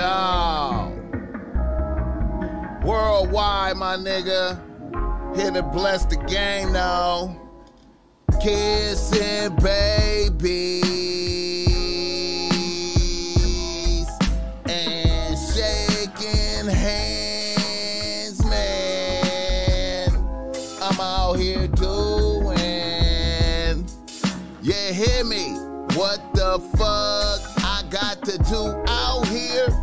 Yo. 0.00 0.92
Worldwide, 2.82 3.76
my 3.76 3.96
nigga. 3.96 4.58
Here 5.36 5.50
to 5.50 5.62
bless 5.62 6.06
the 6.06 6.16
game 6.16 6.72
now. 6.72 7.38
Kissing 8.40 9.54
babies 9.56 9.89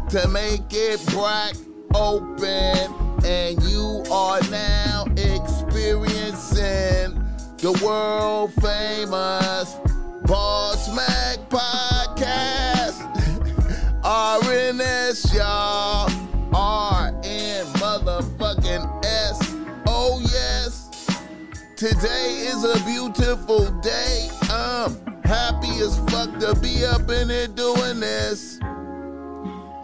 to 0.10 0.28
make 0.30 0.72
it 0.72 1.06
black 1.08 1.56
open? 1.94 2.94
And 3.26 3.62
you 3.64 4.04
are 4.12 4.42
now 4.50 5.06
experiencing 5.18 7.14
the 7.58 7.74
world 7.84 8.54
famous 8.62 9.76
Boss 10.26 10.96
Mac 10.96 11.50
podcast. 11.50 13.04
RNS, 14.04 15.34
y'all. 15.36 16.08
RN 16.52 17.66
motherfucking 17.76 19.06
S. 19.06 19.56
Oh, 19.88 20.20
yes. 20.24 20.90
Today 21.76 22.48
is 22.48 22.64
a 22.64 22.82
beautiful 22.86 23.70
day. 23.82 24.30
I'm 24.50 24.96
happy 25.24 25.80
as 25.82 25.98
fuck 26.10 26.40
to 26.40 26.56
be 26.62 26.86
up 26.86 27.10
in 27.10 27.30
here 27.30 27.48
doing 27.48 28.00
this. 28.00 28.57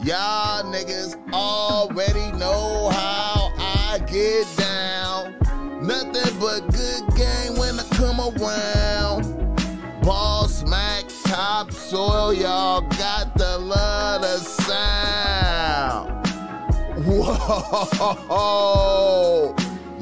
Y'all 0.03 0.63
niggas 0.63 1.15
already 1.31 2.31
know 2.37 2.89
how 2.89 3.53
I 3.57 3.99
get 4.05 4.45
down. 4.57 5.33
Nothing 5.81 6.39
but 6.41 6.67
good 6.73 7.07
game 7.15 7.55
when 7.55 7.79
I 7.79 7.83
come 7.93 8.19
around. 8.19 9.23
Ball 10.01 10.49
smack 10.49 11.05
topsoil, 11.23 12.33
y'all 12.33 12.81
got 12.81 13.37
the 13.37 13.57
love 13.59 14.23
of 14.23 14.41
sound. 14.65 16.09
Whoa, 17.05 18.35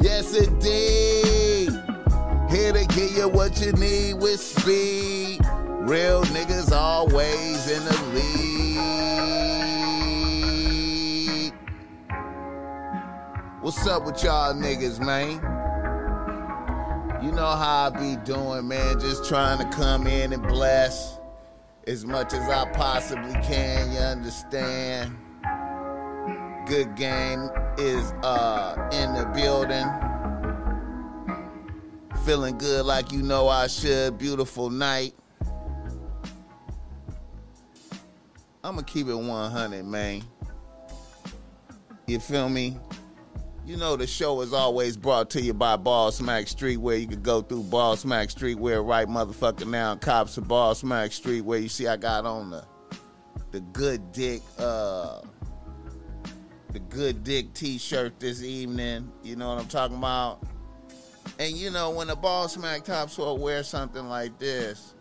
yes 0.01 0.33
indeed. 0.35 1.79
Here 2.49 2.73
to 2.73 2.85
give 2.87 3.11
you 3.15 3.29
what 3.29 3.61
you 3.61 3.71
need 3.73 4.15
with 4.15 4.39
speed. 4.39 5.45
Real 5.81 6.23
niggas 6.23 6.71
always 6.71 7.69
in 7.69 7.85
the 7.85 8.01
lead. 8.15 8.70
What's 13.61 13.85
up 13.85 14.05
with 14.07 14.23
y'all 14.23 14.55
niggas, 14.55 14.99
man? 14.99 15.33
You 17.23 17.31
know 17.31 17.45
how 17.45 17.91
I 17.91 17.95
be 17.95 18.15
doing, 18.23 18.67
man. 18.67 18.99
Just 18.99 19.25
trying 19.25 19.59
to 19.59 19.77
come 19.77 20.07
in 20.07 20.33
and 20.33 20.41
bless 20.41 21.19
as 21.85 22.03
much 22.03 22.33
as 22.33 22.49
I 22.49 22.67
possibly 22.71 23.33
can. 23.43 23.91
You 23.91 23.99
understand? 23.99 25.15
Good 26.65 26.95
game 26.95 27.51
is 27.77 28.11
uh 28.23 28.89
in 28.93 29.13
the 29.13 29.25
building. 29.35 29.85
Feeling 32.25 32.57
good 32.57 32.83
like 32.87 33.11
you 33.11 33.21
know 33.21 33.47
I 33.47 33.67
should. 33.67 34.17
Beautiful 34.17 34.71
night. 34.71 35.13
I'm 38.63 38.73
gonna 38.73 38.81
keep 38.81 39.07
it 39.07 39.13
100, 39.13 39.85
man. 39.85 40.23
You 42.07 42.19
feel 42.19 42.49
me? 42.49 42.79
You 43.71 43.77
know 43.77 43.95
the 43.95 44.05
show 44.05 44.41
is 44.41 44.51
always 44.51 44.97
brought 44.97 45.29
to 45.29 45.41
you 45.41 45.53
by 45.53 45.77
Ball 45.77 46.11
Smack 46.11 46.49
Street, 46.49 46.75
where 46.75 46.97
you 46.97 47.07
can 47.07 47.21
go 47.21 47.41
through 47.41 47.63
Ball 47.63 47.95
Smack 47.95 48.29
Street, 48.29 48.59
where 48.59 48.83
right 48.83 49.07
motherfucker 49.07 49.65
now 49.65 49.95
cops 49.95 50.35
of 50.35 50.45
Ball 50.45 50.75
Smack 50.75 51.13
Street, 51.13 51.39
where 51.39 51.57
you 51.57 51.69
see 51.69 51.87
I 51.87 51.95
got 51.95 52.25
on 52.25 52.49
the 52.49 52.65
the 53.51 53.61
good 53.61 54.11
dick 54.11 54.41
uh 54.59 55.21
the 56.73 56.79
good 56.79 57.23
dick 57.23 57.53
t-shirt 57.53 58.19
this 58.19 58.43
evening. 58.43 59.09
You 59.23 59.37
know 59.37 59.47
what 59.47 59.61
I'm 59.61 59.69
talking 59.69 59.95
about? 59.95 60.43
And 61.39 61.55
you 61.55 61.71
know 61.71 61.91
when 61.91 62.07
the 62.07 62.15
Ball 62.17 62.49
Smack 62.49 62.83
Topsoil 62.83 63.37
wears 63.37 63.69
something 63.69 64.09
like 64.09 64.37
this, 64.37 64.95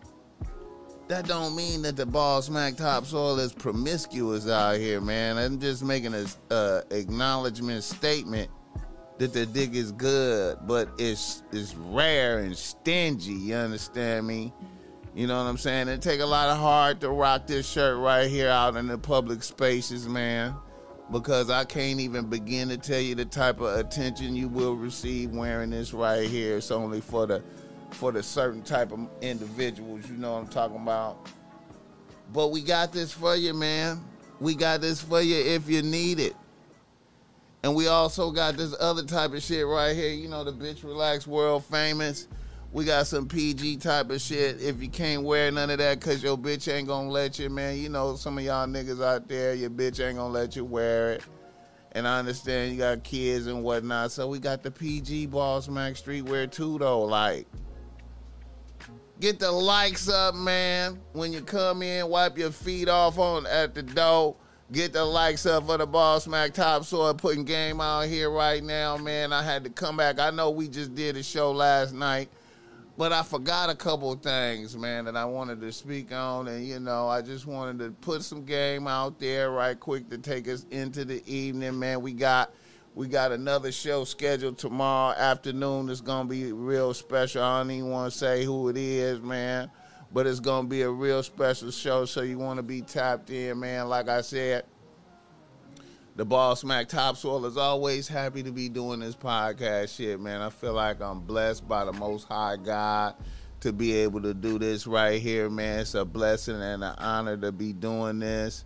that 1.08 1.26
don't 1.26 1.56
mean 1.56 1.82
that 1.82 1.96
the 1.96 2.06
Ball 2.06 2.40
Smack 2.40 2.76
Topsoil 2.76 3.40
is 3.40 3.52
promiscuous 3.52 4.49
out 4.49 4.76
here, 4.76 5.00
man. 5.00 5.38
I'm 5.38 5.58
just 5.58 5.82
making 5.82 6.14
a 6.14 6.25
uh, 6.55 6.82
acknowledgement 6.93 7.82
statement 7.82 8.49
that 9.20 9.34
the 9.34 9.44
dick 9.44 9.75
is 9.75 9.93
good, 9.93 10.56
but 10.67 10.88
it's 10.96 11.43
it's 11.52 11.75
rare 11.75 12.38
and 12.38 12.56
stingy. 12.56 13.34
You 13.34 13.55
understand 13.55 14.26
me? 14.26 14.50
You 15.14 15.26
know 15.26 15.37
what 15.37 15.50
I'm 15.50 15.58
saying? 15.58 15.88
It 15.88 16.00
take 16.00 16.20
a 16.20 16.26
lot 16.26 16.49
of 16.49 16.56
heart 16.56 17.00
to 17.00 17.11
rock 17.11 17.46
this 17.46 17.69
shirt 17.69 17.99
right 17.99 18.31
here 18.31 18.49
out 18.49 18.76
in 18.76 18.87
the 18.87 18.96
public 18.96 19.43
spaces, 19.43 20.08
man. 20.08 20.55
Because 21.12 21.50
I 21.50 21.64
can't 21.67 22.00
even 22.00 22.31
begin 22.31 22.70
to 22.70 22.78
tell 22.78 23.00
you 23.00 23.14
the 23.14 23.26
type 23.26 23.61
of 23.61 23.78
attention 23.78 24.37
you 24.37 24.49
will 24.49 24.75
receive 24.75 25.32
wearing 25.32 25.69
this 25.69 25.93
right 25.93 26.26
here. 26.26 26.56
It's 26.56 26.70
only 26.70 27.02
for 27.02 27.26
the 27.26 27.43
for 27.90 28.12
the 28.12 28.23
certain 28.23 28.62
type 28.62 28.90
of 28.90 29.06
individuals, 29.20 30.08
you 30.08 30.16
know 30.16 30.32
what 30.32 30.38
I'm 30.44 30.49
talking 30.49 30.76
about. 30.76 31.28
But 32.32 32.52
we 32.52 32.62
got 32.62 32.90
this 32.90 33.12
for 33.12 33.37
you, 33.37 33.52
man. 33.52 34.02
We 34.40 34.55
got 34.55 34.81
this 34.81 35.02
for 35.02 35.20
you 35.20 35.37
if 35.37 35.69
you 35.69 35.82
need 35.82 36.20
it. 36.20 36.34
And 37.62 37.74
we 37.74 37.88
also 37.88 38.30
got 38.30 38.56
this 38.56 38.74
other 38.80 39.04
type 39.04 39.34
of 39.34 39.42
shit 39.42 39.66
right 39.66 39.94
here, 39.94 40.10
you 40.10 40.28
know, 40.28 40.44
the 40.44 40.52
bitch 40.52 40.82
relax 40.82 41.26
world 41.26 41.64
famous. 41.64 42.26
We 42.72 42.84
got 42.84 43.06
some 43.06 43.26
PG 43.26 43.78
type 43.78 44.10
of 44.10 44.20
shit. 44.20 44.62
If 44.62 44.80
you 44.80 44.88
can't 44.88 45.24
wear 45.24 45.50
none 45.50 45.70
of 45.70 45.78
that 45.78 45.98
because 45.98 46.22
your 46.22 46.38
bitch 46.38 46.72
ain't 46.72 46.86
gonna 46.86 47.10
let 47.10 47.38
you, 47.38 47.50
man, 47.50 47.76
you 47.76 47.88
know, 47.88 48.14
some 48.16 48.38
of 48.38 48.44
y'all 48.44 48.66
niggas 48.66 49.04
out 49.04 49.28
there, 49.28 49.54
your 49.54 49.70
bitch 49.70 50.04
ain't 50.04 50.16
gonna 50.16 50.32
let 50.32 50.54
you 50.56 50.64
wear 50.64 51.14
it. 51.14 51.22
And 51.92 52.06
I 52.06 52.20
understand 52.20 52.72
you 52.72 52.78
got 52.78 53.02
kids 53.02 53.48
and 53.48 53.64
whatnot. 53.64 54.12
So 54.12 54.28
we 54.28 54.38
got 54.38 54.62
the 54.62 54.70
PG 54.70 55.26
Boss 55.26 55.68
Max 55.68 56.00
Streetwear 56.00 56.50
too, 56.50 56.78
though. 56.78 57.02
Like, 57.02 57.48
get 59.18 59.40
the 59.40 59.50
likes 59.50 60.08
up, 60.08 60.36
man. 60.36 61.00
When 61.12 61.32
you 61.32 61.40
come 61.42 61.82
in, 61.82 62.08
wipe 62.08 62.38
your 62.38 62.52
feet 62.52 62.88
off 62.88 63.18
on 63.18 63.46
at 63.46 63.74
the 63.74 63.82
door. 63.82 64.36
Get 64.72 64.93
the 64.93 65.05
likes 65.05 65.46
up 65.46 65.67
for 65.67 65.78
the 65.78 65.87
Ball 65.87 66.20
Smack 66.20 66.55
Topsoil 66.55 67.14
putting 67.14 67.43
game 67.44 67.81
out 67.81 68.06
here 68.06 68.30
right 68.30 68.62
now, 68.62 68.97
man. 68.97 69.33
I 69.33 69.42
had 69.42 69.64
to 69.64 69.71
come 69.71 69.97
back. 69.97 70.21
I 70.21 70.30
know 70.30 70.50
we 70.50 70.68
just 70.68 70.94
did 70.94 71.16
a 71.16 71.25
show 71.25 71.50
last 71.50 71.92
night, 71.92 72.28
but 72.97 73.12
I 73.12 73.25
forgot 73.25 73.68
a 73.68 73.75
couple 73.75 74.14
things, 74.14 74.76
man, 74.76 75.06
that 75.06 75.16
I 75.16 75.25
wanted 75.25 75.61
to 75.62 75.73
speak 75.73 76.12
on. 76.12 76.47
And, 76.47 76.64
you 76.64 76.78
know, 76.78 77.09
I 77.09 77.21
just 77.21 77.47
wanted 77.47 77.80
to 77.80 77.90
put 77.90 78.23
some 78.23 78.44
game 78.44 78.87
out 78.87 79.18
there 79.18 79.50
right 79.50 79.78
quick 79.78 80.09
to 80.11 80.18
take 80.18 80.47
us 80.47 80.64
into 80.71 81.04
the 81.04 81.21
evening, 81.26 81.76
man. 81.76 82.00
We 82.00 82.12
got 82.12 82.52
we 82.94 83.09
got 83.09 83.33
another 83.33 83.73
show 83.73 84.04
scheduled 84.04 84.59
tomorrow 84.59 85.16
afternoon. 85.16 85.88
It's 85.88 86.00
gonna 86.00 86.28
be 86.28 86.52
real 86.52 86.94
special. 86.94 87.42
I 87.42 87.59
don't 87.59 87.73
even 87.73 87.90
want 87.90 88.12
to 88.12 88.18
say 88.18 88.44
who 88.44 88.68
it 88.68 88.76
is, 88.76 89.21
man, 89.21 89.71
but 90.12 90.26
it's 90.26 90.40
gonna 90.40 90.69
be 90.69 90.83
a 90.83 90.90
real 90.90 91.23
special 91.23 91.71
show. 91.71 92.05
So 92.05 92.23
you 92.23 92.38
want 92.38 92.59
to 92.59 92.62
be 92.62 92.83
tapped 92.83 93.31
in, 93.31 93.61
man. 93.61 93.88
Like 93.88 94.09
I 94.09 94.21
said, 94.21 94.64
the 96.17 96.25
Ball 96.25 96.57
Smack 96.57 96.88
Topsoil 96.88 97.47
is 97.47 97.57
always 97.57 98.09
happy 98.09 98.43
to 98.43 98.52
be 98.52 98.69
doing 98.69 99.00
this 99.00 99.14
podcast 99.14 99.97
shit, 99.97 100.21
man. 100.21 100.43
I 100.43 100.50
feel 100.50 100.75
like 100.75 101.00
I'm 101.00 101.21
blessed 101.21 101.67
by 101.67 101.85
the 101.85 101.93
Most 101.93 102.29
High 102.29 102.57
God 102.57 103.14
to 103.61 103.73
be 103.73 103.95
able 103.95 104.21
to 104.23 104.35
do 104.35 104.59
this 104.59 104.87
right 104.87 105.21
here, 105.21 105.49
man. 105.49 105.81
It's 105.81 105.95
a 105.95 106.05
blessing 106.05 106.61
and 106.61 106.83
an 106.83 106.95
honor 106.99 107.37
to 107.37 107.52
be 107.52 107.73
doing 107.73 108.19
this, 108.19 108.64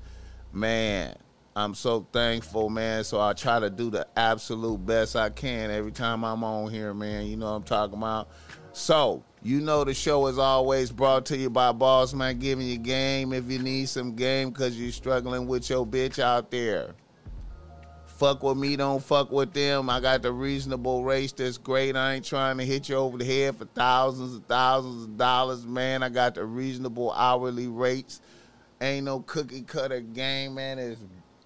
man. 0.53 1.17
I'm 1.57 1.75
so 1.75 2.07
thankful, 2.13 2.69
man. 2.71 3.05
So 3.05 3.21
I 3.21 3.33
try 3.33 3.61
to 3.61 3.71
do 3.71 3.91
the 3.91 4.07
absolute 4.17 4.85
best 4.85 5.15
I 5.15 5.31
can 5.31 5.71
every 5.71 5.93
time 5.93 6.25
I'm 6.25 6.43
on 6.43 6.73
here, 6.73 6.93
man. 6.95 7.27
You 7.27 7.37
know 7.37 7.47
what 7.47 7.57
I'm 7.57 7.63
talking 7.63 7.99
about. 7.99 8.31
So, 8.73 9.23
you 9.45 9.61
know 9.61 9.85
the 9.85 9.93
show 9.93 10.27
is 10.27 10.39
always 10.39 10.91
brought 10.91 11.27
to 11.27 11.37
you 11.37 11.51
by 11.51 11.71
Boss 11.71 12.15
Man 12.15 12.39
giving 12.39 12.67
you 12.67 12.79
game 12.79 13.35
if 13.35 13.51
you 13.51 13.59
need 13.59 13.91
some 13.91 14.15
game 14.17 14.49
because 14.49 14.81
you're 14.81 14.91
struggling 14.91 15.47
with 15.47 15.69
your 15.69 15.87
bitch 15.87 16.19
out 16.19 16.51
there. 16.51 16.95
Fuck 18.07 18.43
with 18.43 18.57
me, 18.57 18.75
don't 18.75 19.05
fuck 19.05 19.31
with 19.31 19.53
them. 19.53 19.91
I 19.91 20.01
got 20.01 20.23
the 20.23 20.33
reasonable 20.33 21.05
race 21.05 21.31
that's 21.33 21.59
great. 21.59 21.95
I 21.95 22.15
ain't 22.15 22.25
trying 22.25 22.57
to 22.57 22.65
hit 22.65 22.89
you 22.89 22.97
over 22.97 23.19
the 23.19 23.25
head 23.27 23.57
for 23.57 23.67
thousands 23.67 24.33
and 24.33 24.49
thousands 24.49 25.05
of 25.05 25.19
dollars, 25.19 25.67
man. 25.67 26.03
I 26.03 26.09
got 26.09 26.37
the 26.37 26.45
reasonable 26.47 27.13
hourly 27.13 27.69
rates. 27.69 28.23
Ain't 28.81 29.05
no 29.05 29.21
cookie 29.21 29.63
cutter 29.63 30.01
game, 30.01 30.55
man. 30.55 30.79
It's 30.79 31.01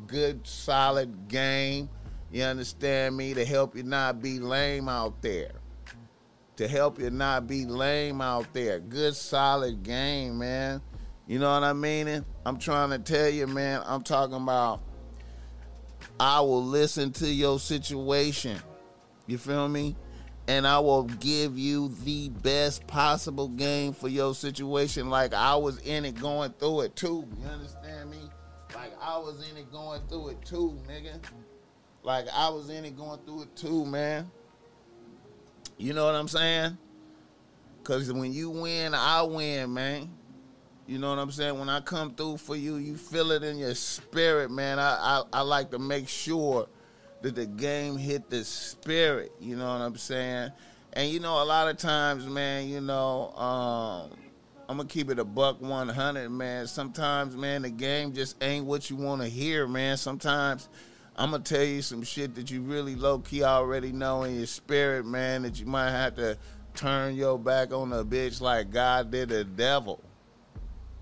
good, 0.07 0.47
solid 0.47 1.27
game. 1.27 1.89
You 2.31 2.45
understand 2.45 3.17
me? 3.17 3.35
To 3.35 3.45
help 3.45 3.75
you 3.75 3.83
not 3.83 4.23
be 4.23 4.39
lame 4.39 4.89
out 4.89 5.21
there. 5.21 5.51
To 6.59 6.67
help 6.67 6.99
you 6.99 7.09
not 7.11 7.47
be 7.47 7.65
lame 7.67 8.21
out 8.21 8.53
there. 8.53 8.81
Good, 8.81 9.15
solid 9.15 9.85
game, 9.85 10.39
man. 10.39 10.83
You 11.29 11.39
know 11.39 11.53
what 11.53 11.63
I 11.63 11.73
mean? 11.73 12.25
I'm 12.45 12.59
trying 12.59 12.91
to 12.91 12.99
tell 12.99 13.29
you, 13.29 13.47
man. 13.47 13.81
I'm 13.87 14.03
talking 14.03 14.35
about 14.35 14.81
I 16.19 16.41
will 16.41 16.65
listen 16.65 17.13
to 17.13 17.29
your 17.29 17.61
situation. 17.61 18.59
You 19.29 19.39
feel 19.39 19.69
me? 19.69 19.95
And 20.49 20.67
I 20.67 20.81
will 20.81 21.05
give 21.05 21.57
you 21.57 21.95
the 22.03 22.31
best 22.31 22.85
possible 22.89 23.47
game 23.47 23.93
for 23.93 24.09
your 24.09 24.35
situation. 24.35 25.11
Like 25.11 25.35
I 25.35 25.55
was 25.55 25.79
in 25.83 26.05
it 26.05 26.21
going 26.21 26.51
through 26.59 26.81
it 26.81 26.97
too. 26.97 27.25
You 27.41 27.47
understand 27.47 28.11
me? 28.11 28.19
Like 28.75 28.95
I 29.01 29.17
was 29.17 29.49
in 29.49 29.57
it 29.57 29.71
going 29.71 30.01
through 30.09 30.31
it 30.31 30.45
too, 30.45 30.77
nigga. 30.89 31.21
Like 32.03 32.27
I 32.35 32.49
was 32.49 32.69
in 32.69 32.85
it 32.85 32.97
going 32.97 33.21
through 33.21 33.43
it 33.43 33.55
too, 33.55 33.85
man. 33.87 34.29
You 35.79 35.93
know 35.93 36.05
what 36.05 36.17
I'm 36.17 36.29
saying? 36.29 36.77
Cause 37.85 38.13
when 38.13 38.33
you 38.33 38.51
win, 38.51 38.95
I 38.95 39.23
win, 39.23 39.73
man. 39.73 40.11
You 40.87 40.99
know 40.99 41.11
what 41.11 41.19
I'm 41.19 41.31
saying? 41.31 41.59
When 41.59 41.69
I 41.69 41.81
come 41.81 42.15
through 42.15 42.39
for 42.39 42.57
you, 42.57 42.77
you 42.77 42.97
feel 42.97 43.31
it 43.31 43.43
in 43.43 43.59
your 43.59 43.75
spirit, 43.75 44.51
man. 44.51 44.79
I, 44.79 44.97
I, 44.97 45.23
I 45.33 45.41
like 45.43 45.71
to 45.71 45.79
make 45.79 46.09
sure 46.09 46.69
that 47.23 47.35
the 47.35 47.47
game 47.47 47.97
hit 47.97 48.29
the 48.29 48.45
spirit. 48.45 49.33
You 49.41 49.57
know 49.57 49.69
what 49.69 49.81
I'm 49.81 49.97
saying? 49.97 50.51
And 50.95 51.11
you 51.11 51.21
know, 51.21 51.43
a 51.43 51.45
lot 51.45 51.69
of 51.69 51.77
times, 51.77 52.27
man, 52.27 52.69
you 52.69 52.81
know, 52.81 53.31
um, 53.33 54.11
I'm 54.69 54.77
gonna 54.77 54.89
keep 54.89 55.11
it 55.11 55.19
a 55.19 55.25
buck 55.25 55.61
100, 55.61 56.29
man. 56.31 56.67
Sometimes, 56.67 57.37
man, 57.37 57.63
the 57.63 57.71
game 57.71 58.13
just 58.13 58.43
ain't 58.43 58.67
what 58.67 58.91
you 58.91 58.97
want 58.97 59.23
to 59.23 59.29
hear, 59.29 59.67
man. 59.67 59.97
Sometimes 59.97 60.69
I'm 61.19 61.33
gonna 61.33 61.43
tell 61.43 61.65
you 61.65 61.83
some 61.83 62.05
shit 62.05 62.37
that 62.37 62.49
you 62.49 62.63
really 62.63 62.95
low 62.95 63.19
key 63.19 63.43
already 63.43 63.91
know 63.91 64.23
in 64.23 64.37
your 64.37 64.47
spirit, 64.47 65.05
man. 65.05 65.43
That 65.43 65.59
you 65.59 65.67
might 65.67 65.91
have 65.91 66.15
to 66.15 66.39
turn 66.77 67.17
your 67.17 67.37
back 67.37 67.73
on 67.73 67.93
a 67.93 68.05
bitch 68.05 68.41
like 68.41 68.71
God 68.71 69.11
did 69.11 69.31
the 69.31 69.43
devil. 69.43 70.01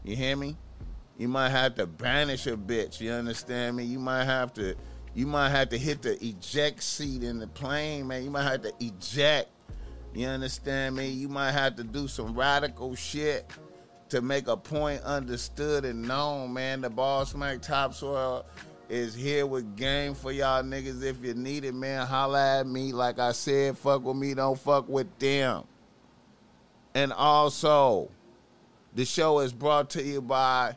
You 0.05 0.17
hear 0.17 0.35
me? 0.35 0.57
You 1.19 1.29
might 1.29 1.51
have 1.51 1.75
to 1.75 1.87
banish 1.87 2.47
a 2.47 2.57
bitch. 2.57 2.99
You 2.99 3.13
understand 3.13 3.77
me? 3.77 3.85
You 3.85 3.99
might 3.99 4.25
have 4.25 4.55
to 4.55 4.75
you 5.15 5.27
might 5.27 5.51
have 5.51 5.69
to 5.69 5.79
hit 5.79 6.01
the 6.01 6.13
eject 6.25 6.83
seat 6.83 7.23
in 7.23 7.39
the 7.39 7.47
plane, 7.47 8.07
man. 8.07 8.25
You 8.25 8.31
might 8.31 8.45
have 8.45 8.63
to 8.63 8.73
eject. 8.81 9.51
You 10.15 10.29
understand 10.29 10.97
me? 10.97 11.09
You 11.09 11.29
might 11.29 11.53
have 11.53 11.77
to 11.77 11.85
do 11.85 12.09
some 12.09 12.35
radical 12.35 12.95
shit 12.95 13.51
to 14.09 14.23
make 14.23 14.49
a 14.49 14.57
point 14.57 15.03
understood 15.03 15.85
and 15.85 16.09
known, 16.09 16.55
man. 16.55 16.81
The 16.81 16.89
Ball 16.89 17.27
Smack 17.27 17.61
Topsoil 17.61 18.47
is 18.89 19.15
here 19.15 19.47
with 19.47 19.77
game 19.77 20.15
for 20.15 20.33
y'all 20.33 20.63
niggas. 20.63 21.03
If 21.03 21.25
you 21.25 21.35
need 21.35 21.65
it, 21.65 21.75
man, 21.75 22.07
holla 22.07 22.61
at 22.61 22.67
me. 22.67 22.93
Like 22.93 23.19
I 23.19 23.33
said, 23.33 23.77
fuck 23.79 24.05
with 24.05 24.17
me, 24.17 24.35
don't 24.35 24.59
fuck 24.59 24.89
with 24.89 25.19
them. 25.19 25.65
And 26.95 27.13
also, 27.13 28.11
the 28.95 29.05
show 29.05 29.41
is 29.41 29.53
brought 29.53 29.91
to 29.91 30.03
you 30.03 30.23
by 30.23 30.77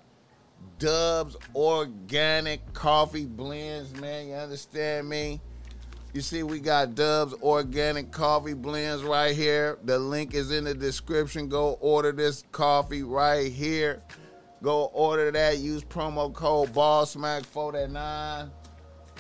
Dubs 0.78 1.38
Organic 1.56 2.74
Coffee 2.74 3.26
Blends, 3.26 3.94
man. 4.00 4.28
You 4.28 4.34
understand 4.34 5.08
me? 5.08 5.40
You 6.14 6.22
see, 6.22 6.42
we 6.42 6.60
got 6.60 6.96
Dubs 6.96 7.36
Organic 7.42 8.12
Coffee 8.12 8.56
Blends 8.56 9.04
right 9.04 9.36
here. 9.36 9.78
The 9.84 10.00
link 10.00 10.34
is 10.34 10.52
in 10.52 10.64
the 10.64 10.74
description. 10.74 11.48
Go 11.48 11.78
order 11.82 12.12
this 12.12 12.44
coffee 12.52 13.04
right 13.04 13.52
here. 13.52 14.02
Go 14.62 14.86
order 14.94 15.32
that. 15.32 15.58
Use 15.60 15.84
promo 15.84 16.34
code 16.34 16.74
BallSmack409. 16.74 18.50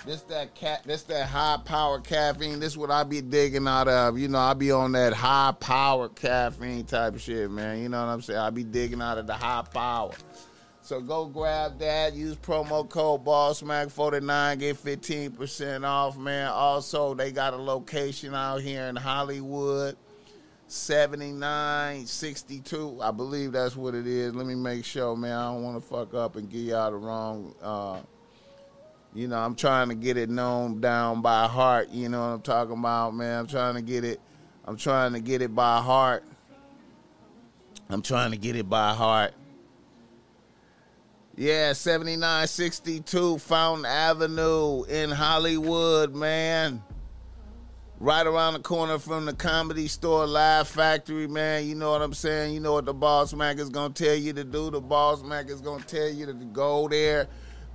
This 0.05 0.21
that 0.23 0.55
cat. 0.55 0.83
This 0.85 1.03
that 1.03 1.27
high 1.27 1.59
power 1.63 1.99
caffeine. 1.99 2.59
This 2.59 2.77
what 2.77 2.91
I 2.91 3.03
be 3.03 3.21
digging 3.21 3.67
out 3.67 3.87
of. 3.87 4.17
You 4.17 4.27
know, 4.27 4.39
I 4.39 4.53
be 4.53 4.71
on 4.71 4.93
that 4.93 5.13
high 5.13 5.53
power 5.59 6.09
caffeine 6.09 6.85
type 6.85 7.15
of 7.15 7.21
shit, 7.21 7.49
man. 7.51 7.81
You 7.81 7.89
know 7.89 8.05
what 8.05 8.11
I'm 8.11 8.21
saying? 8.21 8.39
I 8.39 8.49
be 8.49 8.63
digging 8.63 9.01
out 9.01 9.17
of 9.17 9.27
the 9.27 9.33
high 9.33 9.63
power. 9.73 10.13
So 10.81 10.99
go 11.01 11.27
grab 11.27 11.77
that. 11.79 12.13
Use 12.13 12.35
promo 12.35 12.87
code 12.89 13.23
BallSmack49. 13.23 14.59
Get 14.59 14.83
15% 14.83 15.85
off, 15.85 16.17
man. 16.17 16.47
Also, 16.47 17.13
they 17.13 17.31
got 17.31 17.53
a 17.53 17.57
location 17.57 18.33
out 18.33 18.61
here 18.61 18.85
in 18.85 18.95
Hollywood. 18.95 19.95
7962. 20.69 22.99
I 23.01 23.11
believe 23.11 23.51
that's 23.51 23.75
what 23.75 23.95
it 23.95 24.07
is. 24.07 24.33
Let 24.33 24.45
me 24.45 24.55
make 24.55 24.85
sure, 24.85 25.15
man. 25.15 25.35
I 25.35 25.51
don't 25.51 25.63
want 25.63 25.81
to 25.81 25.87
fuck 25.87 26.13
up 26.13 26.35
and 26.35 26.49
give 26.49 26.61
y'all 26.61 26.91
the 26.91 26.97
wrong 26.97 27.55
uh, 27.61 28.01
you 29.13 29.27
know, 29.27 29.37
I'm 29.37 29.55
trying 29.55 29.89
to 29.89 29.95
get 29.95 30.17
it 30.17 30.29
known 30.29 30.81
down 30.81 31.21
by 31.21 31.47
heart. 31.47 31.89
You 31.89 32.09
know 32.09 32.21
what 32.21 32.27
I'm 32.27 32.41
talking 32.41 32.77
about, 32.77 33.15
man? 33.15 33.39
I'm 33.39 33.47
trying 33.47 33.75
to 33.75 33.81
get 33.81 34.03
it. 34.03 34.19
I'm 34.65 34.77
trying 34.77 35.13
to 35.13 35.19
get 35.19 35.41
it 35.41 35.55
by 35.55 35.81
heart. 35.81 36.23
I'm 37.89 38.03
trying 38.03 38.31
to 38.31 38.37
get 38.37 38.55
it 38.55 38.69
by 38.69 38.93
heart. 38.93 39.33
Yeah, 41.35 41.73
7962 41.73 43.39
Fountain 43.39 43.85
Avenue 43.85 44.83
in 44.83 45.09
Hollywood, 45.09 46.13
man. 46.13 46.83
Right 48.01 48.25
around 48.25 48.53
the 48.53 48.59
corner 48.59 48.97
from 48.97 49.25
the 49.25 49.33
comedy 49.33 49.89
store, 49.89 50.25
Laugh 50.25 50.69
Factory, 50.69 51.27
man. 51.27 51.67
You 51.67 51.75
know 51.75 51.91
what 51.91 52.01
I'm 52.01 52.13
saying? 52.13 52.53
You 52.53 52.61
know 52.61 52.73
what 52.73 52.85
the 52.85 52.93
Boss 52.93 53.33
Mac 53.33 53.57
is 53.59 53.69
gonna 53.69 53.93
tell 53.93 54.15
you 54.15 54.31
to 54.33 54.45
do. 54.45 54.71
The 54.71 54.79
Boss 54.79 55.21
Mac 55.21 55.49
is 55.49 55.59
gonna 55.59 55.83
tell 55.83 56.07
you 56.07 56.25
to 56.25 56.33
go 56.33 56.87
there 56.87 57.27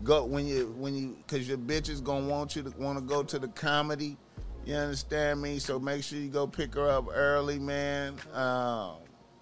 go 0.02 0.25
when 0.25 0.47
you 0.47 0.75
when 0.78 0.95
you 0.95 1.16
because 1.26 1.47
your 1.47 1.59
bitch 1.59 1.88
is 1.88 2.00
gonna 2.00 2.26
want 2.26 2.57
you 2.57 2.62
to 2.62 2.71
want 2.78 2.99
to 2.99 3.04
go 3.04 3.23
to 3.23 3.38
the 3.38 3.49
comedy. 3.49 4.16
You 4.64 4.75
understand 4.75 5.43
me? 5.43 5.59
So 5.59 5.78
make 5.78 6.02
sure 6.02 6.19
you 6.19 6.31
go 6.31 6.47
pick 6.47 6.75
her 6.75 6.88
up 6.88 7.07
early, 7.12 7.59
man. 7.59 8.16
Uh, 8.33 8.95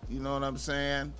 you 0.08 0.18
know 0.18 0.34
what 0.34 0.42
I'm 0.42 0.56
saying? 0.58 1.12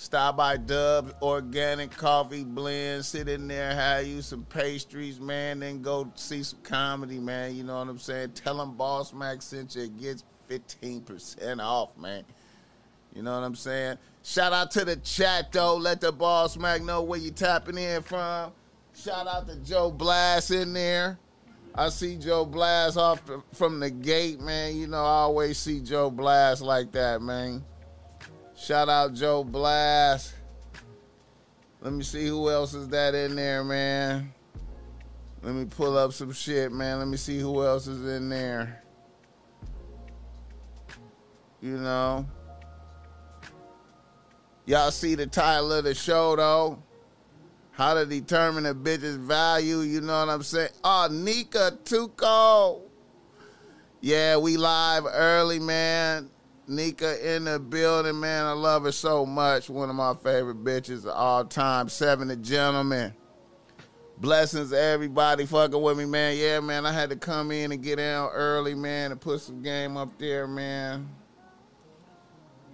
Stop 0.00 0.38
by 0.38 0.56
Dubs 0.56 1.12
Organic 1.20 1.90
Coffee 1.90 2.42
Blend. 2.42 3.04
Sit 3.04 3.28
in 3.28 3.46
there, 3.46 3.74
have 3.74 4.06
you 4.06 4.22
some 4.22 4.44
pastries, 4.44 5.20
man. 5.20 5.60
Then 5.60 5.82
go 5.82 6.10
see 6.14 6.42
some 6.42 6.60
comedy, 6.62 7.18
man. 7.18 7.54
You 7.54 7.64
know 7.64 7.78
what 7.78 7.86
I'm 7.86 7.98
saying? 7.98 8.30
Tell 8.30 8.56
them 8.56 8.76
Boss 8.76 9.12
Mac 9.12 9.42
sent 9.42 9.76
you. 9.76 9.82
It 9.82 10.00
Gets 10.00 10.24
15% 10.48 11.60
off, 11.60 11.98
man. 11.98 12.24
You 13.14 13.22
know 13.22 13.38
what 13.38 13.44
I'm 13.44 13.54
saying? 13.54 13.98
Shout 14.22 14.54
out 14.54 14.70
to 14.70 14.86
the 14.86 14.96
chat 14.96 15.52
though. 15.52 15.76
Let 15.76 16.00
the 16.00 16.12
boss 16.12 16.56
Mac 16.56 16.80
know 16.80 17.02
where 17.02 17.20
you 17.20 17.30
tapping 17.30 17.76
in 17.76 18.00
from. 18.00 18.52
Shout 18.96 19.26
out 19.26 19.46
to 19.48 19.56
Joe 19.56 19.90
Blast 19.90 20.50
in 20.50 20.72
there. 20.72 21.18
I 21.74 21.90
see 21.90 22.16
Joe 22.16 22.46
Blast 22.46 22.96
off 22.96 23.20
from 23.52 23.78
the 23.80 23.90
gate, 23.90 24.40
man. 24.40 24.78
You 24.78 24.86
know, 24.86 25.04
I 25.04 25.28
always 25.28 25.58
see 25.58 25.78
Joe 25.80 26.10
Blast 26.10 26.62
like 26.62 26.90
that, 26.92 27.20
man. 27.20 27.62
Shout 28.60 28.90
out 28.90 29.14
Joe 29.14 29.42
Blast. 29.42 30.34
Let 31.80 31.94
me 31.94 32.02
see 32.02 32.26
who 32.26 32.50
else 32.50 32.74
is 32.74 32.88
that 32.88 33.14
in 33.14 33.34
there, 33.34 33.64
man. 33.64 34.34
Let 35.42 35.54
me 35.54 35.64
pull 35.64 35.96
up 35.96 36.12
some 36.12 36.30
shit, 36.32 36.70
man. 36.70 36.98
Let 36.98 37.08
me 37.08 37.16
see 37.16 37.38
who 37.38 37.64
else 37.64 37.86
is 37.86 38.06
in 38.06 38.28
there. 38.28 38.82
You 41.62 41.78
know. 41.78 42.26
Y'all 44.66 44.90
see 44.90 45.14
the 45.14 45.26
title 45.26 45.72
of 45.72 45.84
the 45.84 45.94
show 45.94 46.36
though? 46.36 46.82
How 47.70 47.94
to 47.94 48.04
determine 48.04 48.66
a 48.66 48.74
bitch's 48.74 49.16
value, 49.16 49.78
you 49.78 50.02
know 50.02 50.20
what 50.20 50.28
I'm 50.28 50.42
saying? 50.42 50.68
Oh, 50.84 51.08
Nika 51.10 51.78
Tuko. 51.84 52.82
Yeah, 54.02 54.36
we 54.36 54.58
live 54.58 55.06
early, 55.08 55.58
man. 55.58 56.28
Nika 56.70 57.34
in 57.34 57.44
the 57.44 57.58
building, 57.58 58.20
man. 58.20 58.46
I 58.46 58.52
love 58.52 58.84
her 58.84 58.92
so 58.92 59.26
much. 59.26 59.68
One 59.68 59.90
of 59.90 59.96
my 59.96 60.14
favorite 60.14 60.62
bitches 60.62 61.04
of 61.04 61.10
all 61.10 61.44
time. 61.44 61.88
Seven 61.88 62.28
the 62.28 62.36
gentleman. 62.36 63.12
Blessings 64.18 64.72
everybody 64.72 65.46
fucking 65.46 65.80
with 65.80 65.98
me, 65.98 66.04
man. 66.04 66.36
Yeah, 66.36 66.60
man. 66.60 66.86
I 66.86 66.92
had 66.92 67.10
to 67.10 67.16
come 67.16 67.50
in 67.50 67.72
and 67.72 67.82
get 67.82 67.98
out 67.98 68.30
early, 68.34 68.74
man, 68.74 69.10
and 69.10 69.20
put 69.20 69.40
some 69.40 69.62
game 69.62 69.96
up 69.96 70.16
there, 70.18 70.46
man. 70.46 71.08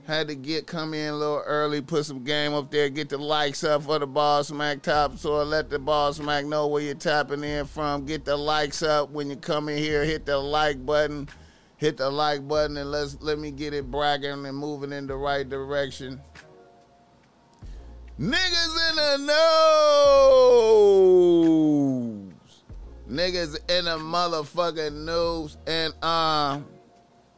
Had 0.07 0.29
to 0.29 0.35
get 0.35 0.67
come 0.67 0.93
in 0.93 1.15
a 1.15 1.17
little 1.17 1.43
early, 1.47 1.81
put 1.81 2.05
some 2.05 2.23
game 2.23 2.53
up 2.53 2.71
there, 2.71 2.89
get 2.89 3.09
the 3.09 3.19
likes 3.19 3.65
up 3.65 3.83
for 3.85 3.99
the 3.99 4.07
Ball 4.07 4.45
Smack 4.45 4.83
Top, 4.83 5.19
so 5.19 5.37
I 5.37 5.43
let 5.43 5.71
the 5.71 5.79
Ball 5.79 6.13
Smack 6.13 6.45
know 6.45 6.67
where 6.67 6.83
you're 6.83 6.95
tapping 6.95 7.43
in 7.43 7.65
from. 7.65 8.05
Get 8.05 8.25
the 8.25 8.37
likes 8.37 8.83
up 8.83 9.11
when 9.11 9.31
you 9.31 9.37
come 9.37 9.69
in 9.69 9.79
here. 9.79 10.05
Hit 10.05 10.27
the 10.27 10.39
like 10.39 10.85
button, 10.85 11.29
hit 11.77 11.97
the 11.97 12.11
like 12.11 12.47
button, 12.47 12.77
and 12.77 12.91
let's 12.91 13.17
let 13.21 13.39
me 13.39 13.51
get 13.51 13.75
it 13.75 13.91
bragging 13.91 14.47
and 14.47 14.57
moving 14.57 14.93
in 14.93 15.07
the 15.07 15.17
right 15.17 15.49
direction. 15.49 16.21
Niggas 18.19 18.91
in 18.91 18.97
the 18.97 19.17
nose. 20.39 22.33
Niggas 23.09 23.71
in 23.71 23.85
the 23.85 23.99
motherfucking 23.99 25.05
news, 25.05 25.57
and. 25.67 25.95
Uh, 26.03 26.61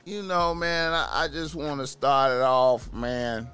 you 0.08 0.22
know, 0.22 0.54
man, 0.54 0.94
I, 0.94 1.24
I 1.24 1.28
just 1.28 1.54
want 1.54 1.80
to 1.80 1.86
start 1.86 2.32
it 2.32 2.40
off, 2.40 2.90
man. 2.94 3.46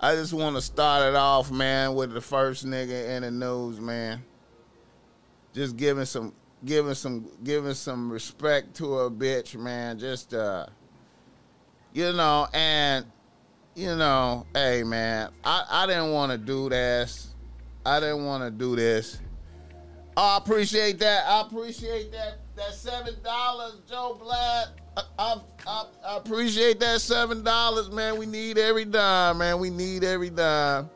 I 0.00 0.14
just 0.14 0.32
want 0.32 0.54
to 0.54 0.62
start 0.62 1.08
it 1.08 1.16
off, 1.16 1.50
man, 1.50 1.96
with 1.96 2.12
the 2.12 2.20
first 2.20 2.64
nigga 2.64 3.16
in 3.16 3.22
the 3.22 3.32
news, 3.32 3.80
man. 3.80 4.22
Just 5.52 5.76
giving 5.76 6.04
some, 6.04 6.34
giving 6.64 6.94
some, 6.94 7.30
giving 7.44 7.74
some 7.74 8.10
respect 8.10 8.74
to 8.76 9.00
a 9.00 9.10
bitch, 9.10 9.56
man. 9.56 9.98
Just, 9.98 10.34
uh, 10.34 10.66
you 11.92 12.12
know, 12.12 12.46
and 12.52 13.06
you 13.74 13.94
know, 13.94 14.44
hey, 14.54 14.82
man, 14.82 15.30
I, 15.44 15.64
I 15.70 15.86
didn't 15.86 16.10
want 16.10 16.32
to 16.32 16.38
do 16.38 16.68
this. 16.68 17.28
I 17.86 18.00
didn't 18.00 18.24
want 18.24 18.42
to 18.42 18.50
do 18.50 18.74
this. 18.74 19.20
I 20.16 20.36
appreciate 20.36 20.98
that. 20.98 21.24
I 21.28 21.42
appreciate 21.42 22.10
that. 22.10 22.38
That 22.56 22.74
seven 22.74 23.14
dollars, 23.22 23.74
Joe 23.88 24.18
Blatt. 24.20 24.70
I, 24.96 25.02
I, 25.16 25.36
I, 25.64 25.84
I 26.04 26.16
appreciate 26.16 26.80
that 26.80 27.00
seven 27.00 27.44
dollars, 27.44 27.88
man. 27.88 28.18
We 28.18 28.26
need 28.26 28.58
every 28.58 28.84
dime, 28.84 29.38
man. 29.38 29.60
We 29.60 29.70
need 29.70 30.02
every 30.02 30.30
dime. 30.30 30.90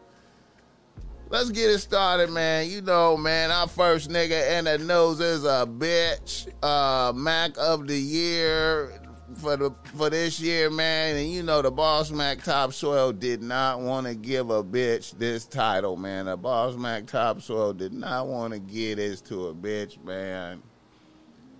Let's 1.32 1.48
get 1.48 1.70
it 1.70 1.78
started, 1.78 2.28
man. 2.28 2.68
You 2.68 2.82
know, 2.82 3.16
man, 3.16 3.50
our 3.50 3.66
first 3.66 4.10
nigga 4.10 4.58
in 4.58 4.66
the 4.66 4.76
news 4.76 5.18
is 5.18 5.44
a 5.46 5.66
bitch. 5.66 6.46
Uh, 6.62 7.14
Mac 7.14 7.52
of 7.56 7.86
the 7.86 7.98
year 7.98 9.00
for 9.36 9.56
the 9.56 9.74
for 9.96 10.10
this 10.10 10.38
year, 10.38 10.68
man. 10.68 11.16
And 11.16 11.32
you 11.32 11.42
know, 11.42 11.62
the 11.62 11.70
Boss 11.70 12.10
Mac 12.10 12.44
Topsoil 12.44 13.12
did 13.12 13.42
not 13.42 13.80
want 13.80 14.06
to 14.08 14.14
give 14.14 14.50
a 14.50 14.62
bitch 14.62 15.18
this 15.18 15.46
title, 15.46 15.96
man. 15.96 16.26
The 16.26 16.36
Boss 16.36 16.76
Mac 16.76 17.06
Topsoil 17.06 17.72
did 17.72 17.94
not 17.94 18.26
want 18.26 18.52
to 18.52 18.58
give 18.58 18.98
this 18.98 19.22
to 19.22 19.46
a 19.46 19.54
bitch, 19.54 20.04
man. 20.04 20.62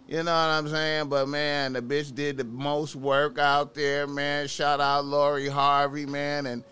You 0.07 0.23
know 0.23 0.25
what 0.25 0.50
I'm 0.50 0.69
saying? 0.69 1.09
But 1.09 1.29
man, 1.29 1.73
the 1.73 1.81
bitch 1.81 2.14
did 2.14 2.37
the 2.37 2.45
most 2.45 2.95
work 2.95 3.38
out 3.38 3.73
there, 3.73 4.07
man. 4.07 4.49
Shout 4.49 4.83
out 4.83 5.07
Lori 5.07 5.49
Harvey, 5.49 6.05
man. 6.05 6.45
And 6.45 6.62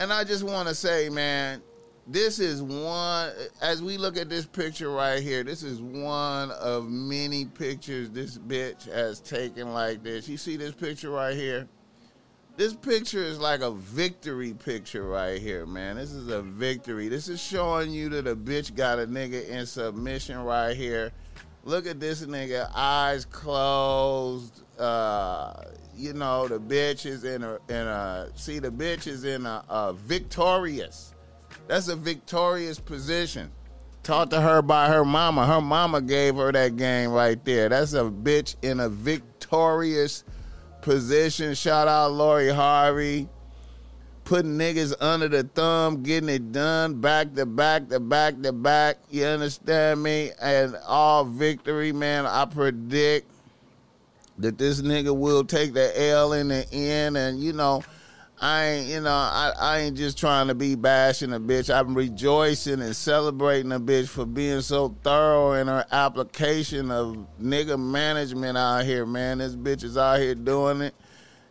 and 0.00 0.10
I 0.10 0.24
just 0.24 0.42
want 0.42 0.68
to 0.70 0.74
say, 0.74 1.10
man, 1.10 1.60
this 2.06 2.38
is 2.38 2.62
one 2.62 3.32
as 3.62 3.82
we 3.82 3.96
look 3.96 4.16
at 4.16 4.28
this 4.28 4.44
picture 4.44 4.90
right 4.90 5.22
here 5.22 5.42
this 5.42 5.62
is 5.62 5.80
one 5.80 6.50
of 6.50 6.88
many 6.88 7.46
pictures 7.46 8.10
this 8.10 8.36
bitch 8.36 8.90
has 8.92 9.20
taken 9.20 9.72
like 9.72 10.02
this. 10.02 10.28
You 10.28 10.36
see 10.36 10.56
this 10.56 10.72
picture 10.72 11.10
right 11.10 11.34
here? 11.34 11.66
This 12.56 12.74
picture 12.74 13.22
is 13.22 13.40
like 13.40 13.62
a 13.62 13.70
victory 13.70 14.52
picture 14.52 15.04
right 15.04 15.40
here 15.40 15.64
man. 15.64 15.96
This 15.96 16.12
is 16.12 16.28
a 16.28 16.42
victory. 16.42 17.08
This 17.08 17.28
is 17.28 17.42
showing 17.42 17.90
you 17.90 18.10
that 18.10 18.26
a 18.26 18.36
bitch 18.36 18.76
got 18.76 18.98
a 18.98 19.06
nigga 19.06 19.48
in 19.48 19.64
submission 19.64 20.38
right 20.40 20.76
here. 20.76 21.10
Look 21.64 21.86
at 21.86 22.00
this 22.00 22.24
nigga 22.26 22.70
eyes 22.74 23.24
closed. 23.24 24.60
Uh 24.78 25.54
you 25.96 26.12
know 26.12 26.48
the 26.48 26.58
bitch 26.58 27.06
is 27.06 27.24
in 27.24 27.42
a 27.44 27.58
in 27.68 27.76
a 27.76 28.28
see 28.34 28.58
the 28.58 28.70
bitch 28.70 29.06
is 29.06 29.24
in 29.24 29.46
a, 29.46 29.64
a 29.68 29.92
victorious 29.92 31.13
that's 31.66 31.88
a 31.88 31.96
victorious 31.96 32.78
position. 32.78 33.50
Taught 34.02 34.30
to 34.32 34.40
her 34.40 34.60
by 34.60 34.88
her 34.88 35.04
mama. 35.04 35.46
Her 35.46 35.62
mama 35.62 36.02
gave 36.02 36.36
her 36.36 36.52
that 36.52 36.76
game 36.76 37.10
right 37.10 37.42
there. 37.44 37.70
That's 37.70 37.94
a 37.94 38.02
bitch 38.02 38.56
in 38.62 38.80
a 38.80 38.88
victorious 38.88 40.24
position. 40.82 41.54
Shout 41.54 41.88
out 41.88 42.12
Lori 42.12 42.50
Harvey. 42.50 43.28
Putting 44.24 44.58
niggas 44.58 44.94
under 45.00 45.28
the 45.28 45.42
thumb, 45.42 46.02
getting 46.02 46.30
it 46.30 46.52
done 46.52 47.00
back 47.00 47.34
to 47.34 47.44
back 47.44 47.88
to 47.88 48.00
back 48.00 48.40
to 48.42 48.52
back. 48.52 48.96
You 49.10 49.24
understand 49.26 50.02
me? 50.02 50.32
And 50.40 50.76
all 50.86 51.24
victory, 51.24 51.92
man. 51.92 52.24
I 52.24 52.46
predict 52.46 53.30
that 54.38 54.58
this 54.58 54.80
nigga 54.80 55.16
will 55.16 55.44
take 55.44 55.74
the 55.74 56.08
L 56.08 56.32
in 56.32 56.48
the 56.48 56.70
end. 56.72 57.16
And, 57.16 57.38
you 57.38 57.52
know, 57.52 57.82
I 58.44 58.64
ain't, 58.66 58.88
you 58.88 59.00
know, 59.00 59.08
I, 59.08 59.54
I 59.58 59.78
ain't 59.78 59.96
just 59.96 60.18
trying 60.18 60.48
to 60.48 60.54
be 60.54 60.74
bashing 60.74 61.32
a 61.32 61.40
bitch. 61.40 61.74
I'm 61.74 61.94
rejoicing 61.94 62.82
and 62.82 62.94
celebrating 62.94 63.72
a 63.72 63.80
bitch 63.80 64.06
for 64.06 64.26
being 64.26 64.60
so 64.60 64.94
thorough 65.02 65.54
in 65.54 65.66
her 65.66 65.86
application 65.90 66.90
of 66.90 67.26
nigga 67.40 67.80
management 67.80 68.58
out 68.58 68.84
here, 68.84 69.06
man. 69.06 69.38
This 69.38 69.56
bitch 69.56 69.82
is 69.82 69.96
out 69.96 70.20
here 70.20 70.34
doing 70.34 70.82
it. 70.82 70.94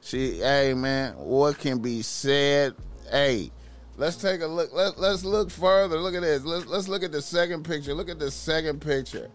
She, 0.01 0.37
hey, 0.37 0.75
man, 0.75 1.15
what 1.17 1.57
can 1.57 1.79
be 1.79 2.03
said? 2.03 2.75
Hey, 3.09 3.49
let's 3.97 4.17
take 4.17 4.41
a 4.41 4.45
look. 4.45 4.71
Let, 4.71 4.99
let's 4.99 5.25
look 5.25 5.49
further. 5.49 5.97
Look 5.97 6.13
at 6.13 6.21
this. 6.21 6.45
Let's, 6.45 6.67
let's 6.67 6.87
look 6.87 7.01
at 7.01 7.11
the 7.11 7.23
second 7.23 7.63
picture. 7.63 7.95
Look 7.95 8.09
at 8.09 8.19
the 8.19 8.29
second 8.29 8.81
picture 8.81 9.31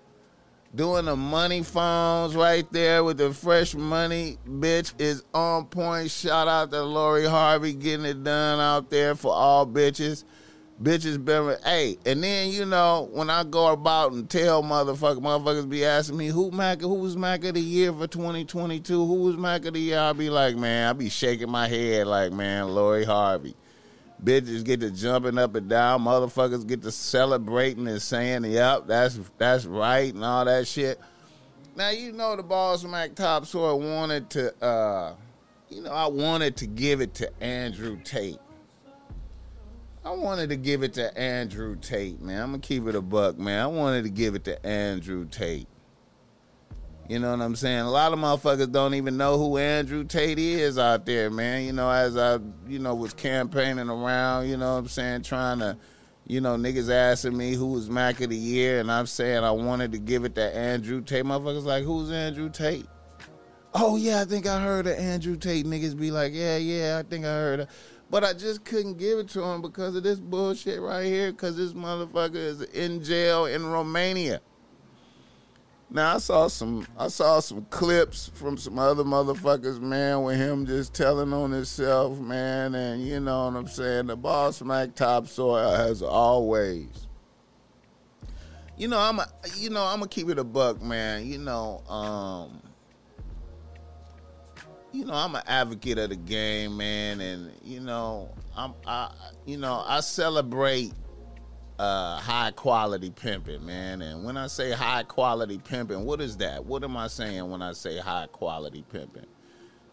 doing 0.74 1.06
the 1.06 1.16
money 1.16 1.62
phones 1.62 2.36
right 2.36 2.70
there 2.72 3.02
with 3.02 3.18
the 3.18 3.32
fresh 3.32 3.74
money. 3.74 4.38
Bitch 4.46 4.92
is 4.98 5.24
on 5.34 5.66
point. 5.66 6.10
Shout 6.10 6.48
out 6.48 6.70
to 6.70 6.82
Lori 6.82 7.26
Harvey 7.26 7.72
getting 7.72 8.06
it 8.06 8.22
done 8.22 8.60
out 8.60 8.90
there 8.90 9.14
for 9.14 9.32
all 9.32 9.66
bitches. 9.66 10.24
Bitches 10.80 11.22
been 11.22 11.56
hey, 11.64 11.98
and 12.06 12.22
then 12.22 12.50
you 12.50 12.64
know 12.64 13.08
when 13.12 13.30
I 13.30 13.42
go 13.42 13.72
about 13.72 14.12
and 14.12 14.30
tell 14.30 14.62
motherfuckers, 14.62 15.18
motherfuckers 15.18 15.68
be 15.68 15.84
asking 15.84 16.16
me 16.16 16.28
who 16.28 16.52
Mac, 16.52 16.80
who 16.80 16.94
was 16.94 17.16
Mac 17.16 17.42
of 17.42 17.54
the 17.54 17.60
year 17.60 17.92
for 17.92 18.06
2022, 18.06 19.06
who 19.06 19.14
was 19.14 19.36
Mac 19.36 19.64
of 19.64 19.74
the 19.74 19.80
year? 19.80 19.98
I'll 19.98 20.14
be 20.14 20.30
like, 20.30 20.54
man, 20.54 20.88
I 20.88 20.92
be 20.92 21.08
shaking 21.08 21.50
my 21.50 21.66
head 21.66 22.06
like, 22.06 22.32
man, 22.32 22.68
Lori 22.68 23.04
Harvey. 23.04 23.56
Bitches 24.22 24.64
get 24.64 24.80
to 24.80 24.90
jumping 24.90 25.38
up 25.38 25.54
and 25.54 25.68
down. 25.68 26.02
Motherfuckers 26.02 26.66
get 26.66 26.82
to 26.82 26.90
celebrating 26.90 27.86
and 27.86 28.02
saying, 28.02 28.44
"Yep, 28.44 28.86
that's 28.88 29.18
that's 29.38 29.64
right" 29.64 30.12
and 30.12 30.24
all 30.24 30.44
that 30.44 30.66
shit. 30.66 31.00
Now 31.76 31.90
you 31.90 32.10
know 32.10 32.34
the 32.34 32.42
Boss 32.42 32.82
Mac 32.82 33.14
Topsoil 33.14 33.78
wanted 33.78 34.30
to, 34.30 34.64
uh, 34.64 35.14
you 35.68 35.82
know, 35.82 35.92
I 35.92 36.08
wanted 36.08 36.56
to 36.56 36.66
give 36.66 37.00
it 37.00 37.14
to 37.14 37.42
Andrew 37.42 38.00
Tate. 38.02 38.40
I 40.04 40.10
wanted 40.10 40.48
to 40.48 40.56
give 40.56 40.82
it 40.82 40.94
to 40.94 41.16
Andrew 41.16 41.76
Tate, 41.76 42.20
man. 42.20 42.42
I'm 42.42 42.50
gonna 42.50 42.62
keep 42.62 42.86
it 42.88 42.96
a 42.96 43.02
buck, 43.02 43.38
man. 43.38 43.62
I 43.62 43.66
wanted 43.68 44.02
to 44.04 44.10
give 44.10 44.34
it 44.34 44.44
to 44.44 44.66
Andrew 44.66 45.26
Tate. 45.26 45.68
You 47.08 47.18
know 47.18 47.30
what 47.30 47.40
I'm 47.40 47.56
saying? 47.56 47.80
A 47.80 47.90
lot 47.90 48.12
of 48.12 48.18
motherfuckers 48.18 48.70
don't 48.70 48.92
even 48.92 49.16
know 49.16 49.38
who 49.38 49.56
Andrew 49.56 50.04
Tate 50.04 50.38
is 50.38 50.78
out 50.78 51.06
there, 51.06 51.30
man. 51.30 51.64
You 51.64 51.72
know, 51.72 51.90
as 51.90 52.18
I, 52.18 52.38
you 52.66 52.78
know, 52.78 52.94
was 52.94 53.14
campaigning 53.14 53.88
around, 53.88 54.48
you 54.48 54.58
know 54.58 54.74
what 54.74 54.80
I'm 54.80 54.88
saying, 54.88 55.22
trying 55.22 55.60
to, 55.60 55.78
you 56.26 56.42
know, 56.42 56.56
niggas 56.56 56.90
asking 56.90 57.34
me 57.34 57.54
who 57.54 57.68
was 57.68 57.88
Mac 57.88 58.20
of 58.20 58.28
the 58.28 58.36
year, 58.36 58.80
and 58.80 58.92
I'm 58.92 59.06
saying 59.06 59.42
I 59.42 59.50
wanted 59.50 59.92
to 59.92 59.98
give 59.98 60.26
it 60.26 60.34
to 60.34 60.54
Andrew 60.54 61.00
Tate. 61.00 61.24
Motherfuckers 61.24 61.64
like, 61.64 61.84
who's 61.84 62.10
Andrew 62.10 62.50
Tate? 62.50 62.86
Oh 63.72 63.96
yeah, 63.96 64.20
I 64.20 64.24
think 64.26 64.46
I 64.46 64.60
heard 64.60 64.86
of 64.86 64.98
Andrew 64.98 65.36
Tate. 65.36 65.64
Niggas 65.64 65.98
be 65.98 66.10
like, 66.10 66.32
yeah, 66.34 66.58
yeah, 66.58 66.98
I 66.98 67.08
think 67.08 67.24
I 67.24 67.28
heard 67.28 67.60
of. 67.60 67.68
But 68.10 68.24
I 68.24 68.32
just 68.32 68.64
couldn't 68.64 68.98
give 68.98 69.18
it 69.18 69.28
to 69.30 69.42
him 69.42 69.62
because 69.62 69.94
of 69.94 70.02
this 70.02 70.18
bullshit 70.18 70.80
right 70.80 71.04
here. 71.04 71.30
Because 71.30 71.56
this 71.56 71.72
motherfucker 71.72 72.36
is 72.36 72.62
in 72.62 73.02
jail 73.02 73.46
in 73.46 73.66
Romania. 73.66 74.40
Now 75.90 76.16
I 76.16 76.18
saw 76.18 76.48
some 76.48 76.86
I 76.98 77.08
saw 77.08 77.40
some 77.40 77.64
clips 77.70 78.30
from 78.34 78.58
some 78.58 78.78
other 78.78 79.04
motherfuckers, 79.04 79.80
man, 79.80 80.22
with 80.22 80.36
him 80.36 80.66
just 80.66 80.92
telling 80.92 81.32
on 81.32 81.50
himself, 81.50 82.18
man, 82.18 82.74
and 82.74 83.06
you 83.06 83.20
know 83.20 83.46
what 83.46 83.56
I'm 83.56 83.68
saying. 83.68 84.08
The 84.08 84.16
boss 84.16 84.60
Mac 84.60 84.94
Topsoil 84.94 85.76
has 85.76 86.02
always. 86.02 87.06
You 88.76 88.88
know, 88.88 88.98
I'm 88.98 89.18
a 89.18 89.26
you 89.56 89.70
know, 89.70 89.82
I'm 89.82 90.00
gonna 90.00 90.08
keep 90.08 90.28
it 90.28 90.38
a 90.38 90.44
buck, 90.44 90.82
man. 90.82 91.26
You 91.26 91.38
know, 91.38 91.82
um 91.88 92.60
you 94.92 95.04
know, 95.04 95.14
I'm 95.14 95.34
an 95.34 95.42
advocate 95.46 95.98
of 95.98 96.10
the 96.10 96.16
game, 96.16 96.76
man, 96.76 97.20
and 97.22 97.50
you 97.62 97.80
know, 97.80 98.30
I'm 98.54 98.74
I 98.86 99.10
you 99.46 99.56
know, 99.56 99.82
I 99.86 100.00
celebrate 100.00 100.92
uh, 101.78 102.18
high 102.18 102.50
quality 102.50 103.10
pimping, 103.10 103.64
man. 103.64 104.02
And 104.02 104.24
when 104.24 104.36
I 104.36 104.48
say 104.48 104.72
high 104.72 105.04
quality 105.04 105.58
pimping, 105.58 106.04
what 106.04 106.20
is 106.20 106.36
that? 106.38 106.64
What 106.64 106.82
am 106.84 106.96
I 106.96 107.06
saying 107.06 107.48
when 107.50 107.62
I 107.62 107.72
say 107.72 107.98
high 107.98 108.26
quality 108.32 108.84
pimping? 108.90 109.26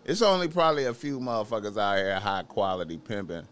It's 0.04 0.21
only 0.21 0.48
probably 0.48 0.86
a 0.86 0.93
few 0.93 1.19
motherfuckers 1.19 1.78
out 1.78 1.98
here 1.98 2.19
high 2.19 2.43
quality 2.43 2.98
pimping. 2.98 3.48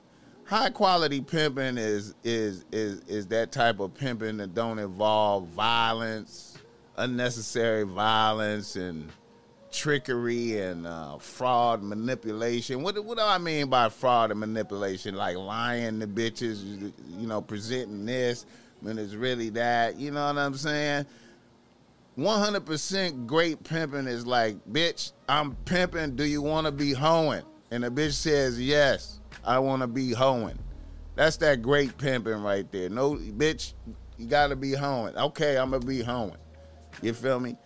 High 0.46 0.70
quality 0.70 1.22
pimping 1.22 1.78
is 1.78 2.16
is 2.24 2.66
is 2.72 3.00
is 3.08 3.28
that 3.28 3.52
type 3.52 3.80
of 3.80 3.94
pimping 3.94 4.38
that 4.38 4.54
don't 4.54 4.78
involve 4.78 5.48
violence, 5.48 6.58
unnecessary 6.98 7.84
violence, 7.84 8.76
and 8.76 9.10
trickery 9.74 10.60
and 10.60 10.88
uh, 10.88 11.18
fraud, 11.18 11.84
manipulation. 11.84 12.84
What 12.84 13.04
what 13.04 13.18
do 13.18 13.24
I 13.24 13.38
mean 13.38 13.68
by 13.68 13.90
fraud 13.90 14.32
and 14.32 14.40
manipulation? 14.40 15.16
Like 15.16 15.36
lying 15.36 16.00
to 16.00 16.08
bitches, 16.08 16.94
you 17.18 17.28
know, 17.28 17.42
presenting 17.42 18.06
this 18.06 18.46
when 18.82 18.98
it's 18.98 19.16
really 19.16 19.50
that. 19.50 19.98
You 19.98 20.12
know 20.12 20.26
what 20.28 20.38
I'm 20.38 20.56
saying? 20.56 21.06
100% 22.18 23.26
great 23.26 23.64
pimping 23.64 24.06
is 24.06 24.28
like, 24.28 24.64
bitch, 24.72 25.14
I'm 25.28 25.56
pimping. 25.66 26.16
Do 26.16 26.24
you 26.24 26.42
want 26.44 26.68
to 26.68 26.72
be 26.72 26.94
hoeing? 26.94 27.42
And 27.72 27.84
the 27.84 27.90
bitch 27.90 28.14
says, 28.14 28.62
yes, 28.62 29.20
I 29.44 29.58
want 29.58 29.82
to 29.82 29.88
be 29.88 30.12
hoeing. 30.12 30.60
That's 31.16 31.38
that 31.38 31.64
great 31.64 31.98
pimping 31.98 32.42
right 32.44 32.72
there. 32.72 32.90
No, 32.90 33.16
bitch, 33.16 33.74
you 34.18 34.28
got 34.28 34.48
to 34.48 34.56
be 34.56 34.74
hoeing. 34.74 35.16
Okay, 35.18 35.58
I'm 35.58 35.72
going 35.72 35.82
to 35.82 35.88
be 35.88 36.02
hoeing. 36.02 36.38
You 37.02 37.14
feel 37.14 37.40
me? 37.40 37.58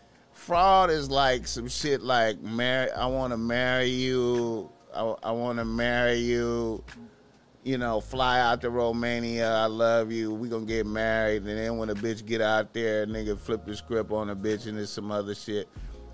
Fraud 0.47 0.89
is 0.89 1.11
like 1.11 1.45
some 1.45 1.67
shit 1.67 2.01
like 2.01 2.41
marry. 2.41 2.89
I 2.91 3.05
want 3.07 3.33
to 3.33 3.37
marry 3.37 3.89
you. 3.89 4.69
I, 4.95 5.13
I 5.21 5.31
want 5.31 5.59
to 5.59 5.65
marry 5.65 6.19
you. 6.19 6.81
You 7.65 7.77
know, 7.77 7.99
fly 7.99 8.39
out 8.39 8.61
to 8.61 8.69
Romania. 8.69 9.53
I 9.53 9.65
love 9.65 10.09
you. 10.09 10.33
We 10.33 10.47
gonna 10.47 10.63
get 10.63 10.85
married, 10.85 11.43
and 11.43 11.57
then 11.57 11.77
when 11.77 11.89
a 11.89 11.95
bitch 11.95 12.25
get 12.25 12.39
out 12.39 12.73
there, 12.73 13.05
nigga 13.05 13.37
flip 13.37 13.65
the 13.65 13.75
script 13.75 14.09
on 14.09 14.29
a 14.29 14.35
bitch 14.37 14.67
and 14.67 14.79
it's 14.79 14.89
some 14.89 15.11
other 15.11 15.35
shit. 15.35 15.67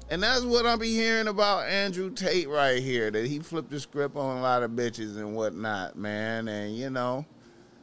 And 0.09 0.23
that's 0.23 0.41
what 0.41 0.65
I 0.65 0.77
be 0.77 0.91
hearing 0.91 1.27
about 1.27 1.67
Andrew 1.67 2.09
Tate 2.09 2.49
right 2.49 2.81
here. 2.81 3.11
That 3.11 3.27
he 3.27 3.37
flipped 3.37 3.69
the 3.69 3.79
script 3.79 4.15
on 4.15 4.37
a 4.37 4.41
lot 4.41 4.63
of 4.63 4.71
bitches 4.71 5.15
and 5.17 5.35
whatnot, 5.35 5.95
man. 5.95 6.47
And 6.47 6.75
you 6.75 6.89
know, 6.89 7.23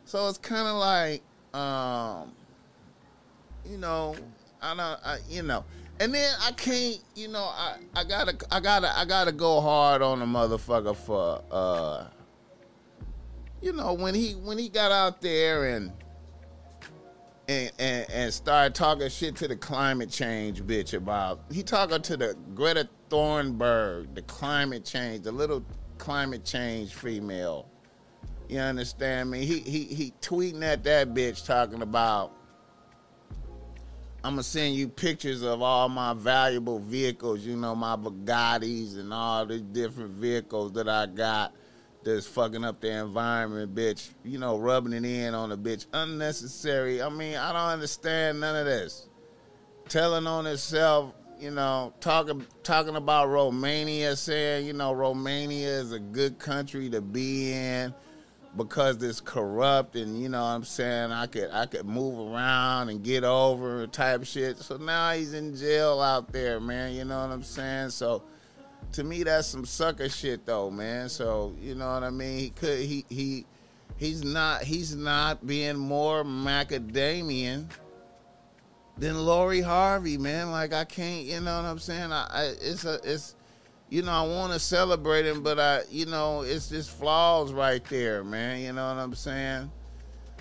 so 0.05 0.29
it's 0.29 0.39
kind 0.39 0.67
of 0.67 0.75
like, 0.75 1.23
um, 1.55 2.33
you 3.65 3.79
know, 3.79 4.17
I 4.61 4.71
don't, 4.71 4.81
I, 4.81 5.19
you 5.29 5.43
know, 5.43 5.65
and 6.01 6.15
then 6.15 6.35
I 6.41 6.53
can't, 6.53 6.99
you 7.15 7.29
know, 7.29 7.45
I, 7.45 7.77
I 7.95 8.05
gotta, 8.05 8.35
I 8.51 8.59
gotta, 8.59 8.99
I 8.99 9.05
gotta 9.05 9.33
go 9.33 9.61
hard 9.61 10.01
on 10.01 10.19
the 10.19 10.25
motherfucker 10.25 10.97
for, 10.97 11.43
uh, 11.51 12.07
you 13.61 13.75
know, 13.75 13.93
when 13.93 14.15
he 14.15 14.33
when 14.33 14.57
he 14.57 14.71
got 14.71 14.91
out 14.91 15.21
there 15.21 15.77
and 15.77 15.93
and, 17.49 17.71
and, 17.79 18.11
and 18.11 18.33
started 18.33 18.75
talking 18.75 19.09
shit 19.11 19.37
to 19.37 19.49
the 19.49 19.57
climate 19.57 20.09
change 20.09 20.63
bitch 20.63 20.95
about 20.95 21.41
he 21.53 21.63
talking 21.63 22.01
to 22.01 22.17
the 22.17 22.37
Greta 22.55 22.89
Thunberg, 23.11 24.15
the 24.15 24.23
climate 24.23 24.87
change, 24.87 25.25
the 25.25 25.33
little 25.33 25.63
climate 25.99 26.45
change 26.45 26.95
female. 26.95 27.69
You 28.49 28.61
understand 28.61 29.31
me? 29.31 29.45
He 29.45 29.59
he 29.59 29.85
he 29.85 30.15
tweeting 30.23 30.63
at 30.63 30.83
that 30.85 31.13
bitch 31.13 31.45
talking 31.45 31.83
about 31.83 32.33
I'm 34.23 34.33
gonna 34.33 34.43
send 34.43 34.75
you 34.75 34.89
pictures 34.89 35.43
of 35.43 35.63
all 35.63 35.89
my 35.89 36.13
valuable 36.13 36.79
vehicles, 36.79 37.41
you 37.41 37.57
know, 37.57 37.75
my 37.75 37.97
Bugattis 37.97 38.99
and 38.99 39.15
all 39.15 39.47
the 39.47 39.59
different 39.59 40.11
vehicles 40.11 40.73
that 40.73 40.91
I 40.91 41.07
got 41.07 41.55
that's 42.05 42.27
fucking 42.27 42.63
up 42.63 42.81
the 42.81 42.91
environment, 42.91 43.75
bitch. 43.75 44.11
You 44.23 44.39
know, 44.39 44.59
rubbing 44.59 44.93
it 44.93 45.07
in 45.07 45.35
on 45.35 45.53
a 45.53 45.57
bitch. 45.57 45.87
Unnecessary. 45.95 47.01
I 47.01 47.09
mean, 47.09 47.37
I 47.37 47.53
don't 47.53 47.73
understand 47.73 48.41
none 48.41 48.57
of 48.57 48.67
this. 48.67 49.09
Telling 49.89 50.27
on 50.27 50.47
itself, 50.47 51.15
you 51.39 51.51
know, 51.51 51.95
talking 52.01 52.47
talking 52.63 52.97
about 52.97 53.31
Romania, 53.31 54.17
saying, 54.17 54.67
you 54.67 54.75
know, 54.75 54.93
Romania 54.93 55.69
is 55.69 55.93
a 55.93 55.99
good 55.99 56.39
country 56.39 56.91
to 56.91 57.01
be 57.01 57.55
in 57.55 57.95
because 58.57 59.03
it's 59.03 59.21
corrupt 59.21 59.95
and 59.95 60.21
you 60.21 60.29
know 60.29 60.41
what 60.41 60.49
I'm 60.49 60.65
saying 60.65 61.13
I 61.13 61.27
could 61.27 61.51
I 61.53 61.67
could 61.67 61.87
move 61.87 62.33
around 62.33 62.89
and 62.89 63.03
get 63.03 63.23
over 63.23 63.87
type 63.87 64.25
shit. 64.25 64.59
So 64.59 64.77
now 64.77 65.13
he's 65.13 65.35
in 65.35 65.57
jail 65.57 66.01
out 66.01 66.33
there, 66.33 66.59
man. 66.59 66.95
You 66.95 67.05
know 67.05 67.21
what 67.21 67.33
I'm 67.33 67.43
saying? 67.43 67.91
So 67.91 68.23
to 68.93 69.05
me 69.05 69.23
that's 69.23 69.47
some 69.47 69.65
sucker 69.65 70.09
shit 70.09 70.47
though, 70.47 70.71
man. 70.71 71.09
So 71.09 71.55
you 71.61 71.75
know 71.75 71.93
what 71.93 72.03
I 72.03 72.11
mean. 72.11 72.39
He 72.39 72.51
could 72.51 72.81
he 72.81 73.05
he 73.09 73.47
he's 73.97 74.25
not 74.25 74.63
he's 74.65 74.97
not 74.97 75.47
being 75.47 75.77
more 75.77 76.25
macadamian 76.25 77.67
than 78.99 79.25
Lori 79.25 79.61
Harvey, 79.61 80.19
man. 80.19 80.51
Like 80.51 80.73
I 80.73 80.85
can't, 80.85 81.25
you 81.25 81.41
know 81.41 81.63
what 81.63 81.69
I'm 81.69 81.79
saying. 81.79 82.13
I, 82.13 82.27
I 82.31 82.43
it's 82.61 82.85
a 82.85 82.99
it's 83.05 83.37
you 83.91 84.03
know 84.03 84.13
I 84.13 84.23
want 84.23 84.53
to 84.53 84.59
celebrate 84.59 85.27
him, 85.27 85.43
but 85.43 85.59
I 85.59 85.83
you 85.91 86.07
know 86.07 86.43
it's 86.43 86.69
just 86.69 86.91
flaws 86.91 87.53
right 87.53 87.85
there, 87.85 88.25
man. 88.25 88.61
You 88.61 88.73
know 88.73 88.89
what 88.89 89.01
I'm 89.01 89.15
saying. 89.15 89.71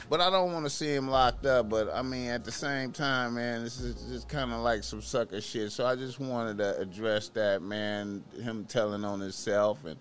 But 0.09 0.21
I 0.21 0.31
don't 0.31 0.53
want 0.53 0.65
to 0.65 0.69
see 0.69 0.93
him 0.93 1.07
locked 1.07 1.45
up. 1.45 1.69
But 1.69 1.93
I 1.93 2.01
mean, 2.01 2.29
at 2.29 2.43
the 2.43 2.51
same 2.51 2.91
time, 2.91 3.35
man, 3.35 3.63
this 3.63 3.79
is 3.79 3.95
just 4.09 4.27
kind 4.27 4.51
of 4.51 4.61
like 4.61 4.83
some 4.83 5.01
sucker 5.01 5.41
shit. 5.41 5.71
So 5.71 5.85
I 5.85 5.95
just 5.95 6.19
wanted 6.19 6.57
to 6.59 6.79
address 6.79 7.29
that, 7.29 7.61
man. 7.61 8.23
Him 8.41 8.65
telling 8.65 9.03
on 9.03 9.19
himself 9.19 9.85
and 9.85 9.97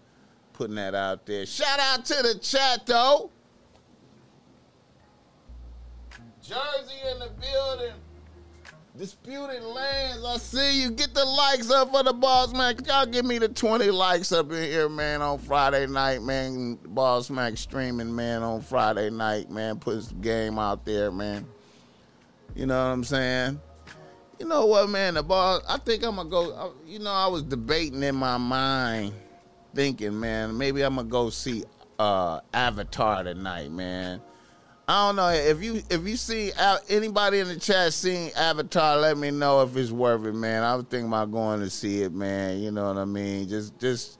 putting 0.52 0.76
that 0.76 0.94
out 0.94 1.26
there. 1.26 1.44
Shout 1.44 1.78
out 1.78 2.04
to 2.06 2.22
the 2.22 2.38
chat, 2.38 2.86
though. 2.86 3.30
Jersey 6.42 6.94
in 7.12 7.18
the 7.18 7.30
building. 7.40 7.94
Disputed 8.98 9.62
lands, 9.62 10.24
I 10.24 10.36
see 10.38 10.82
you. 10.82 10.90
Get 10.90 11.14
the 11.14 11.24
likes 11.24 11.70
up 11.70 11.92
for 11.92 12.02
the 12.02 12.12
boss, 12.12 12.52
man. 12.52 12.74
Y'all 12.84 13.06
give 13.06 13.24
me 13.24 13.38
the 13.38 13.48
20 13.48 13.92
likes 13.92 14.32
up 14.32 14.50
in 14.50 14.60
here, 14.64 14.88
man, 14.88 15.22
on 15.22 15.38
Friday 15.38 15.86
night, 15.86 16.20
man. 16.20 16.76
Boss 16.84 17.30
Mac 17.30 17.56
streaming, 17.56 18.12
man, 18.12 18.42
on 18.42 18.60
Friday 18.60 19.08
night, 19.10 19.52
man. 19.52 19.78
Put 19.78 20.02
some 20.02 20.20
game 20.20 20.58
out 20.58 20.84
there, 20.84 21.12
man. 21.12 21.46
You 22.56 22.66
know 22.66 22.76
what 22.76 22.90
I'm 22.90 23.04
saying? 23.04 23.60
You 24.40 24.46
know 24.46 24.66
what, 24.66 24.90
man? 24.90 25.14
The 25.14 25.22
boss, 25.22 25.62
I 25.68 25.78
think 25.78 26.02
I'm 26.02 26.16
going 26.16 26.26
to 26.26 26.30
go. 26.30 26.74
You 26.84 26.98
know, 26.98 27.12
I 27.12 27.28
was 27.28 27.44
debating 27.44 28.02
in 28.02 28.16
my 28.16 28.36
mind, 28.36 29.12
thinking, 29.76 30.18
man, 30.18 30.58
maybe 30.58 30.82
I'm 30.82 30.96
going 30.96 31.06
to 31.06 31.10
go 31.10 31.30
see 31.30 31.62
uh, 32.00 32.40
Avatar 32.52 33.22
tonight, 33.22 33.70
man. 33.70 34.20
I 34.90 35.06
don't 35.06 35.16
know 35.16 35.28
if 35.28 35.62
you 35.62 35.82
if 35.90 36.08
you 36.08 36.16
see 36.16 36.50
anybody 36.88 37.40
in 37.40 37.48
the 37.48 37.60
chat 37.60 37.92
seeing 37.92 38.32
Avatar. 38.32 38.96
Let 38.96 39.18
me 39.18 39.30
know 39.30 39.62
if 39.62 39.76
it's 39.76 39.90
worth 39.90 40.24
it, 40.24 40.34
man. 40.34 40.62
I 40.62 40.74
was 40.76 40.86
thinking 40.88 41.08
about 41.08 41.30
going 41.30 41.60
to 41.60 41.68
see 41.68 42.00
it, 42.00 42.14
man. 42.14 42.60
You 42.60 42.70
know 42.70 42.88
what 42.88 42.96
I 42.96 43.04
mean? 43.04 43.50
Just 43.50 43.78
just 43.78 44.18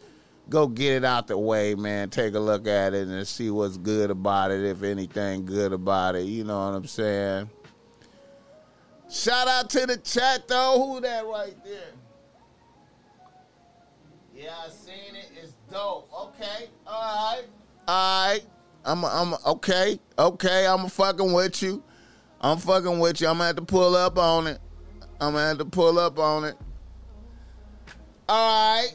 go 0.50 0.66
get 0.66 0.92
it 0.92 1.04
out 1.06 1.26
the 1.26 1.38
way, 1.38 1.74
man. 1.74 2.10
Take 2.10 2.34
a 2.34 2.38
look 2.38 2.66
at 2.66 2.92
it 2.92 3.08
and 3.08 3.26
see 3.26 3.48
what's 3.48 3.78
good 3.78 4.10
about 4.10 4.50
it, 4.50 4.62
if 4.62 4.82
anything 4.82 5.46
good 5.46 5.72
about 5.72 6.16
it. 6.16 6.26
You 6.26 6.44
know 6.44 6.58
what 6.58 6.74
I'm 6.76 6.86
saying? 6.86 7.48
Shout 9.10 9.48
out 9.48 9.70
to 9.70 9.86
the 9.86 9.96
chat 9.96 10.48
though. 10.48 10.84
Who 10.86 11.00
that 11.00 11.24
right 11.24 11.56
there? 11.64 11.92
Yeah, 14.36 14.54
I 14.66 14.68
seen 14.68 15.16
it. 15.16 15.30
It's 15.42 15.54
dope. 15.72 16.10
Okay. 16.12 16.68
All 16.86 17.36
right. 17.36 17.44
All 17.88 18.28
right. 18.28 18.42
I'm, 18.88 19.04
I'm 19.04 19.34
okay, 19.44 20.00
okay. 20.18 20.66
I'm 20.66 20.88
fucking 20.88 21.32
with 21.32 21.62
you. 21.62 21.82
I'm 22.40 22.56
fucking 22.56 22.98
with 22.98 23.20
you. 23.20 23.28
I'm 23.28 23.34
gonna 23.34 23.48
have 23.48 23.56
to 23.56 23.62
pull 23.62 23.94
up 23.94 24.16
on 24.16 24.46
it. 24.46 24.58
I'm 25.20 25.34
gonna 25.34 25.48
have 25.48 25.58
to 25.58 25.66
pull 25.66 25.98
up 25.98 26.18
on 26.18 26.44
it. 26.44 26.56
All 28.30 28.78
right, 28.78 28.94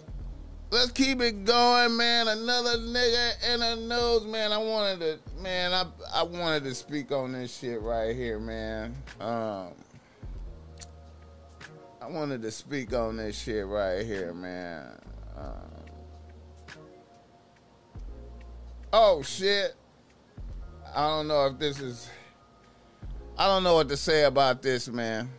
let's 0.71 0.91
keep 0.91 1.21
it 1.21 1.45
going, 1.45 1.95
man. 1.95 2.27
Another 2.27 2.77
nigga 2.77 3.53
in 3.53 3.62
a 3.62 3.75
nose, 3.75 4.25
man. 4.25 4.51
I 4.51 4.58
wanted 4.58 4.99
to, 4.99 5.41
man. 5.41 5.73
I 5.73 5.86
I 6.12 6.23
wanted 6.23 6.63
to 6.63 6.73
speak 6.73 7.12
on 7.12 7.34
this 7.34 7.56
shit 7.56 7.79
right 7.79 8.15
here, 8.15 8.39
man. 8.39 8.95
Um, 9.19 9.73
I 12.01 12.08
wanted 12.08 12.41
to 12.41 12.51
speak 12.51 12.93
on 12.93 13.17
this 13.17 13.39
shit 13.39 13.67
right 13.67 14.03
here, 14.03 14.34
man. 14.34 14.88
Um, 15.38 15.53
oh 18.91 19.21
shit. 19.21 19.75
I 20.95 21.08
don't 21.08 21.27
know 21.27 21.47
if 21.47 21.58
this 21.58 21.79
is. 21.79 22.10
I 23.38 23.47
don't 23.47 23.63
know 23.63 23.73
what 23.73 23.89
to 23.89 23.97
say 23.97 24.25
about 24.25 24.62
this, 24.62 24.88
man. 24.88 25.29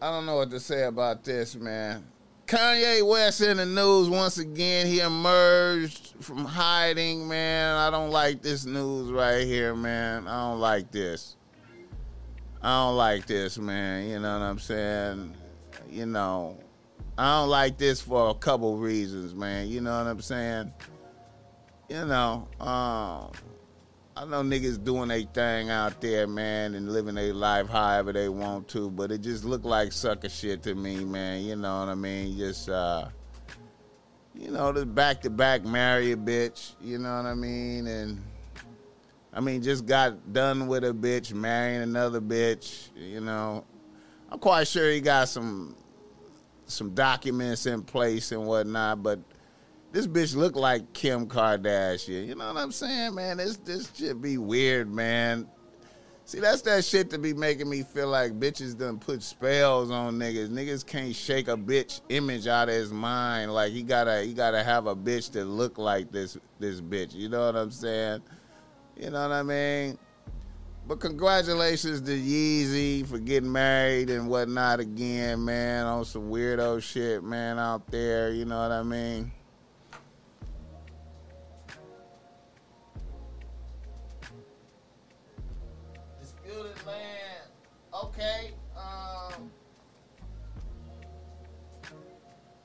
I 0.00 0.10
don't 0.10 0.24
know 0.24 0.36
what 0.36 0.50
to 0.50 0.60
say 0.60 0.84
about 0.84 1.22
this, 1.22 1.54
man. 1.54 2.06
Kanye 2.46 3.06
West 3.06 3.42
in 3.42 3.58
the 3.58 3.66
news 3.66 4.08
once 4.08 4.38
again. 4.38 4.86
He 4.86 5.00
emerged 5.00 6.14
from 6.20 6.46
hiding, 6.46 7.28
man. 7.28 7.76
I 7.76 7.90
don't 7.90 8.10
like 8.10 8.40
this 8.40 8.64
news 8.64 9.10
right 9.10 9.44
here, 9.44 9.74
man. 9.74 10.26
I 10.26 10.48
don't 10.48 10.60
like 10.60 10.90
this. 10.90 11.36
I 12.62 12.70
don't 12.70 12.96
like 12.96 13.26
this, 13.26 13.58
man. 13.58 14.08
You 14.08 14.18
know 14.18 14.38
what 14.38 14.44
I'm 14.44 14.58
saying? 14.58 15.34
You 15.90 16.06
know, 16.06 16.56
I 17.18 17.40
don't 17.40 17.50
like 17.50 17.76
this 17.76 18.00
for 18.00 18.30
a 18.30 18.34
couple 18.34 18.78
reasons, 18.78 19.34
man. 19.34 19.68
You 19.68 19.82
know 19.82 19.98
what 19.98 20.08
I'm 20.08 20.22
saying? 20.22 20.72
You 21.90 22.06
know, 22.06 22.48
um, 22.60 23.30
I 24.18 24.24
know 24.24 24.42
niggas 24.42 24.82
doing 24.82 25.10
their 25.10 25.20
thing 25.20 25.70
out 25.70 26.00
there, 26.00 26.26
man, 26.26 26.74
and 26.74 26.90
living 26.92 27.14
their 27.14 27.32
life 27.32 27.68
however 27.68 28.12
they 28.12 28.28
want 28.28 28.66
to, 28.70 28.90
but 28.90 29.12
it 29.12 29.20
just 29.20 29.44
looked 29.44 29.64
like 29.64 29.92
sucker 29.92 30.28
shit 30.28 30.60
to 30.64 30.74
me, 30.74 31.04
man. 31.04 31.44
You 31.44 31.54
know 31.54 31.78
what 31.78 31.88
I 31.88 31.94
mean? 31.94 32.36
Just, 32.36 32.68
uh, 32.68 33.10
you 34.34 34.50
know, 34.50 34.72
just 34.72 34.92
back 34.92 35.20
to 35.20 35.30
back 35.30 35.64
marry 35.64 36.10
a 36.10 36.16
bitch, 36.16 36.72
you 36.80 36.98
know 36.98 37.16
what 37.16 37.26
I 37.26 37.34
mean? 37.34 37.86
And, 37.86 38.20
I 39.32 39.38
mean, 39.38 39.62
just 39.62 39.86
got 39.86 40.32
done 40.32 40.66
with 40.66 40.82
a 40.82 40.92
bitch, 40.92 41.32
marrying 41.32 41.82
another 41.82 42.20
bitch, 42.20 42.88
you 42.96 43.20
know. 43.20 43.64
I'm 44.32 44.40
quite 44.40 44.66
sure 44.66 44.90
he 44.90 45.00
got 45.00 45.28
some 45.28 45.76
some 46.66 46.92
documents 46.92 47.66
in 47.66 47.82
place 47.82 48.32
and 48.32 48.44
whatnot, 48.44 49.00
but 49.00 49.20
this 49.92 50.06
bitch 50.06 50.36
look 50.36 50.56
like 50.56 50.92
Kim 50.92 51.26
Kardashian. 51.26 52.26
You 52.26 52.34
know 52.34 52.52
what 52.52 52.60
I'm 52.60 52.72
saying, 52.72 53.14
man? 53.14 53.38
This 53.38 53.56
this 53.58 53.90
shit 53.94 54.20
be 54.20 54.38
weird, 54.38 54.92
man. 54.92 55.46
See, 56.24 56.40
that's 56.40 56.60
that 56.62 56.84
shit 56.84 57.08
to 57.10 57.18
be 57.18 57.32
making 57.32 57.70
me 57.70 57.82
feel 57.82 58.08
like 58.08 58.38
bitches 58.38 58.76
done 58.76 58.98
put 58.98 59.22
spells 59.22 59.90
on 59.90 60.18
niggas. 60.18 60.50
Niggas 60.50 60.84
can't 60.84 61.16
shake 61.16 61.48
a 61.48 61.56
bitch 61.56 62.02
image 62.10 62.46
out 62.46 62.68
of 62.68 62.74
his 62.74 62.92
mind. 62.92 63.54
Like 63.54 63.72
he 63.72 63.82
gotta 63.82 64.22
he 64.22 64.34
gotta 64.34 64.62
have 64.62 64.86
a 64.86 64.94
bitch 64.94 65.30
that 65.32 65.46
look 65.46 65.78
like 65.78 66.12
this 66.12 66.36
this 66.58 66.82
bitch. 66.82 67.14
You 67.14 67.30
know 67.30 67.46
what 67.46 67.56
I'm 67.56 67.70
saying? 67.70 68.20
You 68.94 69.10
know 69.10 69.26
what 69.26 69.32
I 69.32 69.42
mean? 69.42 69.98
But 70.86 71.00
congratulations 71.00 72.02
to 72.02 72.10
Yeezy 72.10 73.06
for 73.06 73.18
getting 73.18 73.50
married 73.50 74.10
and 74.10 74.28
whatnot 74.28 74.80
again, 74.80 75.44
man, 75.44 75.86
on 75.86 76.04
some 76.04 76.30
weirdo 76.30 76.82
shit, 76.82 77.22
man, 77.22 77.58
out 77.58 77.86
there. 77.90 78.32
You 78.32 78.44
know 78.44 78.60
what 78.60 78.72
I 78.72 78.82
mean? 78.82 79.32
Okay. 88.04 88.50
Um. 88.76 89.50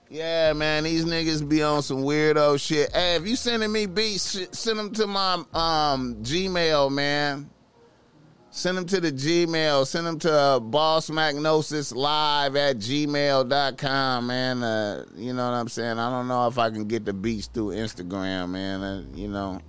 Yeah, 0.10 0.54
man, 0.54 0.84
these 0.84 1.06
niggas 1.06 1.48
be 1.48 1.64
on 1.64 1.82
some 1.82 2.04
weirdo 2.04 2.60
shit. 2.60 2.92
Hey, 2.94 3.16
if 3.16 3.28
you 3.28 3.36
sending 3.36 3.72
me 3.72 3.88
beats, 3.88 4.38
send 4.52 4.78
them 4.78 4.92
to 4.94 5.08
my 5.08 5.44
um 5.54 6.18
Gmail, 6.22 6.92
man. 6.92 7.50
Send 8.52 8.78
them 8.78 8.86
to 8.86 9.02
the 9.02 9.12
Gmail. 9.12 9.88
Send 9.88 10.06
them 10.06 10.20
to 10.20 10.32
uh, 10.32 10.60
bossmagnosislive 10.60 12.56
at 12.56 12.78
gmail.com, 12.78 14.28
man. 14.28 14.62
Uh, 14.62 15.06
you 15.16 15.34
know 15.34 15.50
what 15.50 15.56
I'm 15.56 15.68
saying? 15.68 15.98
I 15.98 16.12
don't 16.12 16.28
know 16.28 16.46
if 16.46 16.60
I 16.60 16.70
can 16.70 16.86
get 16.86 17.04
the 17.04 17.14
beats 17.14 17.48
through 17.48 17.70
Instagram, 17.70 18.50
man. 18.50 18.84
Uh, 18.84 19.04
you 19.16 19.28
know. 19.30 19.60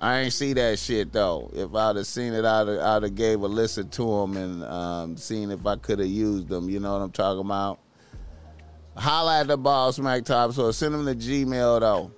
I 0.00 0.20
ain't 0.20 0.32
see 0.32 0.52
that 0.52 0.78
shit 0.78 1.12
though. 1.12 1.50
If 1.52 1.74
I'd 1.74 1.96
have 1.96 2.06
seen 2.06 2.32
it, 2.32 2.44
I'd 2.44 2.68
have, 2.68 2.78
I'd 2.78 3.02
have 3.02 3.16
gave 3.16 3.40
a 3.40 3.48
listen 3.48 3.88
to 3.90 4.20
them 4.20 4.36
and 4.36 4.62
um, 4.64 5.16
seen 5.16 5.50
if 5.50 5.66
I 5.66 5.74
could 5.76 5.98
have 5.98 6.08
used 6.08 6.48
them. 6.48 6.70
You 6.70 6.78
know 6.78 6.92
what 6.92 7.02
I'm 7.02 7.10
talking 7.10 7.40
about? 7.40 7.80
Holla 8.96 9.40
at 9.40 9.48
the 9.48 9.56
Boss 9.56 9.98
Mac 9.98 10.24
Top. 10.24 10.52
So 10.52 10.70
send 10.70 10.94
them 10.94 11.04
to 11.06 11.14
Gmail 11.14 11.80
though. 11.80 12.12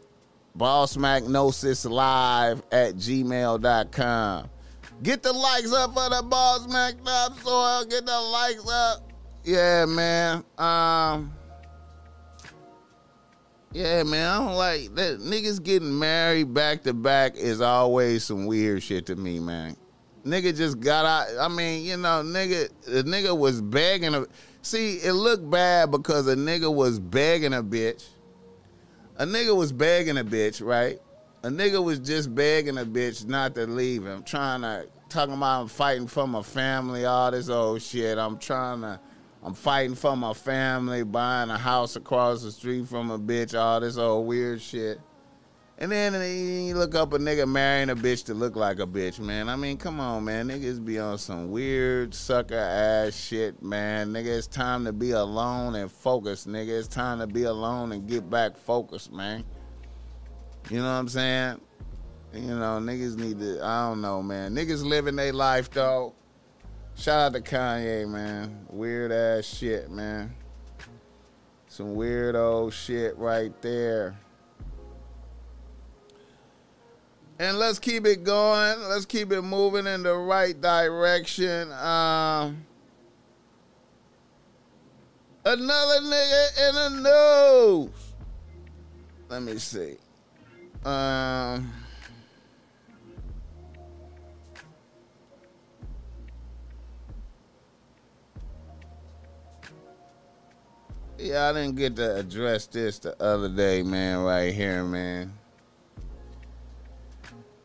Bossmagnosislive 0.59 2.63
at 2.73 2.97
gmail.com. 2.97 4.51
Get 5.03 5.23
the 5.23 5.33
likes 5.33 5.73
up 5.73 5.95
for 5.95 6.11
the 6.11 6.23
Ball 6.23 6.59
Boss 6.59 6.71
Mac 6.71 7.03
Topsoil. 7.03 7.87
Get 7.87 8.05
the 8.05 8.21
likes 8.21 8.71
up. 8.71 9.11
Yeah, 9.45 9.87
man. 9.87 10.45
Um. 10.59 11.33
Yeah, 13.73 14.03
man. 14.03 14.27
I 14.29 14.39
don't 14.39 14.57
like 14.57 14.95
that. 14.97 15.21
Niggas 15.21 15.63
getting 15.63 15.97
married 15.97 16.53
back 16.53 16.83
to 16.85 16.93
back 16.93 17.37
is 17.37 17.61
always 17.61 18.25
some 18.25 18.47
weird 18.47 18.83
shit 18.83 19.07
to 19.07 19.17
me, 19.17 19.39
man. 19.39 19.77
Nigga 20.25 20.55
just 20.57 20.81
got 20.81 21.07
out. 21.07 21.29
I 21.41 21.49
mean, 21.49 21.85
you 21.85 21.97
know, 21.97 22.23
nigga, 22.25 22.69
the 22.85 23.05
nigga 23.05 23.37
was 23.37 23.63
begging. 23.63 24.15
A, 24.15 24.27
see, 24.63 24.97
it 24.97 25.13
looked 25.13 25.49
bad 25.49 25.91
because 25.93 26.27
a 26.27 26.35
nigga 26.35 26.73
was 26.73 26.99
begging 26.99 27.55
a 27.55 27.63
bitch. 27.63 28.07
A 29.17 29.25
nigga 29.25 29.57
was 29.57 29.73
begging 29.73 30.19
a 30.19 30.25
bitch, 30.25 30.65
right? 30.65 30.99
A 31.43 31.49
nigga 31.49 31.83
was 31.83 32.01
just 32.01 32.35
begging 32.35 32.77
a 32.77 32.85
bitch 32.85 33.27
not 33.27 33.55
to 33.55 33.67
leave 33.67 34.05
him, 34.05 34.23
trying 34.25 34.63
to 34.63 34.87
talking 35.11 35.35
about 35.35 35.63
I'm 35.63 35.69
fighting 35.69 36.07
for 36.07 36.27
my 36.27 36.43
family, 36.43 37.05
all 37.05 37.31
this 37.31 37.49
old 37.49 37.83
shit. 37.83 38.17
I'm 38.19 38.39
trying 38.39 38.81
to, 38.83 39.01
I'm 39.43 39.55
fighting 39.55 39.95
for 39.95 40.17
my 40.17 40.35
family, 40.35 41.03
buying 41.03 41.51
a 41.51 41.57
house 41.57 41.97
across 41.97 42.43
the 42.43 42.53
street 42.53 42.87
from 42.87 43.11
a 43.11 43.19
bitch, 43.19 43.59
all 43.59 43.81
this 43.81 43.97
old 43.97 44.27
weird 44.27 44.61
shit. 44.61 45.01
And 45.79 45.91
then 45.91 46.13
you 46.67 46.75
look 46.75 46.95
up 46.95 47.15
a 47.15 47.19
nigga 47.19 47.49
marrying 47.49 47.89
a 47.89 47.97
bitch 47.97 48.27
to 48.27 48.35
look 48.35 48.55
like 48.55 48.81
a 48.81 48.87
bitch, 48.87 49.19
man. 49.19 49.49
I 49.49 49.57
mean, 49.57 49.79
come 49.79 49.99
on, 49.99 50.27
man. 50.27 50.49
Niggas 50.49 50.85
be 50.85 50.99
on 50.99 51.17
some 51.17 51.51
weird 51.51 52.15
sucker 52.15 52.55
ass 52.55 53.17
shit, 53.17 53.63
man. 53.63 54.13
Nigga, 54.13 54.27
it's 54.27 54.47
time 54.47 54.85
to 54.85 54.93
be 54.93 55.13
alone 55.13 55.75
and 55.77 55.91
focus, 55.91 56.45
nigga. 56.45 56.79
It's 56.79 56.87
time 56.87 57.19
to 57.21 57.27
be 57.27 57.45
alone 57.45 57.93
and 57.93 58.07
get 58.07 58.29
back 58.29 58.59
focused, 58.59 59.11
man. 59.11 59.43
You 60.69 60.81
know 60.81 60.85
what 60.85 60.99
I'm 60.99 61.09
saying? 61.09 61.61
You 62.35 62.57
know, 62.57 62.79
niggas 62.79 63.17
need 63.17 63.41
to, 63.41 63.65
I 63.65 63.89
don't 63.89 64.03
know, 64.03 64.23
man. 64.23 64.55
Niggas 64.55 64.85
living 64.85 65.17
their 65.17 65.33
life, 65.33 65.71
though. 65.71 66.15
Shout 67.01 67.19
out 67.19 67.33
to 67.33 67.41
Kanye, 67.41 68.07
man. 68.07 68.67
Weird 68.69 69.11
ass 69.11 69.47
shit, 69.47 69.91
man. 69.91 70.35
Some 71.67 71.95
weird 71.95 72.37
old 72.37 72.75
shit 72.75 73.17
right 73.17 73.59
there. 73.63 74.19
And 77.39 77.59
let's 77.59 77.79
keep 77.79 78.05
it 78.05 78.23
going. 78.23 78.83
Let's 78.83 79.07
keep 79.07 79.33
it 79.33 79.41
moving 79.41 79.87
in 79.87 80.03
the 80.03 80.15
right 80.15 80.61
direction. 80.61 81.73
Um, 81.73 82.67
another 85.47 86.01
nigga 86.03 86.69
in 86.69 86.75
the 86.75 87.89
news. 87.89 88.13
Let 89.31 89.43
me 89.43 89.57
see. 89.57 89.97
Um, 90.85 91.73
yeah, 101.21 101.49
I 101.49 101.53
didn't 101.53 101.77
get 101.77 101.97
to 101.97 102.17
address 102.17 102.67
this 102.67 102.99
the 102.99 103.21
other 103.23 103.49
day, 103.49 103.83
man, 103.83 104.21
right 104.21 104.53
here, 104.53 104.85
man. 104.85 105.33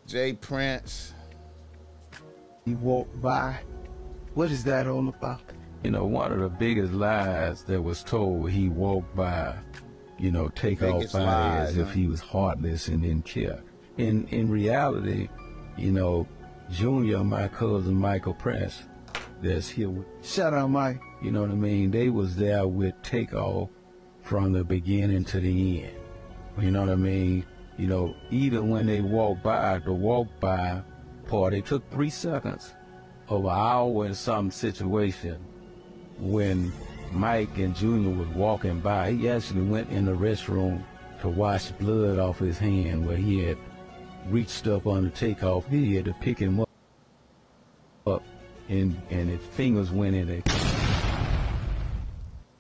Jay 0.08 0.34
Prince. 0.34 1.14
He 2.66 2.76
walked 2.76 3.22
by. 3.22 3.60
What 4.34 4.52
is 4.52 4.64
that 4.66 4.88
all 4.88 5.08
about? 5.08 5.42
You 5.84 5.92
know, 5.92 6.06
one 6.06 6.32
of 6.32 6.40
the 6.40 6.50
biggest 6.50 6.94
lies 6.94 7.64
that 7.64 7.82
was 7.82 8.04
told, 8.04 8.50
he 8.50 8.70
walked 8.70 9.16
by 9.16 9.56
you 10.18 10.32
know, 10.32 10.50
Takeoff 10.50 11.12
by 11.12 11.58
as 11.58 11.78
if 11.78 11.94
he 11.94 12.08
was 12.08 12.20
heartless 12.20 12.88
and 12.88 13.02
didn't 13.02 13.26
care. 13.26 13.62
In 13.98 14.28
in 14.30 14.50
reality, 14.50 15.30
you 15.78 15.92
know, 15.92 16.28
Junior, 16.70 17.24
my 17.24 17.48
cousin 17.48 17.96
Michael 17.96 18.34
Prince, 18.34 18.84
that's 19.42 19.68
here 19.68 19.90
with 19.90 20.06
Shout 20.24 20.54
out 20.54 20.70
Mike. 20.70 21.02
You 21.22 21.32
know 21.32 21.42
what 21.42 21.52
I 21.52 21.56
mean? 21.56 21.92
They 21.92 22.10
was 22.10 22.36
there 22.36 22.68
with 22.68 22.94
Takeoff 23.02 23.70
from 24.22 24.54
the 24.54 24.64
beginning 24.64 25.24
to 25.26 25.40
the 25.40 25.84
end. 25.84 25.96
You 26.60 26.72
know 26.72 26.82
what 26.82 26.90
I 26.90 26.96
mean? 26.96 27.46
You 27.78 27.88
know, 27.88 28.16
even 28.32 28.70
when 28.70 28.86
they 28.86 29.02
walked 29.02 29.44
by, 29.44 29.80
the 29.80 29.94
walk 29.94 30.28
by 30.40 30.82
part, 31.28 31.54
it 31.54 31.66
took 31.66 31.90
three 31.92 32.10
seconds 32.10 32.74
of 33.28 33.44
an 33.44 33.52
hour 33.52 34.06
in 34.06 34.14
some 34.14 34.52
situation 34.52 35.44
when 36.20 36.72
Mike 37.12 37.58
and 37.58 37.76
Junior 37.76 38.16
was 38.16 38.28
walking 38.30 38.80
by, 38.80 39.12
he 39.12 39.30
actually 39.30 39.64
went 39.64 39.90
in 39.90 40.06
the 40.06 40.12
restroom 40.12 40.84
to 41.22 41.30
wash 41.30 41.72
blood 41.72 42.20
off 42.20 42.40
his 42.40 42.58
hand 42.58 43.06
where 43.06 43.18
he 43.18 43.40
had 43.40 43.58
reached 44.30 44.68
up 44.68 44.88
on 44.88 45.04
the 45.04 45.10
takeoff. 45.10 45.68
He 45.68 45.96
had 45.96 46.06
to 46.06 46.14
pick 46.14 46.38
him 46.38 46.60
up, 46.60 46.70
up 48.06 48.24
and, 48.70 49.00
and 49.10 49.30
his 49.30 49.42
fingers 49.52 49.92
went 49.92 50.16
in 50.16 50.30
it. 50.30 50.95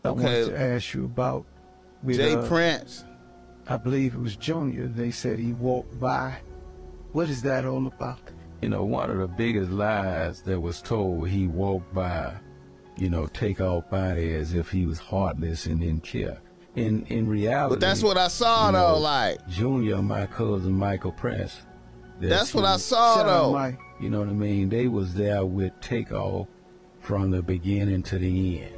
I 0.05 0.09
okay. 0.09 0.23
wanted 0.23 0.45
to 0.49 0.59
ask 0.59 0.93
you 0.93 1.05
about 1.05 1.45
with, 2.03 2.17
Jay 2.17 2.35
uh, 2.35 2.47
Prince. 2.47 3.03
I 3.67 3.77
believe 3.77 4.13
it 4.13 4.19
was 4.19 4.35
Junior. 4.35 4.87
They 4.87 5.11
said 5.11 5.39
he 5.39 5.53
walked 5.53 5.99
by. 5.99 6.37
What 7.13 7.29
is 7.29 7.41
that 7.43 7.65
all 7.65 7.87
about? 7.87 8.19
You 8.61 8.69
know, 8.69 8.83
one 8.83 9.09
of 9.09 9.17
the 9.17 9.27
biggest 9.27 9.71
lies 9.71 10.41
that 10.43 10.59
was 10.59 10.81
told, 10.81 11.27
he 11.29 11.47
walked 11.47 11.93
by 11.93 12.33
you 12.97 13.09
know, 13.09 13.27
Takeoff 13.27 13.89
body 13.89 14.33
as 14.33 14.53
if 14.53 14.69
he 14.69 14.85
was 14.85 14.99
heartless 14.99 15.65
and 15.65 15.81
didn't 15.81 16.03
care. 16.03 16.39
In 16.75 17.05
in 17.05 17.25
reality, 17.27 17.75
but 17.75 17.79
that's 17.79 18.03
what 18.03 18.17
I 18.17 18.27
saw 18.27 18.69
though. 18.69 18.95
Know, 18.95 18.97
like 18.97 19.47
Junior, 19.47 20.01
my 20.01 20.25
cousin 20.25 20.73
Michael 20.73 21.13
Prince. 21.13 21.61
That's 22.19 22.53
what 22.53 22.65
I 22.65 22.75
saw 22.75 23.23
though. 23.23 23.53
Mike. 23.53 23.79
You 24.01 24.09
know 24.09 24.19
what 24.19 24.27
I 24.27 24.33
mean? 24.33 24.67
They 24.67 24.89
was 24.89 25.13
there 25.13 25.45
with 25.45 25.71
Takeoff 25.79 26.47
from 26.99 27.31
the 27.31 27.41
beginning 27.41 28.03
to 28.03 28.17
the 28.17 28.63
end. 28.63 28.74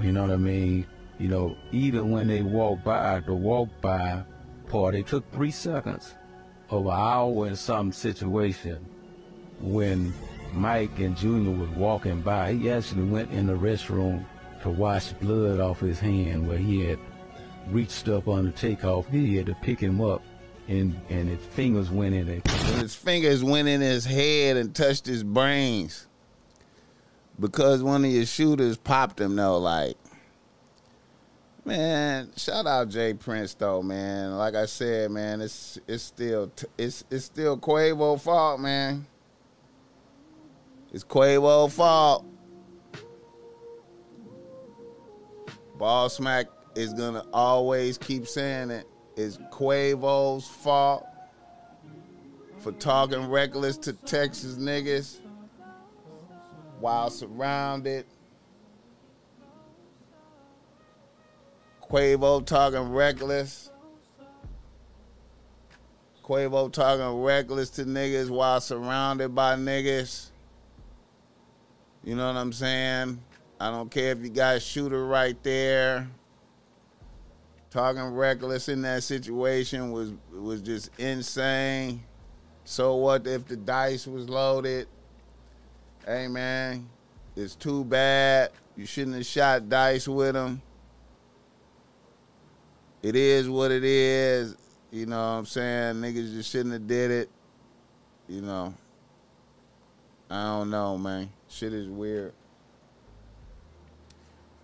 You 0.00 0.12
know 0.12 0.22
what 0.22 0.30
I 0.30 0.36
mean? 0.36 0.86
You 1.18 1.28
know, 1.28 1.56
even 1.72 2.10
when 2.10 2.28
they 2.28 2.42
walked 2.42 2.84
by, 2.84 3.20
the 3.20 3.34
walk 3.34 3.68
by 3.80 4.22
part, 4.68 4.94
it 4.94 5.06
took 5.06 5.30
three 5.32 5.50
seconds 5.50 6.14
of 6.70 6.86
an 6.86 6.92
hour 6.92 7.46
in 7.48 7.56
some 7.56 7.92
situation 7.92 8.84
when 9.60 10.12
Mike 10.52 10.98
and 10.98 11.16
Junior 11.16 11.56
was 11.56 11.70
walking 11.70 12.20
by, 12.20 12.54
he 12.54 12.70
actually 12.70 13.04
went 13.04 13.30
in 13.32 13.46
the 13.46 13.54
restroom 13.54 14.24
to 14.62 14.70
wash 14.70 15.12
blood 15.14 15.60
off 15.60 15.80
his 15.80 15.98
hand 15.98 16.48
where 16.48 16.58
he 16.58 16.84
had 16.84 16.98
reached 17.68 18.08
up 18.08 18.28
on 18.28 18.46
the 18.46 18.52
takeoff. 18.52 19.08
He 19.08 19.36
had 19.36 19.46
to 19.46 19.54
pick 19.54 19.80
him 19.80 20.00
up 20.00 20.22
and 20.68 21.00
and 21.08 21.28
his 21.28 21.44
fingers 21.44 21.90
went 21.90 22.14
in 22.14 22.28
it. 22.28 22.46
His 22.48 22.94
fingers 22.94 23.42
went 23.42 23.68
in 23.68 23.80
his 23.80 24.04
head 24.04 24.56
and 24.56 24.74
touched 24.74 25.06
his 25.06 25.24
brains. 25.24 26.07
Because 27.40 27.82
one 27.82 28.04
of 28.04 28.10
your 28.10 28.26
shooters 28.26 28.76
popped 28.76 29.20
him 29.20 29.36
though, 29.36 29.58
like 29.58 29.96
Man, 31.68 32.30
shout 32.34 32.66
out 32.66 32.88
Jay 32.88 33.12
Prince 33.12 33.52
though, 33.52 33.82
man. 33.82 34.38
Like 34.38 34.54
I 34.54 34.64
said, 34.64 35.10
man, 35.10 35.42
it's 35.42 35.78
it's 35.86 36.02
still 36.02 36.50
it's 36.78 37.04
it's 37.10 37.26
still 37.26 37.58
Quavo 37.58 38.18
fault, 38.18 38.58
man. 38.58 39.06
It's 40.90 41.04
Quavo's 41.04 41.74
fault. 41.74 42.24
Boss 45.76 46.18
Mac 46.20 46.46
is 46.74 46.94
gonna 46.94 47.26
always 47.34 47.98
keep 47.98 48.26
saying 48.26 48.70
it. 48.70 48.86
It's 49.18 49.36
Quavo's 49.52 50.48
fault 50.48 51.04
for 52.56 52.72
talking 52.72 53.28
reckless 53.28 53.76
to 53.76 53.92
Texas 53.92 54.54
niggas 54.56 55.18
while 56.80 57.10
surrounded. 57.10 58.06
Quavo 61.82 62.44
talking 62.44 62.92
reckless. 62.92 63.70
Quavo 66.22 66.70
talking 66.70 67.22
reckless 67.22 67.70
to 67.70 67.84
niggas 67.84 68.28
while 68.28 68.60
surrounded 68.60 69.34
by 69.34 69.54
niggas. 69.56 70.30
You 72.04 72.14
know 72.14 72.26
what 72.26 72.36
I'm 72.36 72.52
saying? 72.52 73.22
I 73.60 73.70
don't 73.70 73.90
care 73.90 74.12
if 74.12 74.20
you 74.20 74.28
got 74.28 74.56
a 74.56 74.60
shooter 74.60 75.06
right 75.06 75.42
there. 75.42 76.08
Talking 77.70 78.02
reckless 78.14 78.68
in 78.68 78.82
that 78.82 79.02
situation 79.02 79.90
was 79.90 80.12
was 80.32 80.62
just 80.62 80.90
insane. 80.98 82.02
So 82.64 82.96
what 82.96 83.26
if 83.26 83.46
the 83.46 83.56
dice 83.56 84.06
was 84.06 84.28
loaded? 84.28 84.88
Hey 86.08 86.26
man, 86.26 86.88
it's 87.36 87.54
too 87.54 87.84
bad. 87.84 88.48
You 88.78 88.86
shouldn't 88.86 89.16
have 89.16 89.26
shot 89.26 89.68
dice 89.68 90.08
with 90.08 90.34
him. 90.34 90.62
It 93.02 93.14
is 93.14 93.46
what 93.46 93.70
it 93.70 93.84
is. 93.84 94.56
You 94.90 95.04
know 95.04 95.18
what 95.18 95.38
I'm 95.40 95.44
saying? 95.44 95.96
Niggas 95.96 96.32
just 96.32 96.50
shouldn't 96.50 96.72
have 96.72 96.86
did 96.86 97.10
it. 97.10 97.30
You 98.26 98.40
know. 98.40 98.72
I 100.30 100.44
don't 100.44 100.70
know, 100.70 100.96
man. 100.96 101.28
Shit 101.46 101.74
is 101.74 101.88
weird. 101.88 102.32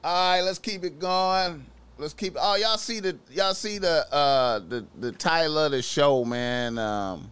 All 0.02 0.30
right, 0.30 0.40
let's 0.40 0.58
keep 0.58 0.82
it 0.82 0.98
going. 0.98 1.66
Let's 1.98 2.14
keep. 2.14 2.36
Oh, 2.40 2.56
y'all 2.56 2.78
see 2.78 3.00
the 3.00 3.18
y'all 3.30 3.52
see 3.52 3.76
the 3.76 4.10
uh 4.10 4.60
the 4.60 4.86
the 4.98 5.12
title 5.12 5.58
of 5.58 5.72
the 5.72 5.82
show, 5.82 6.24
man. 6.24 6.78
Um, 6.78 7.30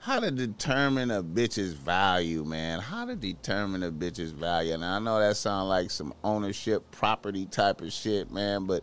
how 0.00 0.18
to 0.18 0.30
determine 0.30 1.10
a 1.10 1.22
bitch's 1.22 1.74
value, 1.74 2.42
man. 2.42 2.80
How 2.80 3.04
to 3.04 3.14
determine 3.14 3.82
a 3.82 3.92
bitch's 3.92 4.32
value. 4.32 4.72
And 4.72 4.84
I 4.84 4.98
know 4.98 5.20
that 5.20 5.36
sounds 5.36 5.68
like 5.68 5.90
some 5.90 6.14
ownership 6.24 6.90
property 6.90 7.44
type 7.44 7.82
of 7.82 7.92
shit, 7.92 8.30
man, 8.30 8.64
but 8.64 8.82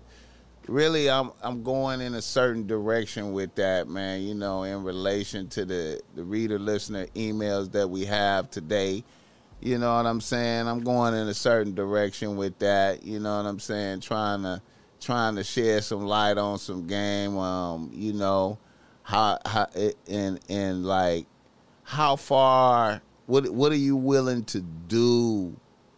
really 0.68 1.10
I'm 1.10 1.32
I'm 1.42 1.64
going 1.64 2.02
in 2.02 2.14
a 2.14 2.22
certain 2.22 2.68
direction 2.68 3.34
with 3.34 3.56
that, 3.56 3.88
man, 3.88 4.22
you 4.22 4.36
know, 4.36 4.64
in 4.64 4.84
relation 4.84 5.48
to 5.50 5.66
the 5.66 6.00
the 6.14 6.24
reader 6.24 6.60
listener 6.60 7.08
emails 7.16 7.72
that 7.72 7.90
we 7.90 8.06
have 8.06 8.52
today. 8.52 9.04
You 9.60 9.80
know 9.80 9.96
what 9.96 10.06
I'm 10.06 10.22
saying? 10.22 10.68
I'm 10.68 10.82
going 10.82 11.16
in 11.16 11.28
a 11.28 11.34
certain 11.34 11.74
direction 11.74 12.38
with 12.38 12.60
that, 12.60 13.02
you 13.02 13.20
know 13.20 13.38
what 13.38 13.50
I'm 13.50 13.60
saying? 13.60 14.02
Trying 14.02 14.44
to 14.44 14.62
trying 15.00 15.36
to 15.36 15.44
shed 15.44 15.84
some 15.84 16.06
light 16.06 16.38
on 16.38 16.60
some 16.60 16.86
game 16.86 17.38
um, 17.38 17.90
you 17.92 18.14
know, 18.14 18.60
how 19.08 19.40
how 19.46 19.68
and 20.10 20.38
and 20.50 20.86
like 20.86 21.28
how 21.86 22.18
far 22.18 23.02
what 23.26 23.50
what 23.52 23.72
are 23.72 23.76
you 23.76 23.96
willing 23.96 24.44
to 24.44 24.60
do 24.60 25.56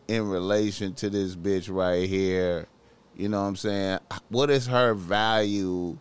in 0.07 0.29
relation 0.29 0.93
to 0.93 1.09
this 1.09 1.35
bitch 1.35 1.73
right 1.73 2.07
here? 2.07 2.67
You 3.15 3.29
know 3.29 3.41
what 3.41 3.47
I'm 3.47 3.55
saying? 3.55 3.99
What 4.29 4.51
is 4.51 4.67
her 4.67 4.93
value 4.93 5.97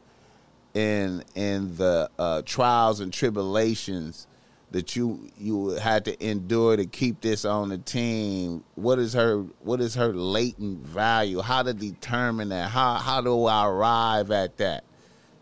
in 0.74 1.24
in 1.34 1.74
the 1.76 2.10
uh, 2.18 2.42
trials 2.44 3.00
and 3.00 3.10
tribulations 3.10 4.26
that 4.72 4.94
you 4.94 5.30
you 5.38 5.70
had 5.70 6.04
to 6.04 6.26
endure 6.26 6.76
to 6.76 6.84
keep 6.84 7.22
this 7.22 7.46
on 7.46 7.70
the 7.70 7.78
team? 7.78 8.62
What 8.74 8.98
is 8.98 9.14
her 9.14 9.46
what 9.60 9.80
is 9.80 9.94
her 9.94 10.12
latent 10.12 10.86
value? 10.86 11.40
How 11.40 11.62
to 11.62 11.72
determine 11.72 12.50
that? 12.50 12.68
How 12.68 12.96
how 12.96 13.22
do 13.22 13.46
I 13.46 13.66
arrive 13.66 14.30
at 14.30 14.58
that? 14.58 14.84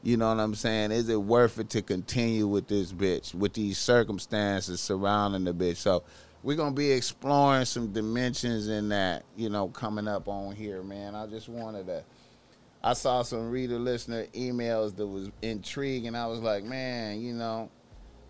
You 0.07 0.17
know 0.17 0.29
what 0.29 0.39
I'm 0.39 0.55
saying? 0.55 0.93
Is 0.93 1.09
it 1.09 1.21
worth 1.21 1.59
it 1.59 1.69
to 1.71 1.83
continue 1.83 2.47
with 2.47 2.69
this 2.69 2.93
bitch 2.93 3.35
with 3.35 3.55
these 3.55 3.77
circumstances 3.77 4.81
surrounding 4.81 5.43
the 5.43 5.53
bitch? 5.53 5.79
So 5.79 6.05
we're 6.45 6.57
gonna 6.57 6.77
be 6.77 6.93
exploring 6.93 7.65
some 7.65 7.93
dimensions 7.93 8.69
in 8.69 8.91
that, 8.91 9.25
you 9.37 9.49
know, 9.49 9.67
coming 9.67 10.07
up 10.07 10.29
on 10.29 10.55
here, 10.55 10.81
man. 10.85 11.17
I 11.17 11.27
just 11.27 11.49
wanted 11.49 11.89
to. 11.89 12.05
I 12.85 12.93
saw 12.93 13.23
some 13.23 13.51
reader 13.51 13.81
listener 13.81 14.27
emails 14.27 14.95
that 14.95 15.09
was 15.09 15.29
intriguing. 15.43 16.15
I 16.15 16.29
was 16.29 16.39
like, 16.39 16.63
man, 16.63 17.21
you 17.21 17.33
know, 17.33 17.69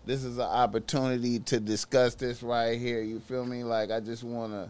this 0.03 0.23
is 0.23 0.39
an 0.39 0.45
opportunity 0.45 1.37
to 1.37 1.59
discuss 1.59 2.15
this 2.15 2.41
right 2.41 2.79
here. 2.79 3.03
You 3.03 3.19
feel 3.19 3.45
me? 3.45 3.63
Like 3.63 3.91
I 3.91 3.99
just 3.99 4.23
want 4.23 4.51
to 4.51 4.67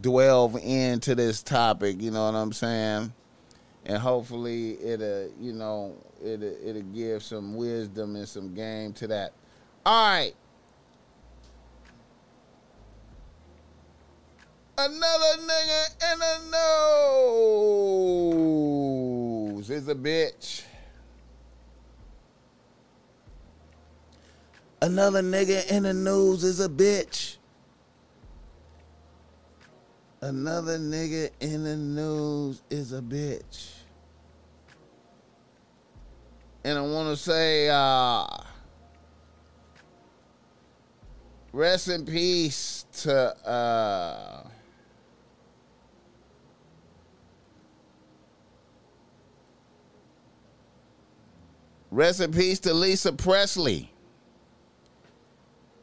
delve 0.00 0.56
into 0.56 1.14
this 1.14 1.40
topic. 1.40 2.02
You 2.02 2.10
know 2.10 2.24
what 2.24 2.36
I'm 2.36 2.52
saying? 2.52 3.12
And 3.86 3.98
hopefully 3.98 4.76
it'll, 4.82 5.30
you 5.38 5.52
know, 5.52 5.94
it'll, 6.22 6.54
it'll 6.64 6.82
give 6.82 7.22
some 7.22 7.54
wisdom 7.54 8.16
and 8.16 8.28
some 8.28 8.54
game 8.54 8.92
to 8.94 9.06
that. 9.08 9.32
All 9.84 10.10
right. 10.10 10.34
Another 14.76 15.42
nigga 15.42 16.12
in 16.12 16.18
the 16.20 16.38
nose 19.56 19.70
is 19.70 19.88
a 19.88 19.94
bitch. 19.94 20.62
Another 24.80 25.22
nigga 25.22 25.66
in 25.68 25.82
the 25.82 25.94
news 25.94 26.44
is 26.44 26.60
a 26.60 26.68
bitch. 26.68 27.38
Another 30.20 30.78
nigga 30.78 31.30
in 31.40 31.64
the 31.64 31.76
news 31.76 32.62
is 32.70 32.92
a 32.92 33.00
bitch. 33.00 33.77
And 36.68 36.76
I 36.76 36.82
want 36.82 37.08
to 37.08 37.16
say, 37.16 37.70
uh, 37.70 38.26
rest 41.50 41.88
in 41.88 42.04
peace 42.04 42.84
to, 43.04 43.14
uh, 43.48 44.42
Rest 51.90 52.20
in 52.20 52.32
peace 52.32 52.58
to 52.60 52.74
Lisa 52.74 53.14
Presley. 53.14 53.90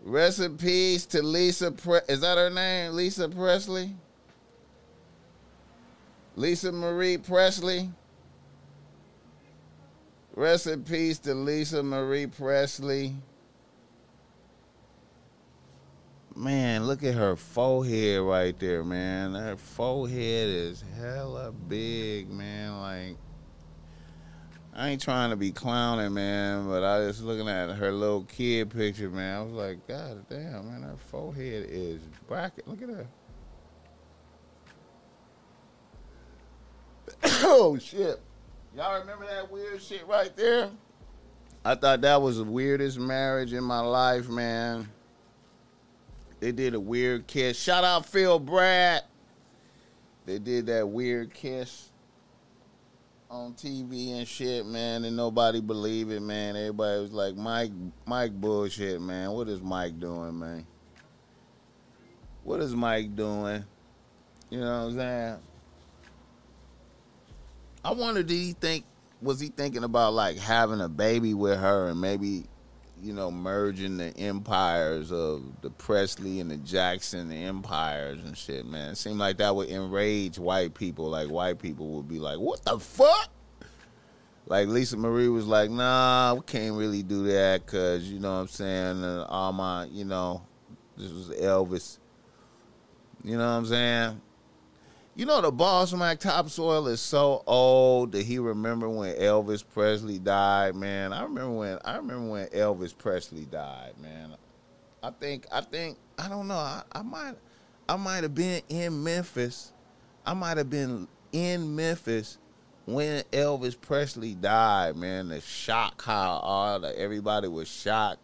Rest 0.04 0.40
in 0.40 0.56
peace 0.56 1.08
to 1.08 1.24
Lisa. 1.24 1.72
Pre- 1.72 2.02
Is 2.08 2.22
that 2.22 2.38
her 2.38 2.52
name? 2.52 2.94
Lisa 2.94 3.28
Presley? 3.28 3.96
Lisa 6.36 6.72
Marie 6.72 7.18
Presley? 7.18 7.90
Rest 10.36 10.68
in 10.68 10.84
peace 10.84 11.18
to 11.20 11.34
Lisa 11.34 11.82
Marie 11.82 12.28
Presley. 12.28 13.16
Man, 16.36 16.86
look 16.86 17.04
at 17.04 17.14
her 17.14 17.38
forehead 17.38 18.22
right 18.22 18.60
there, 18.60 18.84
man. 18.84 19.34
Her 19.34 19.56
forehead 19.56 20.50
is 20.50 20.84
hella 21.00 21.54
big, 21.54 22.30
man. 22.30 22.82
Like, 22.82 23.18
I 24.74 24.90
ain't 24.90 25.02
trying 25.02 25.30
to 25.30 25.38
be 25.38 25.54
clowning, 25.54 26.14
man, 26.14 26.68
but 26.68 26.84
I 26.84 27.00
was 27.00 27.24
looking 27.24 27.48
at 27.48 27.74
her 27.78 27.94
little 27.94 28.26
kid 28.26 28.70
picture, 28.72 29.10
man. 29.10 29.38
I 29.38 29.42
was 29.42 29.54
like, 29.54 29.88
God 29.88 30.28
damn, 30.30 30.70
man, 30.70 30.82
her 30.82 30.98
forehead 30.98 31.68
is 31.70 32.02
bracket. 32.28 32.68
Look 32.68 32.82
at 32.82 32.90
her. 32.90 33.08
oh 37.46 37.78
shit. 37.78 38.20
Y'all 38.76 39.00
remember 39.00 39.26
that 39.26 39.50
weird 39.50 39.82
shit 39.82 40.06
right 40.06 40.36
there? 40.36 40.70
I 41.64 41.76
thought 41.76 42.02
that 42.02 42.22
was 42.22 42.38
the 42.38 42.44
weirdest 42.44 43.00
marriage 43.00 43.54
in 43.54 43.64
my 43.64 43.80
life, 43.80 44.28
man. 44.28 44.90
They 46.42 46.52
did 46.52 46.74
a 46.74 46.80
weird 46.80 47.26
kiss. 47.26 47.58
Shout 47.58 47.86
out 47.86 48.06
Phil 48.06 48.38
Brad. 48.38 49.04
They 50.26 50.40
did 50.40 50.66
that 50.66 50.90
weird 50.90 51.34
kiss 51.34 51.90
on 53.30 53.54
TV 53.54 54.18
and 54.18 54.28
shit, 54.28 54.66
man, 54.66 55.06
and 55.06 55.16
nobody 55.16 55.62
believed 55.62 56.12
it, 56.12 56.20
man. 56.22 56.58
Everybody 56.58 57.02
was 57.02 57.14
like, 57.14 57.36
Mike, 57.36 57.72
Mike 58.06 58.34
bullshit, 58.34 59.00
man. 59.00 59.32
What 59.32 59.48
is 59.48 59.62
Mike 59.62 60.00
doing, 60.02 60.38
man? 60.38 60.68
What 62.44 62.60
is 62.60 62.76
Mike 62.76 63.16
doing? 63.16 63.64
You 64.50 64.60
know 64.60 64.66
what 64.66 64.92
I'm 64.92 64.96
saying? 64.98 65.38
I 67.86 67.92
wonder, 67.92 68.24
did 68.24 68.34
he 68.34 68.54
think, 68.54 68.84
was 69.22 69.40
he 69.40 69.50
thinking 69.50 69.84
about 69.84 70.14
like 70.14 70.38
having 70.38 70.82
a 70.82 70.90
baby 70.90 71.36
with 71.36 71.60
her 71.60 71.90
and 71.90 72.02
maybe, 72.02 72.46
you 73.00 73.14
know, 73.14 73.30
merging 73.30 73.98
the 73.98 74.18
empires 74.18 75.12
of 75.12 75.44
the 75.62 75.70
Presley 75.70 76.40
and 76.40 76.50
the 76.50 76.58
Jackson 76.58 77.30
the 77.30 77.36
empires 77.36 78.24
and 78.26 78.36
shit, 78.36 78.66
man? 78.66 78.94
It 78.94 78.96
seemed 78.96 79.20
like 79.20 79.38
that 79.38 79.56
would 79.56 79.70
enrage 79.70 80.40
white 80.40 80.74
people. 80.74 81.12
Like 81.12 81.30
white 81.30 81.60
people 81.60 81.90
would 81.90 82.08
be 82.08 82.18
like, 82.18 82.40
what 82.40 82.66
the 82.66 82.80
fuck? 82.80 83.30
Like 84.48 84.68
Lisa 84.68 84.98
Marie 84.98 85.30
was 85.30 85.46
like, 85.46 85.70
nah, 85.70 86.34
we 86.34 86.42
can't 86.42 86.76
really 86.76 87.04
do 87.04 87.28
that 87.28 87.68
because, 87.68 88.04
you 88.12 88.20
know 88.20 88.34
what 88.34 88.42
I'm 88.42 88.48
saying? 88.48 89.04
And 89.04 89.26
all 89.26 89.54
my, 89.54 89.86
you 89.86 90.06
know, 90.06 90.42
this 90.98 91.12
was 91.12 91.30
Elvis. 91.30 92.00
You 93.24 93.38
know 93.38 93.46
what 93.46 93.58
I'm 93.58 93.66
saying? 93.68 94.22
You 95.18 95.26
know 95.26 95.40
the 95.40 95.50
Boss 95.50 95.94
Mac 95.94 96.20
Topsoil 96.20 96.88
is 96.88 97.00
so 97.00 97.42
old 97.48 98.12
that 98.12 98.24
he 98.24 98.38
remember 98.38 98.90
when 98.90 99.16
Elvis 99.16 99.64
Presley 99.74 100.20
died, 100.20 100.76
man. 100.76 101.14
I 101.14 101.24
remember 101.24 101.52
when 101.52 101.80
I 101.86 101.96
remember 101.96 102.32
when 102.32 102.48
Elvis 102.48 102.96
Presley 102.98 103.46
died, 103.46 103.94
man. 104.02 104.36
I 105.02 105.12
think 105.12 105.48
I 105.54 105.62
think 105.62 105.98
I 106.20 106.28
don't 106.28 106.50
know. 106.50 106.56
I, 106.56 106.84
I 106.92 107.02
might 107.02 107.36
I 107.88 107.96
might 107.96 108.24
have 108.24 108.36
been 108.36 108.62
in 108.68 109.06
Memphis. 109.06 109.72
I 110.26 110.34
might 110.34 110.58
have 110.58 110.70
been 110.70 111.08
in 111.32 111.74
Memphis 111.78 112.38
when 112.86 113.24
Elvis 113.32 113.80
Presley 113.80 114.36
died, 114.36 114.98
man. 114.98 115.30
The 115.30 115.40
shock 115.40 116.02
how 116.04 116.40
all 116.44 116.82
the 116.82 117.00
everybody 117.00 117.48
was 117.48 117.70
shocked. 117.70 118.20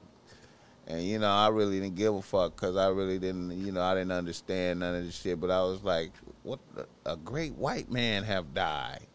And 0.87 1.01
you 1.01 1.19
know, 1.19 1.31
I 1.31 1.47
really 1.47 1.79
didn't 1.79 1.95
give 1.95 2.13
a 2.13 2.21
fuck 2.21 2.53
because 2.53 2.75
I 2.75 2.89
really 2.89 3.17
didn't, 3.17 3.51
you 3.65 3.71
know, 3.71 3.81
I 3.81 3.93
didn't 3.93 4.11
understand 4.11 4.81
none 4.81 4.95
of 4.95 5.05
this 5.05 5.21
shit. 5.21 5.39
But 5.39 5.51
I 5.51 5.61
was 5.61 5.85
like, 5.85 6.11
what? 6.43 6.59
A 7.05 7.15
great 7.15 7.53
white 7.55 7.91
man 7.91 8.23
have 8.23 8.53
died. 8.53 9.07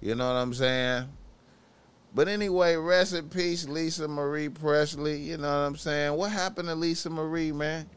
You 0.00 0.14
know 0.14 0.26
what 0.26 0.36
I'm 0.36 0.54
saying? 0.54 1.08
But 2.14 2.28
anyway, 2.28 2.76
rest 2.76 3.14
in 3.14 3.28
peace, 3.28 3.66
Lisa 3.66 4.06
Marie 4.06 4.48
Presley. 4.48 5.18
You 5.18 5.38
know 5.38 5.48
what 5.48 5.66
I'm 5.66 5.76
saying? 5.76 6.14
What 6.14 6.30
happened 6.30 6.68
to 6.68 6.74
Lisa 6.74 7.08
Marie, 7.08 7.52
man? 7.52 7.88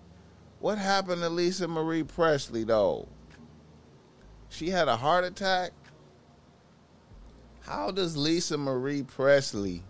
What 0.59 0.77
happened 0.77 1.21
to 1.21 1.29
Lisa 1.29 1.67
Marie 1.67 2.03
Presley 2.03 2.63
though? 2.63 3.07
She 4.49 4.69
had 4.69 4.87
a 4.87 4.95
heart 4.95 5.25
attack. 5.25 5.71
How 7.61 7.91
does 7.91 8.15
Lisa 8.15 8.57
Marie 8.57 9.03
Presley 9.03 9.83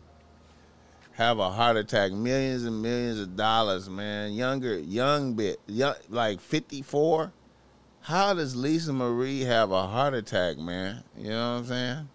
have 1.11 1.39
a 1.39 1.51
heart 1.51 1.77
attack? 1.77 2.11
Millions 2.13 2.63
and 2.63 2.81
millions 2.81 3.19
of 3.19 3.35
dollars, 3.35 3.89
man. 3.89 4.33
Younger, 4.33 4.79
young 4.79 5.33
bit, 5.33 5.59
young, 5.67 5.95
like 6.09 6.39
54. 6.39 7.31
How 8.05 8.35
does 8.35 8.55
Lisa 8.55 8.93
Marie 8.93 9.41
have 9.41 9.71
a 9.71 9.87
heart 9.87 10.13
attack, 10.13 10.59
man? 10.59 11.03
You 11.17 11.29
know 11.29 11.53
what 11.53 11.57
I'm 11.57 11.65
saying? 11.65 12.09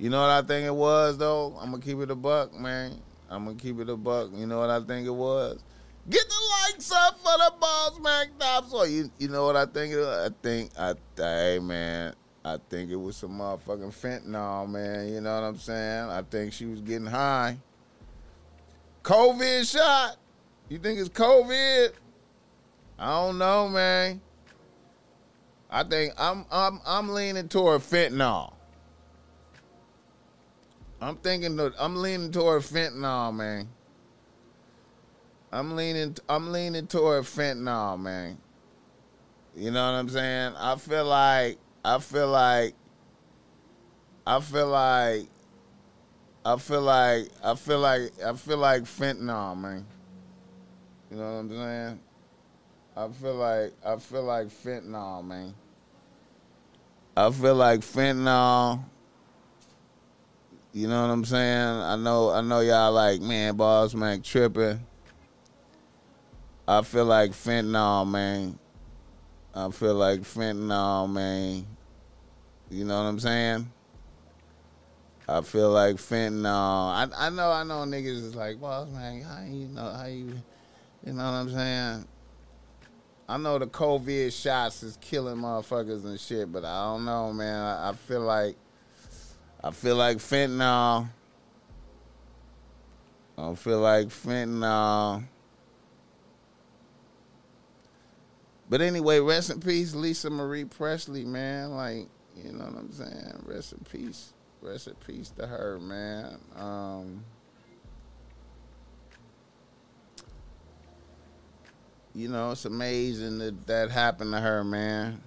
You 0.00 0.10
know 0.10 0.20
what 0.20 0.30
I 0.30 0.42
think 0.42 0.66
it 0.66 0.74
was 0.74 1.16
though? 1.16 1.56
I'm 1.60 1.70
gonna 1.70 1.80
keep 1.80 1.98
it 1.98 2.10
a 2.10 2.16
buck, 2.16 2.52
man. 2.52 3.00
I'm 3.30 3.44
gonna 3.44 3.56
keep 3.56 3.78
it 3.78 3.88
a 3.88 3.96
buck. 3.96 4.30
You 4.34 4.48
know 4.48 4.58
what 4.58 4.68
I 4.68 4.80
think 4.80 5.06
it 5.06 5.14
was? 5.14 5.62
Get 6.10 6.24
the 6.28 6.72
likes 6.72 6.90
up 6.90 7.20
for 7.20 7.38
the 7.38 7.52
Boss 7.60 8.00
Mac. 8.00 8.30
So 8.68 8.82
you 8.82 9.08
you 9.16 9.28
know 9.28 9.46
what 9.46 9.54
I 9.54 9.66
think 9.66 9.94
it 9.94 9.98
was? 9.98 10.28
I 10.28 10.34
think 10.42 10.72
I 10.76 10.94
hey 11.16 11.60
man, 11.60 12.12
I 12.44 12.58
think 12.68 12.90
it 12.90 12.96
was 12.96 13.16
some 13.16 13.38
motherfucking 13.38 13.94
fentanyl, 13.94 14.68
man. 14.68 15.06
You 15.12 15.20
know 15.20 15.40
what 15.40 15.46
I'm 15.46 15.58
saying? 15.58 16.10
I 16.10 16.22
think 16.22 16.52
she 16.52 16.66
was 16.66 16.80
getting 16.80 17.06
high. 17.06 17.58
COVID 19.04 19.70
shot. 19.70 20.16
You 20.68 20.78
think 20.78 20.98
it's 20.98 21.10
COVID? 21.10 21.92
I 22.98 23.06
don't 23.06 23.38
know, 23.38 23.68
man. 23.68 24.20
I 25.76 25.82
think 25.84 26.14
I'm 26.16 26.46
I'm 26.50 26.80
I'm 26.86 27.10
leaning 27.10 27.48
toward 27.48 27.82
fentanyl. 27.82 28.54
I'm 31.02 31.16
thinking 31.16 31.56
that 31.56 31.74
I'm 31.78 31.96
leaning 31.96 32.32
toward 32.32 32.62
fentanyl, 32.62 33.36
man. 33.36 33.68
I'm 35.52 35.76
leaning 35.76 36.16
I'm 36.30 36.50
leaning 36.50 36.86
toward 36.86 37.24
fentanyl, 37.24 38.00
man. 38.00 38.38
You 39.54 39.70
know 39.70 39.92
what 39.92 39.98
I'm 39.98 40.08
saying? 40.08 40.54
I 40.56 40.76
feel 40.76 41.04
like 41.04 41.58
I 41.84 41.98
feel 41.98 42.28
like 42.28 42.74
I 44.26 44.40
feel 44.40 44.68
like 44.68 45.26
I 46.46 46.56
feel 46.56 46.80
like 46.80 47.28
I 47.44 47.54
feel 47.54 47.80
like 47.80 48.12
I 48.24 48.32
feel 48.32 48.56
like 48.56 48.84
fentanyl, 48.84 49.60
man. 49.60 49.84
You 51.10 51.18
know 51.18 51.34
what 51.34 51.38
I'm 51.38 51.50
saying? 51.50 52.00
I 52.96 53.08
feel 53.08 53.34
like 53.34 53.74
I 53.84 53.96
feel 53.96 54.22
like 54.22 54.46
fentanyl, 54.46 55.22
man. 55.22 55.54
I 57.16 57.30
feel 57.30 57.54
like 57.54 57.80
fentanyl 57.80 58.84
you 60.76 60.88
know 60.88 61.00
what 61.00 61.10
I'm 61.10 61.24
saying? 61.24 61.68
I 61.68 61.96
know 61.96 62.28
I 62.28 62.42
know 62.42 62.60
y'all 62.60 62.92
like, 62.92 63.22
man, 63.22 63.56
Boss 63.56 63.94
Mac 63.94 64.22
tripping. 64.22 64.78
I 66.68 66.82
feel 66.82 67.06
like 67.06 67.30
fentanyl, 67.30 68.06
man. 68.06 68.58
I 69.54 69.70
feel 69.70 69.94
like 69.94 70.20
fentanyl, 70.20 71.10
man. 71.10 71.64
You 72.68 72.84
know 72.84 72.98
what 72.98 73.08
I'm 73.08 73.18
saying? 73.18 73.72
I 75.26 75.40
feel 75.40 75.70
like 75.70 75.96
fentanyl. 75.96 76.44
I 76.44 77.08
I 77.16 77.30
know 77.30 77.50
I 77.50 77.62
know 77.62 77.76
niggas 77.76 78.22
is 78.22 78.34
like, 78.34 78.60
boss 78.60 78.90
man, 78.90 79.22
how 79.22 79.44
you 79.44 79.68
know 79.68 79.90
how 79.90 80.04
you 80.04 80.30
you 81.06 81.14
know 81.14 81.24
what 81.24 81.38
I'm 81.38 81.50
saying? 81.50 82.08
I 83.28 83.38
know 83.38 83.58
the 83.58 83.66
COVID 83.66 84.32
shots 84.40 84.82
is 84.84 84.98
killing 85.00 85.36
motherfuckers 85.36 86.04
and 86.04 86.18
shit, 86.18 86.50
but 86.52 86.64
I 86.64 86.84
don't 86.84 87.04
know, 87.04 87.32
man. 87.32 87.60
I, 87.60 87.90
I 87.90 87.92
feel 87.94 88.20
like 88.20 88.56
I 89.62 89.70
feel 89.72 89.96
like 89.96 90.18
fentanyl. 90.18 91.08
I 93.36 93.54
feel 93.54 93.80
like 93.80 94.08
fentanyl. 94.08 95.24
But 98.68 98.80
anyway, 98.80 99.18
rest 99.20 99.50
in 99.50 99.60
peace, 99.60 99.94
Lisa 99.94 100.30
Marie 100.30 100.64
Presley, 100.64 101.24
man. 101.24 101.70
Like, 101.70 102.08
you 102.36 102.52
know 102.52 102.64
what 102.64 102.76
I'm 102.76 102.92
saying? 102.92 103.42
Rest 103.44 103.72
in 103.72 103.84
peace. 103.90 104.34
Rest 104.60 104.88
in 104.88 104.94
peace 105.06 105.30
to 105.30 105.46
her, 105.46 105.78
man. 105.80 106.38
Um, 106.56 107.24
you 112.16 112.28
know, 112.28 112.52
it's 112.52 112.64
amazing 112.64 113.38
that 113.38 113.66
that 113.66 113.90
happened 113.90 114.32
to 114.32 114.40
her, 114.40 114.64
man. 114.64 115.20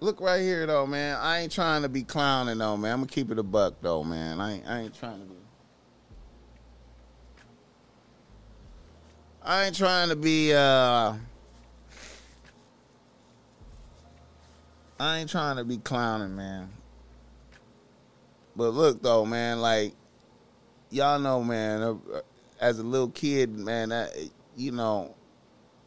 Look 0.00 0.18
right 0.22 0.40
here 0.40 0.66
though, 0.66 0.86
man. 0.86 1.18
I 1.20 1.40
ain't 1.40 1.52
trying 1.52 1.82
to 1.82 1.90
be 1.90 2.02
clowning 2.02 2.56
though, 2.56 2.78
man. 2.78 2.92
I'm 2.92 3.00
gonna 3.00 3.08
keep 3.08 3.30
it 3.30 3.38
a 3.38 3.42
buck 3.42 3.74
though, 3.82 4.02
man. 4.02 4.40
I 4.40 4.54
ain't, 4.54 4.66
I 4.66 4.80
ain't 4.80 4.98
trying 4.98 5.20
to 5.20 5.26
be. 5.26 5.34
I 9.42 9.64
ain't 9.66 9.76
trying 9.76 10.08
to 10.08 10.16
be. 10.16 10.54
uh 10.54 11.14
I 14.98 15.18
ain't 15.18 15.30
trying 15.30 15.56
to 15.56 15.64
be 15.64 15.76
clowning, 15.76 16.34
man. 16.34 16.70
But 18.56 18.70
look 18.70 19.02
though, 19.02 19.26
man. 19.26 19.60
Like 19.60 19.92
y'all 20.88 21.18
know, 21.18 21.42
man. 21.44 21.82
uh, 21.82 22.20
As 22.58 22.78
a 22.78 22.82
little 22.82 23.10
kid, 23.10 23.50
man, 23.50 23.90
that, 23.90 24.14
you 24.60 24.72
know, 24.72 25.14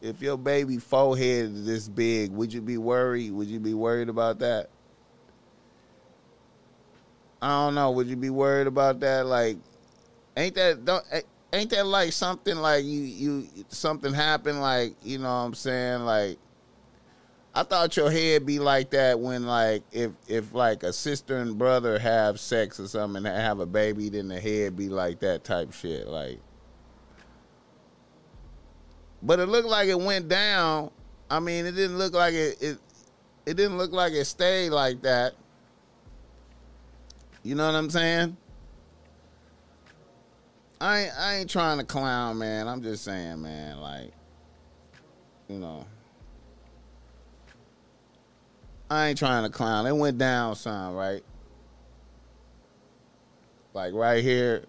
if 0.02 0.20
your 0.20 0.36
baby 0.36 0.78
forehead 0.78 1.46
is 1.46 1.66
this 1.66 1.88
big, 1.88 2.30
would 2.32 2.52
you 2.52 2.60
be 2.60 2.76
worried? 2.76 3.32
Would 3.32 3.48
you 3.48 3.60
be 3.60 3.74
worried 3.74 4.08
about 4.08 4.40
that? 4.40 4.68
I 7.40 7.48
don't 7.48 7.74
know. 7.74 7.90
Would 7.92 8.08
you 8.08 8.16
be 8.16 8.30
worried 8.30 8.66
about 8.66 9.00
that? 9.00 9.26
Like, 9.26 9.56
ain't 10.36 10.54
that 10.56 10.84
don't 10.84 11.04
ain't 11.52 11.70
that 11.70 11.86
like 11.86 12.12
something 12.12 12.56
like 12.56 12.84
you 12.84 13.00
you 13.00 13.48
something 13.68 14.12
happened 14.12 14.60
like 14.60 14.94
you 15.02 15.18
know 15.18 15.24
what 15.24 15.46
I'm 15.46 15.54
saying 15.54 16.00
like 16.00 16.38
I 17.54 17.62
thought 17.62 17.96
your 17.96 18.10
head 18.10 18.44
be 18.44 18.58
like 18.58 18.90
that 18.90 19.20
when 19.20 19.46
like 19.46 19.84
if 19.92 20.10
if 20.26 20.52
like 20.52 20.82
a 20.82 20.92
sister 20.92 21.36
and 21.36 21.56
brother 21.56 21.98
have 21.98 22.40
sex 22.40 22.80
or 22.80 22.88
something 22.88 23.24
and 23.24 23.36
have 23.36 23.60
a 23.60 23.66
baby 23.66 24.08
then 24.08 24.28
the 24.28 24.40
head 24.40 24.76
be 24.76 24.88
like 24.88 25.20
that 25.20 25.44
type 25.44 25.72
shit 25.72 26.08
like 26.08 26.40
but 29.24 29.40
it 29.40 29.46
looked 29.46 29.68
like 29.68 29.88
it 29.88 29.98
went 29.98 30.28
down. 30.28 30.90
I 31.30 31.40
mean, 31.40 31.66
it 31.66 31.72
didn't 31.72 31.98
look 31.98 32.12
like 32.12 32.34
it 32.34 32.62
it 32.62 32.78
it 33.46 33.54
didn't 33.56 33.78
look 33.78 33.92
like 33.92 34.12
it 34.12 34.26
stayed 34.26 34.70
like 34.70 35.02
that. 35.02 35.34
You 37.42 37.54
know 37.54 37.66
what 37.66 37.74
I'm 37.74 37.90
saying? 37.90 38.36
I 40.80 41.00
ain't, 41.00 41.12
I 41.18 41.34
ain't 41.36 41.50
trying 41.50 41.78
to 41.78 41.84
clown, 41.84 42.38
man. 42.38 42.68
I'm 42.68 42.82
just 42.82 43.04
saying, 43.04 43.40
man, 43.40 43.80
like, 43.80 44.10
you 45.48 45.58
know. 45.58 45.86
I 48.90 49.08
ain't 49.08 49.18
trying 49.18 49.44
to 49.44 49.50
clown. 49.50 49.86
It 49.86 49.96
went 49.96 50.18
down 50.18 50.56
some, 50.56 50.94
right? 50.94 51.22
Like 53.72 53.94
right 53.94 54.22
here, 54.22 54.64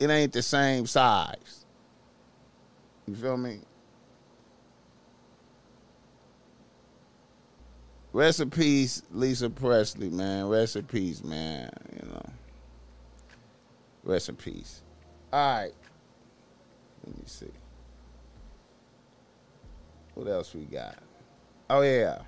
it 0.00 0.10
ain't 0.10 0.32
the 0.32 0.42
same 0.42 0.86
size. 0.86 1.64
You 3.06 3.14
feel 3.14 3.36
me? 3.36 3.60
Rest 8.14 8.38
in 8.38 8.48
peace, 8.48 9.02
Lisa 9.10 9.50
Presley, 9.50 10.08
man. 10.08 10.46
Rest 10.46 10.76
in 10.76 10.84
peace, 10.84 11.24
man. 11.24 11.68
You 11.92 12.08
know. 12.08 12.22
Rest 14.04 14.28
in 14.28 14.36
peace. 14.36 14.82
All 15.32 15.62
right. 15.62 15.74
Let 17.04 17.16
me 17.16 17.24
see. 17.26 17.50
What 20.14 20.28
else 20.28 20.54
we 20.54 20.62
got? 20.62 20.94
Oh 21.68 21.80
yeah. 21.80 22.20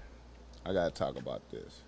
I 0.65 0.73
gotta 0.73 0.91
talk 0.91 1.17
about 1.17 1.49
this. 1.51 1.83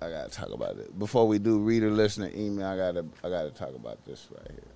I 0.00 0.08
gotta 0.08 0.30
talk 0.30 0.48
about 0.48 0.78
it. 0.78 0.98
Before 0.98 1.28
we 1.28 1.38
do 1.38 1.58
reader 1.58 1.90
listener 1.90 2.30
email, 2.34 2.66
I 2.66 2.78
gotta 2.78 3.04
I 3.22 3.28
gotta 3.28 3.50
talk 3.50 3.74
about 3.74 4.02
this 4.06 4.26
right 4.34 4.50
here. 4.50 4.73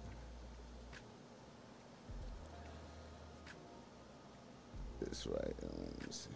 This 5.09 5.27
right. 5.27 5.55
Let 5.63 5.73
me 5.79 6.07
see. 6.11 6.31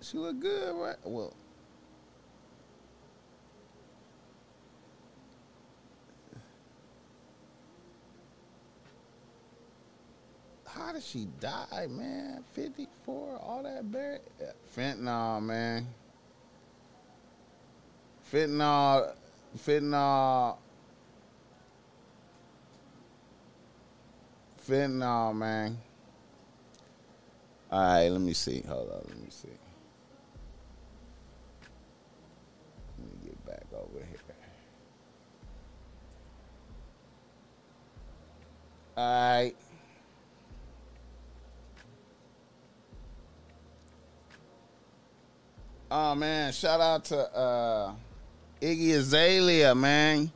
She 0.00 0.16
look 0.16 0.40
good, 0.40 0.74
right? 0.76 0.96
Well, 1.04 1.34
how 10.66 10.92
did 10.92 11.02
she 11.02 11.26
die, 11.40 11.86
man? 11.90 12.44
54, 12.52 13.38
all 13.42 13.62
that. 13.64 13.84
Fentanyl, 14.76 15.42
man. 15.42 15.86
Fentanyl, 18.32 19.14
fentanyl 19.58 20.56
fentanyl, 24.68 25.34
man. 25.34 25.78
All 27.70 27.80
right, 27.80 28.08
let 28.08 28.20
me 28.20 28.32
see. 28.32 28.62
Hold 28.66 28.90
on, 28.90 29.02
let 29.08 29.18
me 29.18 29.28
see. 29.30 29.48
Let 32.98 33.06
me 33.12 33.18
get 33.24 33.46
back 33.46 33.64
over 33.72 33.98
here. 33.98 34.18
Alright. 38.96 39.56
Oh 45.90 46.14
man, 46.14 46.52
shout 46.52 46.80
out 46.80 47.04
to 47.06 47.16
uh 47.16 47.92
Iggy 48.60 48.90
Azalea, 48.96 49.74
man. 49.74 50.32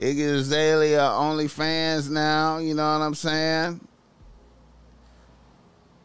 Iggy 0.00 0.34
Azalea 0.34 1.00
OnlyFans 1.00 2.10
now, 2.10 2.58
you 2.58 2.74
know 2.74 2.98
what 2.98 3.04
I'm 3.04 3.14
saying? 3.14 3.80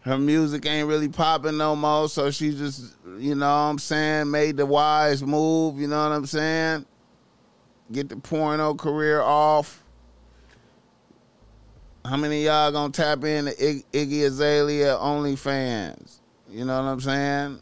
Her 0.01 0.17
music 0.17 0.65
ain't 0.65 0.87
really 0.87 1.09
popping 1.09 1.57
no 1.57 1.75
more, 1.75 2.09
so 2.09 2.31
she 2.31 2.51
just, 2.55 2.95
you 3.19 3.35
know 3.35 3.45
what 3.45 3.69
I'm 3.69 3.79
saying, 3.79 4.31
made 4.31 4.57
the 4.57 4.65
wise 4.65 5.21
move, 5.21 5.79
you 5.79 5.87
know 5.87 6.09
what 6.09 6.15
I'm 6.15 6.25
saying? 6.25 6.85
Get 7.91 8.09
the 8.09 8.15
porno 8.15 8.73
career 8.73 9.21
off. 9.21 9.83
How 12.05 12.17
many 12.17 12.45
y'all 12.45 12.71
gonna 12.71 12.91
tap 12.91 13.23
into 13.23 13.51
Ig- 13.63 13.85
Iggy 13.91 14.25
Azalea 14.25 14.95
OnlyFans? 14.95 16.19
You 16.49 16.65
know 16.65 16.81
what 16.81 16.89
I'm 16.89 16.99
saying? 16.99 17.61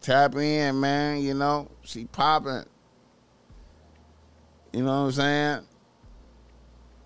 Tap 0.00 0.34
in, 0.36 0.80
man. 0.80 1.20
You 1.20 1.34
know 1.34 1.70
she 1.82 2.06
popping. 2.06 2.64
You 4.72 4.82
know 4.82 5.02
what 5.02 5.06
I'm 5.06 5.12
saying? 5.12 5.60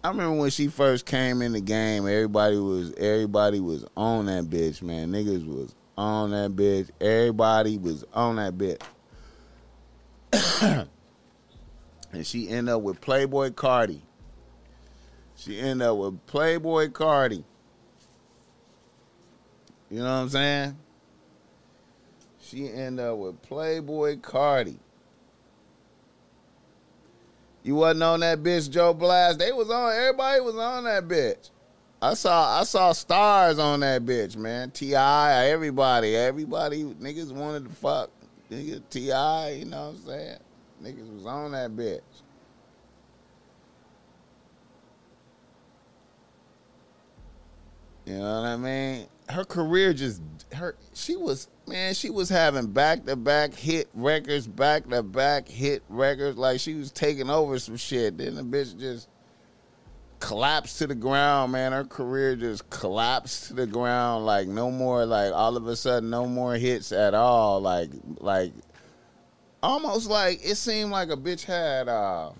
I 0.03 0.09
remember 0.09 0.37
when 0.37 0.51
she 0.51 0.69
first 0.69 1.07
came 1.07 1.41
in 1.41 1.53
the 1.53 1.63
game, 1.63 2.07
everybody 2.07 2.59
was 2.59 2.93
everybody 2.99 3.59
was 3.59 3.87
on 3.97 4.27
that 4.27 4.45
bitch, 4.45 4.83
man. 4.83 5.11
Niggas 5.13 5.47
was 5.47 5.75
on 5.97 6.33
that 6.33 6.51
bitch. 6.51 6.91
Everybody 7.01 7.79
was 7.79 8.05
on 8.13 8.37
that 8.37 8.59
bitch. 8.59 8.83
and 12.13 12.27
she 12.27 12.49
ended 12.51 12.75
up 12.75 12.83
with 12.83 13.01
Playboi 13.01 13.53
Carti. 13.53 14.03
She 15.37 15.59
ended 15.59 15.89
up 15.89 15.97
with 15.97 16.27
Playboi 16.27 16.91
Carti. 16.91 17.45
You 19.91 19.99
know 19.99 20.05
what 20.05 20.11
I'm 20.11 20.29
saying? 20.29 20.77
She 22.41 22.69
ended 22.69 23.07
up 23.07 23.17
with 23.17 23.43
Playboi 23.43 24.21
Carti. 24.21 24.77
You 27.65 27.77
wasn't 27.77 28.03
on 28.03 28.21
that 28.21 28.43
bitch, 28.43 28.71
Joe 28.71 28.93
Blast. 28.93 29.39
They 29.39 29.51
was 29.51 29.71
on. 29.71 29.91
Everybody 29.91 30.41
was 30.43 30.55
on 30.57 30.85
that 30.85 31.09
bitch. 31.09 31.51
I 32.03 32.13
saw. 32.13 32.61
I 32.61 32.65
saw 32.65 32.93
stars 32.93 33.59
on 33.59 33.81
that 33.81 34.05
bitch, 34.05 34.37
man. 34.37 34.71
Ti, 34.71 34.95
everybody, 34.95 36.15
everybody, 36.15 36.85
niggas 36.85 37.33
wanted 37.33 37.65
to 37.65 37.75
fuck. 37.75 38.11
Nigga, 38.51 38.83
Ti, 38.91 39.01
you 39.59 39.65
know 39.65 39.89
what 39.89 39.97
I'm 39.97 40.07
saying? 40.07 40.39
Niggas 40.83 41.15
was 41.15 41.25
on 41.25 41.53
that 41.53 41.71
bitch. 41.71 42.03
You 48.07 48.19
know 48.19 48.41
what 48.41 48.49
I 48.49 48.57
mean? 48.57 49.07
Her 49.29 49.45
career 49.45 49.95
just 49.95 50.21
her 50.53 50.77
she 50.93 51.17
was 51.17 51.49
man, 51.67 51.95
she 51.95 52.11
was 52.11 52.29
having 52.29 52.67
back 52.73 53.07
to 53.07 53.17
back 53.17 53.55
hit 53.55 53.89
records, 53.95 54.47
back 54.47 54.89
to 54.91 55.03
back 55.03 55.49
hit 55.49 55.83
records, 55.89 56.37
like 56.37 56.61
she 56.61 56.75
was 56.75 56.93
taking 56.93 57.31
over 57.31 57.59
some 57.59 57.77
shit. 57.77 58.19
Then 58.19 58.35
the 58.35 58.43
bitch 58.43 58.79
just 58.79 59.09
collapsed 60.21 60.79
to 60.79 60.87
the 60.87 60.95
ground, 60.95 61.53
man. 61.53 61.73
Her 61.73 61.85
career 61.85 62.37
just 62.37 62.69
collapsed 62.71 63.49
to 63.49 63.55
the 63.55 63.67
ground, 63.67 64.27
like 64.27 64.49
no 64.49 64.71
more, 64.71 65.07
like 65.07 65.33
all 65.33 65.57
of 65.57 65.67
a 65.67 65.77
sudden, 65.77 66.11
no 66.11 66.27
more 66.27 66.55
hits 66.55 66.93
at 66.93 67.15
all. 67.15 67.61
Like, 67.61 67.91
like 68.19 68.53
almost 69.63 70.11
like 70.11 70.41
it 70.45 70.57
seemed 70.57 70.91
like 70.91 71.09
a 71.09 71.17
bitch 71.17 71.45
had 71.45 71.89
uh 71.89 72.31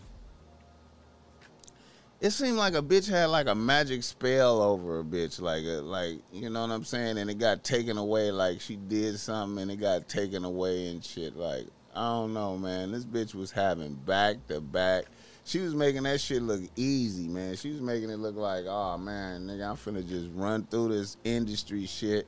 it 2.25 2.33
seemed 2.33 2.57
like 2.57 2.73
a 2.73 2.81
bitch 2.81 3.07
had 3.07 3.27
like 3.27 3.49
a 3.49 3.55
magic 3.55 4.03
spell 4.03 4.63
over 4.63 5.01
a 5.01 5.05
bitch, 5.05 5.43
like 5.43 5.63
a, 5.65 5.83
like 5.83 6.21
you 6.33 6.49
know 6.49 6.63
what 6.63 6.71
I'm 6.71 6.83
saying, 6.83 7.19
and 7.19 7.29
it 7.29 7.39
got 7.39 7.63
taken 7.63 7.99
away. 7.99 8.31
Like 8.31 8.63
she 8.63 8.77
did 8.77 9.21
something 9.21 9.61
and 9.61 9.71
it 9.71 9.77
got 9.77 10.09
taken 10.09 10.43
away 10.43 10.89
and 10.89 11.05
shit. 11.05 11.37
Like 11.37 11.67
I 11.95 12.01
don't 12.01 12.33
know, 12.33 12.57
man. 12.57 12.93
This 12.93 13.05
bitch 13.05 13.35
was 13.35 13.51
having 13.51 13.93
back 13.93 14.37
to 14.49 14.63
back. 14.63 15.05
She 15.45 15.59
was 15.59 15.75
making 15.75 16.05
that 16.05 16.19
shit 16.19 16.41
look 16.41 16.63
easy, 16.77 17.29
man. 17.29 17.57
She 17.57 17.73
was 17.73 17.83
making 17.83 18.09
it 18.09 18.17
look 18.17 18.37
like, 18.37 18.65
oh 18.67 18.97
man, 18.97 19.47
nigga, 19.47 19.69
I'm 19.69 19.77
finna 19.77 20.09
just 20.09 20.31
run 20.33 20.65
through 20.65 20.97
this 20.97 21.19
industry 21.25 21.85
shit. 21.85 22.27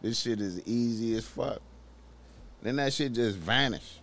This 0.00 0.20
shit 0.20 0.40
is 0.40 0.62
easy 0.64 1.18
as 1.18 1.26
fuck. 1.26 1.60
Then 2.62 2.76
that 2.76 2.94
shit 2.94 3.12
just 3.12 3.36
vanished. 3.36 4.00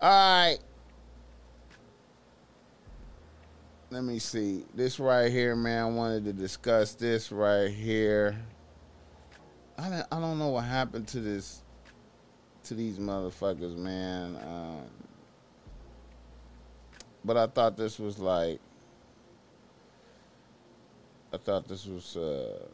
All 0.00 0.10
right. 0.10 0.58
Let 3.90 4.04
me 4.04 4.20
see. 4.20 4.64
This 4.74 5.00
right 5.00 5.30
here, 5.30 5.56
man. 5.56 5.84
I 5.84 5.88
wanted 5.88 6.24
to 6.26 6.32
discuss 6.32 6.94
this 6.94 7.32
right 7.32 7.70
here. 7.70 8.36
I 9.76 9.88
don't, 9.88 10.06
I 10.12 10.20
don't 10.20 10.38
know 10.38 10.48
what 10.48 10.64
happened 10.64 11.08
to 11.08 11.20
this, 11.20 11.62
to 12.64 12.74
these 12.74 12.98
motherfuckers, 12.98 13.76
man. 13.76 14.36
Um, 14.36 14.82
but 17.24 17.36
I 17.36 17.48
thought 17.48 17.76
this 17.76 17.98
was 17.98 18.18
like, 18.20 18.60
I 21.32 21.36
thought 21.36 21.66
this 21.66 21.86
was 21.86 22.16
uh, 22.16 22.66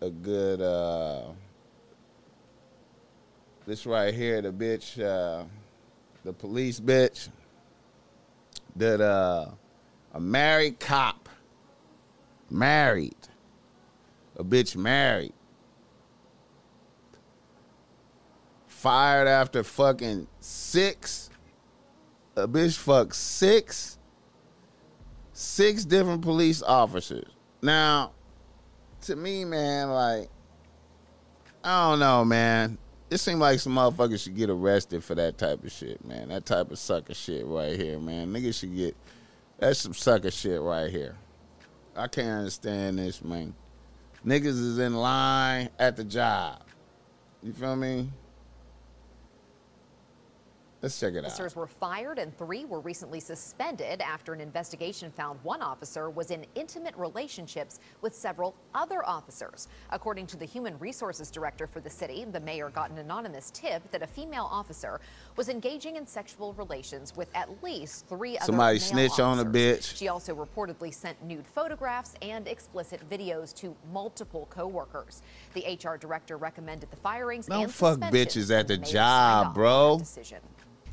a 0.00 0.10
good. 0.10 0.60
Uh, 0.60 1.22
this 3.66 3.86
right 3.86 4.12
here, 4.14 4.40
the 4.42 4.52
bitch, 4.52 5.02
uh, 5.02 5.44
the 6.24 6.32
police 6.32 6.80
bitch, 6.80 7.28
that 8.76 9.00
uh, 9.00 9.46
a 10.12 10.20
married 10.20 10.80
cop, 10.80 11.28
married, 12.50 13.14
a 14.36 14.44
bitch 14.44 14.76
married, 14.76 15.34
fired 18.66 19.28
after 19.28 19.62
fucking 19.62 20.26
six, 20.40 21.30
a 22.36 22.48
bitch 22.48 22.76
fucked 22.76 23.14
six, 23.14 23.98
six 25.32 25.84
different 25.84 26.22
police 26.22 26.62
officers. 26.62 27.30
Now, 27.62 28.12
to 29.02 29.16
me, 29.16 29.44
man, 29.44 29.90
like, 29.90 30.30
I 31.62 31.90
don't 31.90 31.98
know, 31.98 32.24
man 32.24 32.78
it 33.10 33.18
seems 33.18 33.40
like 33.40 33.58
some 33.58 33.74
motherfuckers 33.74 34.22
should 34.22 34.36
get 34.36 34.50
arrested 34.50 35.02
for 35.02 35.14
that 35.16 35.36
type 35.36 35.64
of 35.64 35.72
shit, 35.72 36.04
man. 36.04 36.28
That 36.28 36.46
type 36.46 36.70
of 36.70 36.78
sucker 36.78 37.14
shit 37.14 37.44
right 37.44 37.76
here, 37.78 37.98
man. 37.98 38.32
Niggas 38.32 38.60
should 38.60 38.74
get 38.74 38.96
that's 39.58 39.80
some 39.80 39.92
sucker 39.92 40.30
shit 40.30 40.60
right 40.60 40.90
here. 40.90 41.16
I 41.94 42.06
can't 42.06 42.28
understand 42.28 42.98
this, 42.98 43.22
man. 43.22 43.54
Niggas 44.24 44.46
is 44.46 44.78
in 44.78 44.94
line 44.94 45.68
at 45.78 45.96
the 45.96 46.04
job. 46.04 46.62
You 47.42 47.52
feel 47.52 47.76
me? 47.76 48.08
Let's 50.82 50.98
check 50.98 51.12
it 51.12 51.26
Officers 51.26 51.52
out. 51.52 51.56
were 51.56 51.66
fired 51.66 52.18
and 52.18 52.36
three 52.38 52.64
were 52.64 52.80
recently 52.80 53.20
suspended 53.20 54.00
after 54.00 54.32
an 54.32 54.40
investigation 54.40 55.10
found 55.10 55.38
one 55.42 55.60
officer 55.60 56.08
was 56.08 56.30
in 56.30 56.46
intimate 56.54 56.96
relationships 56.96 57.80
with 58.00 58.14
several 58.14 58.54
other 58.74 59.06
officers. 59.06 59.68
According 59.90 60.26
to 60.28 60.38
the 60.38 60.46
human 60.46 60.78
resources 60.78 61.30
director 61.30 61.66
for 61.66 61.80
the 61.80 61.90
city, 61.90 62.24
the 62.24 62.40
mayor 62.40 62.70
got 62.70 62.90
an 62.90 62.96
anonymous 62.96 63.50
tip 63.50 63.82
that 63.90 64.00
a 64.00 64.06
female 64.06 64.48
officer 64.50 65.02
was 65.36 65.50
engaging 65.50 65.96
in 65.96 66.06
sexual 66.06 66.54
relations 66.54 67.14
with 67.14 67.28
at 67.34 67.50
least 67.62 68.06
three 68.08 68.38
other 68.38 68.46
Somebody 68.46 68.78
snitch 68.78 69.20
on 69.20 69.38
a 69.38 69.44
bitch. 69.44 69.94
She 69.96 70.08
also 70.08 70.34
reportedly 70.34 70.94
sent 70.94 71.22
nude 71.22 71.46
photographs 71.46 72.14
and 72.22 72.48
explicit 72.48 73.02
videos 73.10 73.54
to 73.56 73.76
multiple 73.92 74.46
coworkers. 74.48 75.20
The 75.52 75.78
HR 75.82 75.98
director 75.98 76.38
recommended 76.38 76.90
the 76.90 76.96
firings 76.96 77.46
Don't 77.46 77.70
fuck 77.70 77.98
bitches 77.98 78.50
at 78.50 78.60
and 78.60 78.68
the 78.68 78.76
job, 78.78 79.54
bro. 79.54 79.98
decision. 79.98 80.38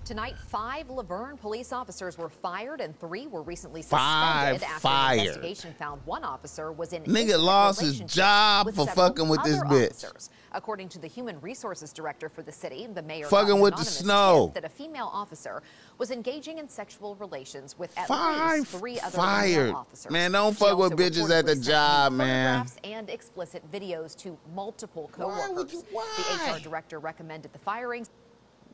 Tonight, 0.08 0.38
five 0.48 0.90
La 0.90 1.04
Vergne 1.04 1.36
police 1.38 1.74
officers 1.74 2.18
were 2.18 2.30
fired 2.30 2.80
and 2.80 2.98
three 2.98 3.28
were 3.28 3.42
recently 3.42 3.82
Five 3.82 4.54
suspended 4.62 4.64
after 4.64 4.80
fired. 4.80 5.20
an 5.20 5.26
investigation 5.26 5.74
found 5.78 6.02
one 6.06 6.24
officer 6.24 6.72
was 6.72 6.94
in 6.94 7.04
Nigga 7.04 7.38
lost 7.38 7.82
his 7.82 8.00
job 8.00 8.74
for 8.74 8.88
fucking 8.88 9.28
with 9.28 9.44
this 9.44 9.58
bitch. 9.66 10.06
officers. 10.06 10.30
According 10.54 10.88
to 10.90 11.00
the 11.00 11.08
human 11.08 11.42
resources 11.42 11.92
director 11.92 12.30
for 12.30 12.42
the 12.42 12.54
city, 12.54 12.88
the 12.88 13.02
mayor 13.02 13.26
Fucking 13.26 13.60
with 13.60 13.76
the 13.76 13.84
snow. 13.84 14.54
that 14.56 14.64
a 14.64 14.70
female 14.70 15.10
officer 15.12 15.62
was 15.98 16.10
engaging 16.10 16.58
in 16.60 16.70
sexual 16.70 17.16
relations 17.16 17.78
with 17.78 17.92
at 17.98 18.08
Five 18.08 18.60
least 18.60 18.72
three 18.78 19.00
other 19.02 19.18
fired. 19.18 19.74
officers. 19.74 20.10
Man, 20.10 20.32
don't 20.32 20.54
She 20.54 20.60
fuck 20.60 20.78
with 20.78 20.94
bitches 20.94 21.30
at 21.38 21.46
the 21.48 21.56
job, 21.58 22.14
man. 22.14 22.66
And 22.86 23.10
explicit 23.10 23.70
videos 23.70 24.16
to 24.20 24.38
multiple 24.56 25.10
coworkers. 25.12 25.42
Why 25.42 25.50
would 25.50 25.74
you- 25.74 25.84
why? 25.92 26.08
The? 26.46 26.54
HR 26.54 26.60
director 26.64 26.98
recommended 26.98 27.52
the 27.52 27.60
firings. 27.60 28.10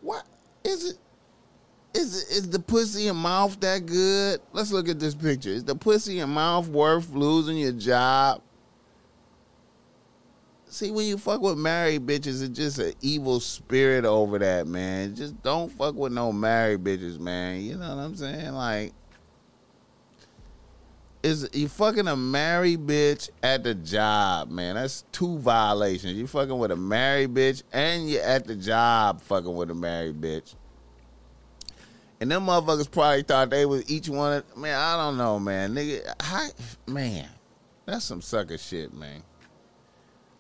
What 0.01 0.27
is 0.63 0.91
it? 0.91 0.97
Is 1.93 2.15
is 2.31 2.49
the 2.49 2.59
pussy 2.59 3.07
and 3.07 3.17
mouth 3.17 3.59
that 3.59 3.85
good? 3.85 4.41
Let's 4.51 4.71
look 4.71 4.89
at 4.89 4.99
this 4.99 5.13
picture. 5.13 5.49
Is 5.49 5.63
the 5.63 5.75
pussy 5.75 6.19
and 6.19 6.31
mouth 6.31 6.67
worth 6.67 7.11
losing 7.11 7.57
your 7.57 7.71
job? 7.71 8.41
See, 10.65 10.89
when 10.89 11.05
you 11.05 11.19
fuck 11.19 11.39
with 11.39 11.55
married 11.55 12.07
bitches, 12.07 12.41
it's 12.41 12.57
just 12.57 12.79
an 12.79 12.93
evil 13.01 13.39
spirit 13.39 14.05
over 14.05 14.39
that, 14.39 14.65
man. 14.65 15.13
Just 15.13 15.39
don't 15.43 15.71
fuck 15.71 15.93
with 15.93 16.11
no 16.11 16.31
married 16.31 16.83
bitches, 16.83 17.19
man. 17.19 17.61
You 17.61 17.77
know 17.77 17.95
what 17.95 18.01
I'm 18.01 18.15
saying? 18.15 18.53
Like, 18.53 18.91
is 21.23 21.47
you 21.53 21.69
fucking 21.69 22.07
a 22.07 22.15
married 22.15 22.87
bitch 22.87 23.29
at 23.43 23.63
the 23.63 23.75
job, 23.75 24.49
man. 24.49 24.75
That's 24.75 25.05
two 25.11 25.37
violations. 25.37 26.13
You 26.13 26.25
fucking 26.25 26.57
with 26.57 26.71
a 26.71 26.75
married 26.75 27.35
bitch 27.35 27.63
and 27.71 28.09
you 28.09 28.19
at 28.19 28.45
the 28.45 28.55
job 28.55 29.21
fucking 29.21 29.55
with 29.55 29.69
a 29.69 29.75
married 29.75 30.19
bitch. 30.19 30.55
And 32.23 32.31
them 32.31 32.45
motherfuckers 32.45 32.89
probably 32.89 33.23
thought 33.23 33.49
they 33.49 33.65
was 33.65 33.91
each 33.91 34.07
one 34.07 34.31
of, 34.31 34.57
man, 34.57 34.79
I 34.79 34.95
don't 34.95 35.17
know, 35.17 35.39
man. 35.39 35.75
Nigga, 35.75 36.09
I, 36.21 36.51
man, 36.87 37.27
that's 37.85 38.05
some 38.05 38.21
sucker 38.21 38.57
shit, 38.57 38.93
man. 38.93 39.21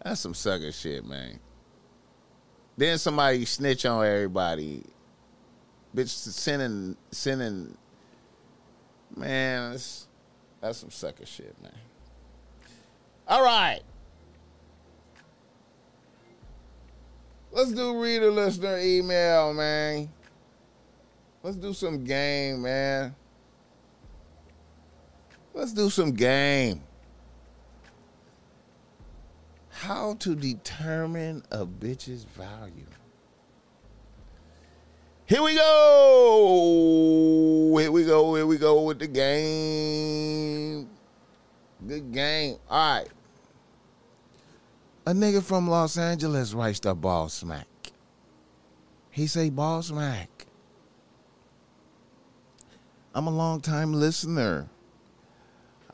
That's 0.01 0.21
some 0.21 0.33
sucker 0.33 0.71
shit, 0.71 1.05
man. 1.05 1.41
Then 2.77 2.97
somebody 2.97 3.43
snitch 3.43 3.85
on 3.85 4.05
everybody. 4.05 4.85
Bitch 5.93 6.07
sending 6.07 6.95
sending 7.11 7.77
man, 9.17 9.71
that's, 9.71 10.07
that's 10.61 10.77
some 10.77 10.89
sucker 10.89 11.25
shit, 11.25 11.53
man. 11.61 11.75
All 13.27 13.43
right. 13.43 13.81
Let's 17.51 17.73
do 17.73 18.01
reader 18.01 18.31
listener 18.31 18.79
email, 18.79 19.53
man. 19.53 20.07
Let's 21.43 21.57
do 21.57 21.73
some 21.73 22.03
game, 22.03 22.63
man. 22.63 23.13
Let's 25.53 25.73
do 25.73 25.89
some 25.89 26.13
game 26.13 26.81
how 29.83 30.15
to 30.19 30.33
determine 30.33 31.43
a 31.51 31.65
bitch's 31.65 32.23
value. 32.23 32.85
Here 35.25 35.41
we 35.41 35.55
go. 35.55 37.25
Here 37.77 37.91
we 37.91 38.05
go. 38.05 38.35
Here 38.35 38.45
we 38.45 38.57
go 38.57 38.83
with 38.83 38.99
the 38.99 39.07
game. 39.07 40.87
Good 41.85 42.13
game. 42.13 42.55
All 42.69 42.99
right. 42.99 43.09
A 45.05 45.11
nigga 45.11 45.43
from 45.43 45.69
Los 45.69 45.97
Angeles 45.97 46.53
writes 46.53 46.79
the 46.79 46.95
Boss 46.95 47.43
Mac. 47.43 47.67
He 49.11 49.27
say 49.27 49.49
Boss 49.49 49.91
Mac. 49.91 50.29
I'm 53.15 53.27
a 53.27 53.31
long 53.31 53.61
time 53.61 53.93
listener. 53.93 54.67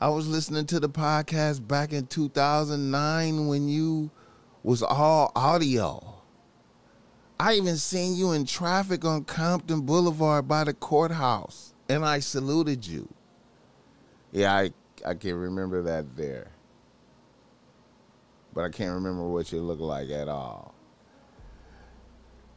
I 0.00 0.08
was 0.08 0.26
listening 0.26 0.64
to 0.66 0.80
the 0.80 0.88
podcast 0.88 1.68
back 1.68 1.92
in 1.92 2.06
2009 2.06 3.46
when 3.46 3.68
you 3.68 4.10
was 4.62 4.82
all 4.82 5.30
audio. 5.36 6.14
I 7.38 7.54
even 7.54 7.76
seen 7.76 8.16
you 8.16 8.32
in 8.32 8.46
traffic 8.46 9.04
on 9.04 9.24
Compton 9.24 9.82
Boulevard 9.82 10.48
by 10.48 10.64
the 10.64 10.72
courthouse, 10.72 11.74
and 11.90 12.06
I 12.06 12.20
saluted 12.20 12.86
you. 12.86 13.06
Yeah, 14.32 14.54
I 14.54 14.70
I 15.04 15.12
can 15.12 15.34
remember 15.34 15.82
that 15.82 16.16
there, 16.16 16.50
but 18.54 18.64
I 18.64 18.70
can't 18.70 18.94
remember 18.94 19.28
what 19.28 19.52
you 19.52 19.60
look 19.60 19.80
like 19.80 20.08
at 20.08 20.28
all. 20.28 20.74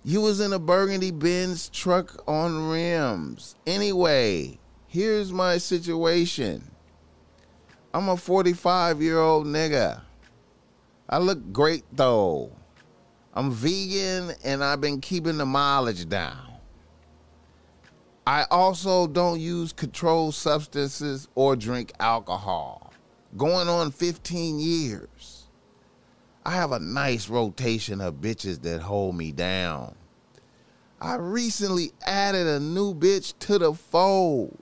You 0.05 0.19
was 0.19 0.41
in 0.41 0.51
a 0.51 0.59
burgundy 0.59 1.11
Benz 1.11 1.69
truck 1.69 2.27
on 2.27 2.69
rims. 2.69 3.55
Anyway, 3.65 4.59
here's 4.85 5.31
my 5.31 5.57
situation. 5.57 6.69
I'm 7.93 8.09
a 8.09 8.17
45 8.17 9.01
year 9.01 9.17
old 9.17 9.47
nigga. 9.47 10.01
I 11.07 11.19
look 11.19 11.53
great 11.53 11.85
though. 11.93 12.51
I'm 13.33 13.51
vegan 13.51 14.35
and 14.43 14.61
I've 14.61 14.81
been 14.81 14.99
keeping 14.99 15.37
the 15.37 15.45
mileage 15.45 16.09
down. 16.09 16.51
I 18.27 18.45
also 18.51 19.07
don't 19.07 19.39
use 19.39 19.71
controlled 19.71 20.35
substances 20.35 21.29
or 21.33 21.55
drink 21.55 21.93
alcohol. 22.01 22.91
Going 23.37 23.69
on 23.69 23.91
15 23.91 24.59
years. 24.59 25.07
I 26.45 26.51
have 26.51 26.71
a 26.71 26.79
nice 26.79 27.29
rotation 27.29 28.01
of 28.01 28.15
bitches 28.15 28.61
that 28.63 28.81
hold 28.81 29.15
me 29.15 29.31
down. 29.31 29.95
I 30.99 31.15
recently 31.15 31.91
added 32.05 32.47
a 32.47 32.59
new 32.59 32.93
bitch 32.93 33.33
to 33.39 33.57
the 33.57 33.73
fold 33.73 34.57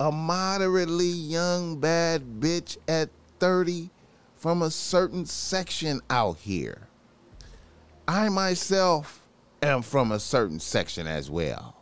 a 0.00 0.10
moderately 0.10 1.10
young 1.10 1.78
bad 1.78 2.40
bitch 2.40 2.78
at 2.88 3.10
30 3.38 3.90
from 4.34 4.62
a 4.62 4.70
certain 4.70 5.26
section 5.26 6.00
out 6.08 6.38
here. 6.38 6.88
I 8.08 8.30
myself 8.30 9.22
am 9.62 9.82
from 9.82 10.10
a 10.10 10.18
certain 10.18 10.58
section 10.58 11.06
as 11.06 11.30
well. 11.30 11.76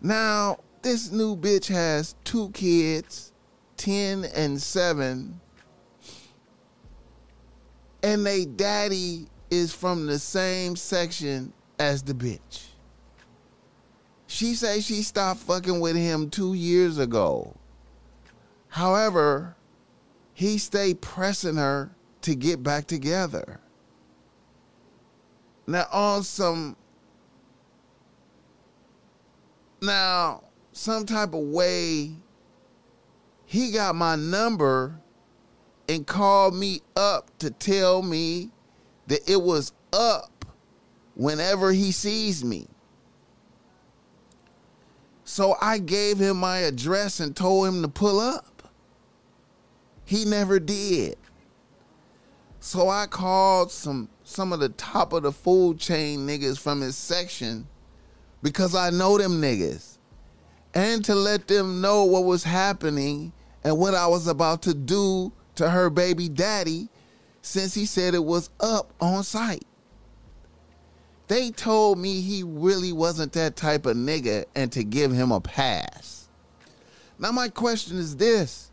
Now, 0.00 0.60
this 0.80 1.12
new 1.12 1.36
bitch 1.36 1.68
has 1.68 2.14
two 2.24 2.48
kids, 2.50 3.32
10 3.76 4.24
and 4.24 4.60
7, 4.60 5.38
and 8.02 8.26
they 8.26 8.44
daddy 8.44 9.26
is 9.50 9.72
from 9.72 10.06
the 10.06 10.18
same 10.18 10.76
section 10.76 11.52
as 11.78 12.02
the 12.02 12.14
bitch. 12.14 12.66
She 14.26 14.54
say 14.54 14.80
she 14.80 15.02
stopped 15.02 15.40
fucking 15.40 15.80
with 15.80 15.94
him 15.94 16.30
two 16.30 16.54
years 16.54 16.98
ago. 16.98 17.54
However, 18.68 19.56
he 20.32 20.56
stayed 20.56 21.02
pressing 21.02 21.56
her 21.56 21.90
to 22.22 22.34
get 22.34 22.62
back 22.62 22.86
together. 22.86 23.60
Now 25.66 25.86
on 25.92 26.22
some 26.22 26.76
now 29.80 30.44
some 30.72 31.04
type 31.04 31.34
of 31.34 31.40
way 31.42 32.12
he 33.44 33.70
got 33.70 33.94
my 33.94 34.16
number 34.16 34.98
and 35.92 36.06
called 36.06 36.54
me 36.54 36.80
up 36.96 37.30
to 37.38 37.50
tell 37.50 38.02
me 38.02 38.50
that 39.08 39.28
it 39.30 39.42
was 39.42 39.72
up 39.92 40.46
whenever 41.14 41.72
he 41.72 41.92
sees 41.92 42.42
me. 42.42 42.66
So 45.24 45.56
I 45.60 45.78
gave 45.78 46.18
him 46.18 46.38
my 46.38 46.58
address 46.58 47.20
and 47.20 47.36
told 47.36 47.68
him 47.68 47.82
to 47.82 47.88
pull 47.88 48.20
up. 48.20 48.70
He 50.04 50.24
never 50.24 50.58
did. 50.58 51.16
So 52.60 52.88
I 52.88 53.06
called 53.06 53.70
some 53.70 54.08
some 54.24 54.52
of 54.52 54.60
the 54.60 54.68
top 54.70 55.12
of 55.12 55.24
the 55.24 55.32
food 55.32 55.78
chain 55.78 56.26
niggas 56.26 56.58
from 56.58 56.80
his 56.80 56.96
section 56.96 57.66
because 58.42 58.74
I 58.74 58.90
know 58.90 59.18
them 59.18 59.42
niggas. 59.42 59.98
And 60.74 61.04
to 61.04 61.14
let 61.14 61.48
them 61.48 61.82
know 61.82 62.04
what 62.04 62.24
was 62.24 62.44
happening 62.44 63.32
and 63.62 63.76
what 63.76 63.94
I 63.94 64.06
was 64.06 64.26
about 64.26 64.62
to 64.62 64.74
do 64.74 65.32
to 65.62 65.70
her 65.70 65.90
baby 65.90 66.28
daddy 66.28 66.88
since 67.40 67.72
he 67.72 67.86
said 67.86 68.14
it 68.14 68.24
was 68.24 68.50
up 68.58 68.92
on 69.00 69.22
site. 69.22 69.64
They 71.28 71.50
told 71.50 71.98
me 71.98 72.20
he 72.20 72.42
really 72.42 72.92
wasn't 72.92 73.32
that 73.34 73.54
type 73.54 73.86
of 73.86 73.96
nigga 73.96 74.44
and 74.56 74.72
to 74.72 74.82
give 74.82 75.12
him 75.12 75.30
a 75.30 75.40
pass. 75.40 76.28
Now, 77.16 77.30
my 77.30 77.48
question 77.48 77.96
is 77.96 78.16
this 78.16 78.72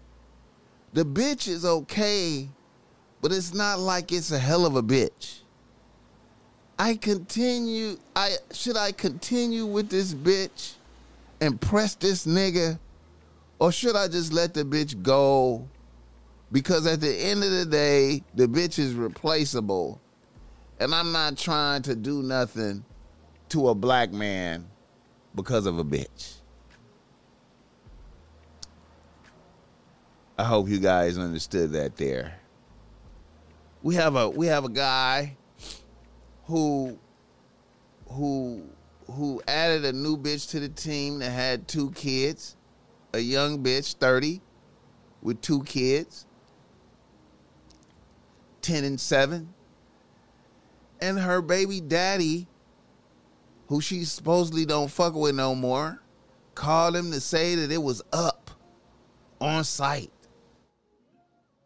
the 0.93 1.05
bitch 1.05 1.47
is 1.47 1.63
okay, 1.63 2.49
but 3.21 3.31
it's 3.31 3.53
not 3.53 3.77
like 3.77 4.11
it's 4.11 4.31
a 4.31 4.39
hell 4.39 4.65
of 4.65 4.75
a 4.75 4.81
bitch. 4.81 5.41
I 6.79 6.95
continue, 6.95 7.97
I 8.15 8.37
should 8.51 8.77
I 8.77 8.93
continue 8.93 9.67
with 9.67 9.89
this 9.89 10.15
bitch 10.15 10.73
and 11.39 11.61
press 11.61 11.93
this 11.93 12.25
nigga, 12.25 12.79
or 13.59 13.71
should 13.71 13.95
I 13.95 14.07
just 14.07 14.33
let 14.33 14.55
the 14.55 14.63
bitch 14.63 15.03
go? 15.03 15.67
Because 16.51 16.87
at 16.87 17.01
the 17.01 17.13
end 17.13 17.43
of 17.43 17.51
the 17.51 17.65
day, 17.65 18.23
the 18.33 18.47
bitch 18.47 18.79
is 18.79 18.93
replaceable 18.93 20.01
and 20.79 20.95
I'm 20.95 21.11
not 21.11 21.37
trying 21.37 21.81
to 21.83 21.95
do 21.95 22.23
nothing 22.23 22.85
to 23.49 23.69
a 23.69 23.75
black 23.75 24.11
man 24.11 24.65
because 25.35 25.65
of 25.65 25.77
a 25.77 25.83
bitch. 25.83 26.35
I 30.37 30.45
hope 30.45 30.69
you 30.69 30.79
guys 30.79 31.17
understood 31.17 31.71
that 31.71 31.97
there. 31.97 32.39
We 33.83 33.95
have 33.95 34.15
a 34.15 34.29
we 34.29 34.47
have 34.47 34.63
a 34.63 34.69
guy 34.69 35.35
who 36.45 36.97
who 38.07 38.63
who 39.11 39.41
added 39.47 39.83
a 39.83 39.91
new 39.91 40.17
bitch 40.17 40.49
to 40.51 40.61
the 40.61 40.69
team 40.69 41.19
that 41.19 41.31
had 41.31 41.67
two 41.67 41.91
kids, 41.91 42.55
a 43.13 43.19
young 43.19 43.61
bitch, 43.63 43.95
30, 43.95 44.41
with 45.21 45.41
two 45.41 45.63
kids, 45.63 46.25
10 48.61 48.83
and 48.83 48.99
7 48.99 49.53
and 51.01 51.19
her 51.19 51.41
baby 51.41 51.81
daddy, 51.81 52.47
who 53.67 53.81
she 53.81 54.03
supposedly 54.03 54.65
don't 54.65 54.89
fuck 54.89 55.13
with 55.13 55.35
no 55.35 55.55
more, 55.55 56.01
called 56.55 56.95
him 56.95 57.11
to 57.11 57.19
say 57.19 57.55
that 57.55 57.71
it 57.71 57.81
was 57.81 58.01
up 58.11 58.51
on 59.39 59.63
site. 59.63 60.11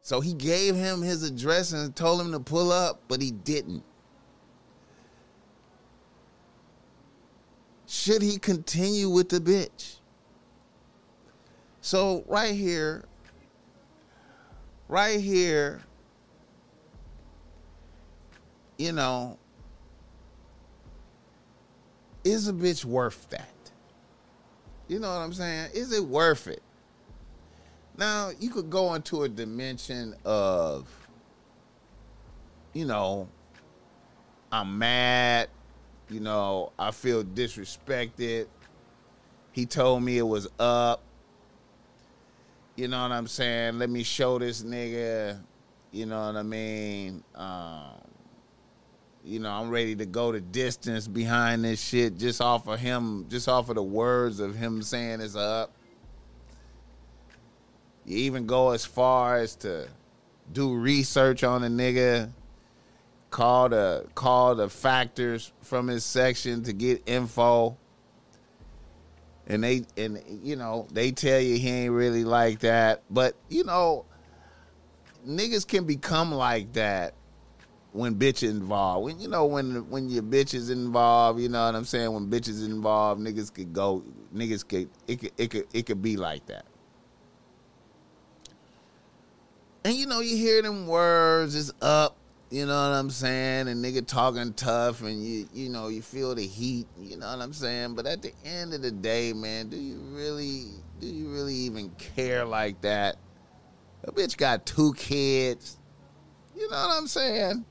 So 0.02 0.20
he 0.20 0.34
gave 0.34 0.76
him 0.76 1.02
his 1.02 1.24
address 1.24 1.72
and 1.72 1.96
told 1.96 2.22
him 2.22 2.32
to 2.34 2.40
pull 2.40 2.72
up, 2.72 3.02
but 3.08 3.22
he 3.22 3.32
didn't. 3.32 3.84
Should 7.88 8.22
he 8.22 8.38
continue 8.38 9.10
with 9.10 9.30
the 9.30 9.40
bitch? 9.40 9.98
So, 11.80 12.24
right 12.28 12.54
here, 12.54 13.06
right 14.88 15.20
here, 15.20 15.82
you 18.78 18.92
know, 18.92 19.38
is 22.24 22.48
a 22.48 22.54
bitch 22.54 22.86
worth 22.86 23.30
that? 23.30 23.50
You 24.88 25.00
know 25.00 25.10
what 25.10 25.22
I'm 25.22 25.34
saying? 25.34 25.72
Is 25.74 25.92
it 25.92 26.04
worth 26.04 26.48
it? 26.48 26.62
Now, 27.98 28.32
you 28.40 28.50
could 28.50 28.70
go 28.70 28.94
into 28.96 29.24
a 29.24 29.30
dimension 29.30 30.16
of, 30.26 30.88
you 32.74 32.86
know, 32.86 33.28
I'm 34.52 34.78
mad, 34.78 35.50
you 36.10 36.20
know, 36.20 36.72
I 36.78 36.92
feel 36.92 37.24
disrespected. 37.24 38.48
He 39.52 39.66
told 39.66 40.04
me 40.04 40.18
it 40.18 40.24
was 40.24 40.48
up. 40.60 41.02
You 42.76 42.88
know 42.88 43.02
what 43.04 43.12
I'm 43.12 43.28
saying? 43.28 43.78
Let 43.78 43.90
me 43.90 44.02
show 44.02 44.40
this 44.40 44.64
nigga, 44.64 45.40
you 45.92 46.08
know 46.08 46.26
what 46.26 46.36
I 46.36 46.44
mean? 46.44 47.24
Um, 47.36 48.03
you 49.26 49.40
know, 49.40 49.50
I'm 49.50 49.70
ready 49.70 49.96
to 49.96 50.06
go 50.06 50.32
the 50.32 50.42
distance 50.42 51.08
behind 51.08 51.64
this 51.64 51.82
shit 51.82 52.18
just 52.18 52.42
off 52.42 52.68
of 52.68 52.80
him, 52.80 53.26
just 53.30 53.48
off 53.48 53.70
of 53.70 53.76
the 53.76 53.84
words 53.84 54.40
of 54.40 54.56
him 54.56 54.82
saying 54.82 55.22
it's 55.22 55.36
up. 55.36 55.72
You 58.06 58.18
even 58.18 58.46
go 58.46 58.72
as 58.72 58.84
far 58.84 59.38
as 59.38 59.56
to 59.58 59.88
do 60.52 60.76
research 60.76 61.46
on 61.46 61.64
a 61.64 61.68
nigga, 61.68 62.32
call 63.30 63.70
the 63.70 64.06
call 64.14 64.56
the 64.56 64.70
factors 64.70 65.54
from 65.62 65.88
his 65.88 66.04
section 66.04 66.64
to 66.64 66.74
get 66.74 67.04
info. 67.06 67.78
And 69.48 69.64
they 69.64 69.84
and 69.96 70.22
you 70.44 70.58
know, 70.58 70.86
they 70.92 71.12
tell 71.12 71.40
you 71.40 71.58
he 71.58 71.70
ain't 71.70 71.94
really 71.94 72.26
like 72.26 72.60
that. 72.60 73.04
But 73.10 73.36
you 73.48 73.64
know, 73.64 74.04
niggas 75.26 75.66
can 75.66 75.86
become 75.86 76.34
like 76.34 76.74
that 76.74 77.14
when 77.94 78.16
bitch 78.16 78.48
involved. 78.48 79.06
When 79.06 79.20
you 79.20 79.28
know 79.28 79.46
when 79.46 79.90
when 79.90 80.10
your 80.10 80.24
bitch 80.24 80.54
is 80.54 80.70
involved, 80.70 81.40
you 81.40 81.48
know 81.48 81.66
what 81.66 81.76
I'm 81.76 81.86
saying. 81.86 82.12
When 82.12 82.30
bitches 82.30 82.66
involved, 82.66 83.22
niggas 83.22 83.54
could 83.54 83.72
go. 83.72 84.04
Niggas 84.36 84.68
could 84.68 84.90
it 85.08 85.20
could 85.20 85.32
it 85.38 85.52
could 85.52 85.68
it 85.74 85.86
could 85.86 86.02
be 86.02 86.18
like 86.18 86.46
that. 86.48 86.66
And 89.86 89.94
you 89.94 90.08
know 90.08 90.22
you 90.22 90.36
hear 90.36 90.62
them 90.62 90.88
words 90.88 91.56
It's 91.56 91.72
up. 91.82 92.18
You 92.50 92.68
know 92.68 92.90
what 92.90 92.96
I'm 92.96 93.10
saying? 93.10 93.68
And 93.68 93.84
nigga 93.84 94.06
talking 94.06 94.54
tough, 94.54 95.02
and 95.02 95.24
you 95.24 95.48
you 95.54 95.70
know 95.70 95.88
you 95.88 96.02
feel 96.02 96.36
the 96.36 96.46
heat. 96.46 96.88
You 97.00 97.18
know 97.18 97.28
what 97.28 97.42
I'm 97.42 97.54
saying? 97.54 97.96
But 97.96 98.08
at 98.08 98.22
the 98.22 98.32
end 98.44 98.74
of 98.74 98.82
the 98.82 98.92
day, 98.92 99.34
man, 99.34 99.70
do 99.70 99.78
you 99.78 100.00
really 100.12 100.66
do 101.00 101.08
you 101.08 101.30
really 101.30 101.56
even 101.56 101.90
care 101.92 102.44
like 102.46 102.82
that? 102.82 103.18
A 104.04 104.12
bitch 104.12 104.36
got 104.36 104.66
two 104.66 104.94
kids. 104.94 105.78
You 106.56 106.70
know 106.70 106.78
what 106.78 106.98
I'm 106.98 107.08
saying? 107.08 107.66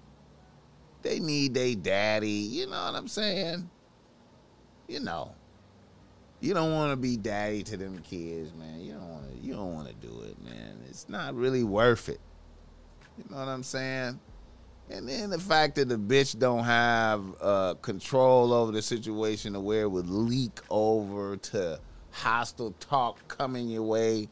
They 1.03 1.19
need 1.19 1.55
their 1.55 1.75
daddy. 1.75 2.31
You 2.31 2.67
know 2.67 2.85
what 2.85 2.95
I'm 2.95 3.09
saying? 3.09 3.69
You 4.89 5.01
know. 5.01 5.35
You 6.41 6.55
don't 6.55 6.73
want 6.73 6.91
to 6.91 6.97
be 6.97 7.17
daddy 7.17 7.63
to 7.63 7.77
them 7.77 8.01
kids, 8.01 8.53
man. 8.55 8.81
You 8.81 8.95
don't 8.95 9.09
want 9.09 9.33
to. 9.33 9.47
You 9.47 9.55
don't 9.55 9.75
want 9.75 9.89
to 9.89 9.95
do 9.95 10.23
it, 10.23 10.43
man. 10.43 10.81
It's 10.89 11.09
not 11.09 11.35
really 11.35 11.63
worth 11.63 12.09
it. 12.09 12.21
You 13.17 13.25
know 13.31 13.37
what 13.37 13.49
I'm 13.49 13.63
saying? 13.63 14.19
And 14.91 15.09
then 15.09 15.31
the 15.31 15.39
fact 15.39 15.77
that 15.77 15.89
the 15.89 15.97
bitch 15.97 16.39
don't 16.39 16.65
have 16.65 17.23
uh, 17.41 17.75
control 17.75 18.53
over 18.53 18.73
the 18.73 18.83
situation 18.83 19.53
to 19.53 19.61
where 19.61 19.83
it 19.83 19.91
would 19.91 20.11
leak 20.11 20.61
over 20.69 21.37
to 21.37 21.79
hostile 22.11 22.75
talk 22.81 23.27
coming 23.29 23.69
your 23.69 23.85
way. 23.85 24.29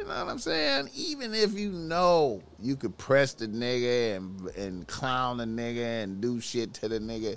You 0.00 0.06
know 0.06 0.24
what 0.24 0.30
I'm 0.30 0.38
saying? 0.38 0.88
Even 0.94 1.34
if 1.34 1.52
you 1.52 1.72
know 1.72 2.42
you 2.58 2.74
could 2.74 2.96
press 2.96 3.34
the 3.34 3.46
nigga 3.46 4.16
and 4.16 4.48
and 4.56 4.88
clown 4.88 5.36
the 5.36 5.44
nigga 5.44 6.02
and 6.02 6.22
do 6.22 6.40
shit 6.40 6.72
to 6.74 6.88
the 6.88 6.98
nigga, 6.98 7.36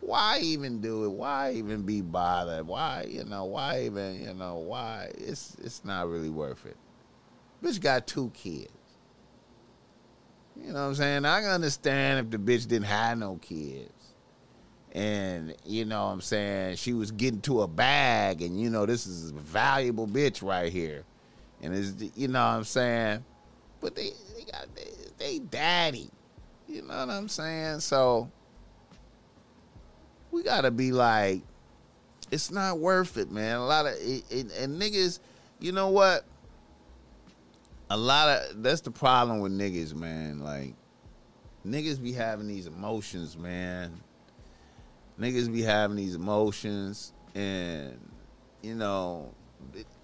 why 0.00 0.40
even 0.42 0.80
do 0.80 1.04
it? 1.04 1.10
Why 1.10 1.52
even 1.52 1.82
be 1.82 2.00
bothered? 2.00 2.66
Why 2.66 3.06
you 3.08 3.24
know? 3.24 3.44
Why 3.44 3.82
even 3.84 4.20
you 4.20 4.34
know? 4.34 4.56
Why 4.56 5.12
it's 5.18 5.56
it's 5.62 5.84
not 5.84 6.08
really 6.08 6.30
worth 6.30 6.66
it. 6.66 6.76
Bitch 7.62 7.80
got 7.80 8.08
two 8.08 8.32
kids. 8.34 8.72
You 10.56 10.72
know 10.72 10.82
what 10.82 10.88
I'm 10.88 10.94
saying? 10.96 11.24
I 11.24 11.42
can 11.42 11.50
understand 11.50 12.26
if 12.26 12.30
the 12.32 12.38
bitch 12.38 12.66
didn't 12.66 12.86
have 12.86 13.18
no 13.18 13.36
kids. 13.36 13.92
And 14.90 15.54
you 15.64 15.84
know 15.84 16.06
what 16.06 16.10
I'm 16.10 16.20
saying? 16.22 16.74
She 16.74 16.92
was 16.92 17.12
getting 17.12 17.40
to 17.42 17.62
a 17.62 17.68
bag 17.68 18.42
and 18.42 18.60
you 18.60 18.68
know 18.68 18.84
this 18.84 19.06
is 19.06 19.30
a 19.30 19.34
valuable 19.34 20.08
bitch 20.08 20.42
right 20.42 20.72
here 20.72 21.04
and 21.62 21.74
it's 21.74 21.94
you 22.16 22.28
know 22.28 22.40
what 22.40 22.52
I'm 22.52 22.64
saying. 22.64 23.24
But 23.80 23.94
they 23.94 24.10
they 24.36 24.44
got 24.44 24.66
they, 24.74 24.90
they 25.18 25.38
daddy, 25.38 26.10
you 26.68 26.82
know 26.82 26.98
what 26.98 27.10
I'm 27.10 27.28
saying. 27.28 27.80
So 27.80 28.30
we 30.30 30.42
gotta 30.42 30.70
be 30.70 30.92
like, 30.92 31.42
it's 32.30 32.50
not 32.50 32.78
worth 32.78 33.16
it, 33.16 33.30
man. 33.30 33.56
A 33.56 33.66
lot 33.66 33.86
of 33.86 33.94
it, 33.94 34.24
it, 34.30 34.52
and 34.58 34.80
niggas, 34.80 35.18
you 35.58 35.72
know 35.72 35.88
what? 35.88 36.24
A 37.90 37.96
lot 37.96 38.28
of 38.28 38.62
that's 38.62 38.82
the 38.82 38.90
problem 38.90 39.40
with 39.40 39.52
niggas, 39.52 39.94
man. 39.94 40.40
Like 40.40 40.74
niggas 41.66 42.02
be 42.02 42.12
having 42.12 42.46
these 42.46 42.66
emotions, 42.66 43.36
man. 43.36 44.00
Niggas 45.18 45.52
be 45.52 45.62
having 45.62 45.96
these 45.96 46.14
emotions, 46.14 47.12
and 47.34 47.98
you 48.62 48.74
know 48.74 49.34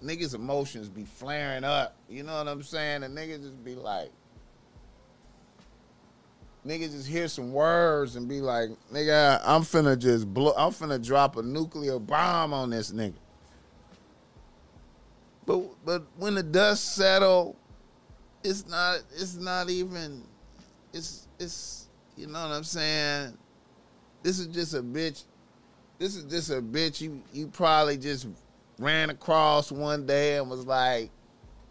niggas' 0.03 0.35
emotions 0.35 0.89
be 0.89 1.03
flaring 1.03 1.63
up. 1.63 1.95
You 2.09 2.23
know 2.23 2.37
what 2.37 2.47
I'm 2.47 2.63
saying? 2.63 3.03
And 3.03 3.17
niggas 3.17 3.41
just 3.41 3.63
be 3.63 3.75
like, 3.75 4.11
niggas 6.65 6.91
just 6.91 7.07
hear 7.07 7.27
some 7.27 7.53
words 7.53 8.15
and 8.15 8.27
be 8.27 8.41
like, 8.41 8.69
nigga, 8.91 9.41
I'm 9.43 9.61
finna 9.61 9.97
just 9.97 10.31
blow, 10.33 10.53
I'm 10.57 10.71
finna 10.71 11.03
drop 11.03 11.37
a 11.37 11.41
nuclear 11.41 11.99
bomb 11.99 12.53
on 12.53 12.69
this 12.69 12.91
nigga. 12.91 13.13
But 15.45 15.63
but 15.85 16.03
when 16.17 16.35
the 16.35 16.43
dust 16.43 16.95
settle, 16.95 17.55
it's 18.43 18.67
not 18.67 18.99
it's 19.15 19.35
not 19.35 19.69
even 19.69 20.23
it's 20.93 21.27
it's 21.39 21.87
you 22.17 22.27
know 22.27 22.41
what 22.41 22.51
I'm 22.51 22.65
saying? 22.65 23.37
This 24.23 24.39
is 24.39 24.47
just 24.47 24.73
a 24.73 24.81
bitch. 24.81 25.23
This 25.99 26.15
is 26.15 26.25
just 26.25 26.49
a 26.49 26.61
bitch 26.61 26.99
you 26.99 27.23
you 27.31 27.47
probably 27.47 27.97
just 27.97 28.27
ran 28.79 29.09
across 29.09 29.71
one 29.71 30.05
day 30.05 30.37
and 30.37 30.49
was 30.49 30.65
like, 30.65 31.09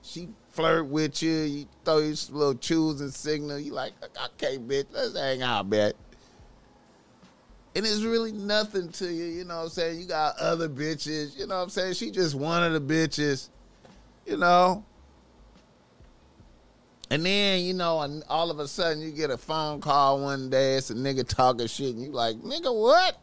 she 0.03 0.29
flirt 0.51 0.87
with 0.87 1.23
you, 1.23 1.33
you 1.33 1.67
throw 1.85 1.99
your 1.99 2.17
little 2.31 2.55
choosing 2.55 3.11
signal, 3.11 3.59
you 3.59 3.73
like, 3.73 3.93
okay, 4.03 4.59
bitch, 4.59 4.87
let's 4.93 5.19
hang 5.19 5.43
out, 5.43 5.69
bitch. 5.69 5.93
And 7.75 7.85
it's 7.85 8.01
really 8.01 8.33
nothing 8.33 8.89
to 8.93 9.13
you, 9.13 9.25
you 9.25 9.45
know 9.45 9.57
what 9.57 9.63
I'm 9.65 9.69
saying? 9.69 10.01
You 10.01 10.07
got 10.07 10.39
other 10.39 10.69
bitches, 10.69 11.39
you 11.39 11.47
know 11.47 11.57
what 11.57 11.65
I'm 11.65 11.69
saying? 11.69 11.95
She 11.95 12.11
just 12.11 12.35
one 12.35 12.63
of 12.63 12.73
the 12.73 12.81
bitches, 12.81 13.51
you 14.25 14.39
know? 14.39 14.85
And 17.11 17.25
then, 17.25 17.61
you 17.61 17.75
know, 17.75 18.01
and 18.01 18.25
all 18.29 18.51
of 18.51 18.59
a 18.59 18.67
sudden 18.67 19.01
you 19.03 19.11
get 19.11 19.31
a 19.31 19.37
phone 19.37 19.81
call 19.81 20.23
one 20.23 20.49
day, 20.49 20.77
it's 20.77 20.91
a 20.91 20.95
nigga 20.95 21.27
talking 21.27 21.67
shit, 21.67 21.95
and 21.95 22.03
you 22.03 22.13
like, 22.13 22.37
nigga, 22.37 22.75
what? 22.75 23.21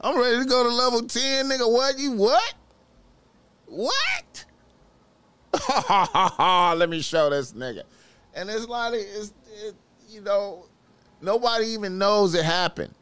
I'm 0.00 0.18
ready 0.18 0.38
to 0.38 0.44
go 0.44 0.62
to 0.64 0.70
level 0.70 1.02
10, 1.02 1.46
nigga, 1.46 1.70
what? 1.70 1.98
You 1.98 2.12
what? 2.12 2.54
What? 3.66 4.44
Let 6.78 6.88
me 6.88 7.00
show 7.00 7.30
this 7.30 7.52
nigga. 7.52 7.82
And 8.34 8.50
it's 8.50 8.66
like, 8.66 8.94
it's, 8.94 9.32
it, 9.62 9.74
you 10.08 10.20
know, 10.20 10.66
nobody 11.20 11.66
even 11.66 11.98
knows 11.98 12.34
it 12.34 12.44
happened. 12.44 12.94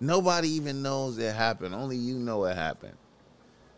Nobody 0.00 0.48
even 0.50 0.82
knows 0.82 1.18
it 1.18 1.34
happened. 1.34 1.74
Only 1.74 1.96
you 1.96 2.16
know 2.16 2.44
it 2.44 2.56
happened. 2.56 2.96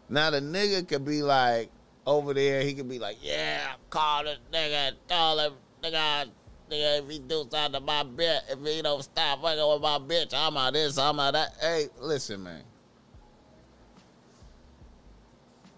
Now 0.09 0.31
the 0.31 0.41
nigga 0.41 0.87
could 0.87 1.05
be 1.05 1.23
like 1.23 1.71
over 2.07 2.33
there. 2.33 2.63
He 2.63 2.75
could 2.75 2.89
be 2.89 2.99
like, 2.99 3.19
"Yeah, 3.21 3.75
call 3.91 4.25
this 4.25 4.39
nigga, 4.53 4.93
tell 5.09 5.39
him, 5.39 5.53
nigga, 5.83 6.31
nigga, 6.71 7.01
if 7.01 7.11
he 7.11 7.19
do 7.19 7.47
something 7.51 7.73
to 7.73 7.81
my 7.81 8.05
bitch, 8.05 8.41
if 8.51 8.59
he 8.61 8.83
don't 8.83 9.03
stop 9.03 9.43
fucking 9.43 9.73
with 9.73 9.83
my 9.83 9.99
bitch, 9.99 10.33
I'm 10.35 10.57
out 10.57 10.73
this, 10.73 10.99
I'm 10.99 11.19
out 11.21 11.35
that." 11.35 11.55
Hey, 11.61 11.89
listen, 12.01 12.43
man. 12.43 12.63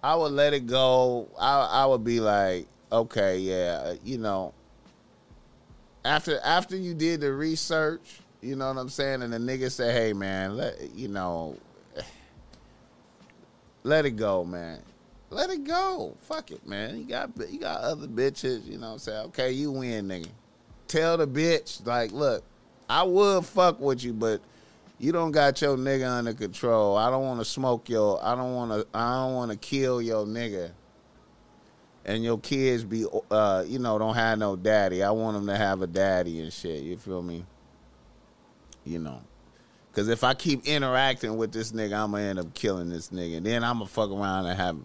I 0.03 0.15
would 0.15 0.33
let 0.33 0.55
it 0.55 0.67
go. 0.67 1.29
I 1.39 1.61
I 1.61 1.87
would 1.87 2.05
be 2.05 2.21
like, 2.21 2.67
okay, 2.91 3.39
yeah, 3.39 3.95
you 4.05 4.19
know. 4.19 4.55
After 6.05 6.39
after 6.45 6.77
you 6.77 6.95
did 6.95 7.21
the 7.21 7.33
research, 7.33 8.21
you 8.41 8.57
know 8.57 8.69
what 8.69 8.81
I'm 8.81 8.89
saying, 8.89 9.23
and 9.23 9.33
the 9.33 9.39
nigga 9.39 9.71
say, 9.71 9.93
hey 9.93 10.13
man, 10.13 10.57
let 10.57 10.95
you 10.95 11.09
know, 11.09 11.57
let 13.83 14.07
it 14.07 14.13
go, 14.13 14.45
man. 14.45 14.81
Let 15.31 15.51
it 15.51 15.65
go. 15.65 16.17
Fuck 16.23 16.53
it, 16.53 16.67
man. 16.67 16.99
You 16.99 17.05
got 17.05 17.31
you 17.51 17.59
got 17.59 17.81
other 17.81 18.07
bitches, 18.07 18.65
you 18.65 18.79
know 18.79 18.87
what 18.87 18.93
I'm 18.95 18.99
saying? 19.01 19.27
Okay, 19.27 19.53
you 19.53 19.73
win, 19.73 20.09
nigga. 20.09 20.29
Tell 20.87 21.19
the 21.19 21.27
bitch, 21.27 21.85
like, 21.87 22.13
look, 22.13 22.43
I 22.89 23.03
would 23.03 23.45
fuck 23.45 23.79
with 23.79 24.03
you, 24.03 24.15
but 24.15 24.41
you 24.99 25.13
don't 25.13 25.31
got 25.31 25.61
your 25.63 25.77
nigga 25.77 26.11
under 26.11 26.35
control. 26.35 26.97
I 26.97 27.11
don't 27.11 27.25
want 27.25 27.41
to 27.41 27.45
smoke 27.45 27.89
your. 27.89 28.23
I 28.23 28.35
don't 28.35 28.55
want 28.55 28.73
to. 28.73 28.87
I 28.93 29.25
don't 29.25 29.35
want 29.35 29.51
to 29.53 29.57
kill 29.57 30.03
your 30.03 30.27
nigga. 30.27 30.73
And 32.05 32.25
your 32.25 32.39
kids 32.39 32.85
be, 32.85 33.05
uh, 33.31 33.65
you 33.67 33.79
know, 33.79 33.99
don't 33.99 34.15
have 34.15 34.39
no 34.39 34.57
daddy. 34.57 35.03
I 35.03 35.11
want 35.11 35.37
them 35.37 35.47
to 35.47 35.57
have 35.57 35.83
a 35.83 35.87
daddy 35.87 36.41
and 36.41 36.51
shit. 36.51 36.83
You 36.83 36.97
feel 36.97 37.23
me? 37.23 37.45
You 38.85 38.99
know, 38.99 39.21
because 39.91 40.09
if 40.09 40.25
I 40.25 40.33
keep 40.33 40.67
interacting 40.67 41.37
with 41.37 41.53
this 41.53 41.73
nigga, 41.73 42.03
I'm 42.03 42.13
gonna 42.13 42.23
end 42.23 42.39
up 42.39 42.55
killing 42.55 42.89
this 42.89 43.11
nigga. 43.11 43.39
And 43.39 43.47
then 43.47 43.63
I'm 43.63 43.77
gonna 43.77 43.87
fuck 43.87 44.11
around 44.11 44.47
and 44.47 44.59
have 44.59 44.79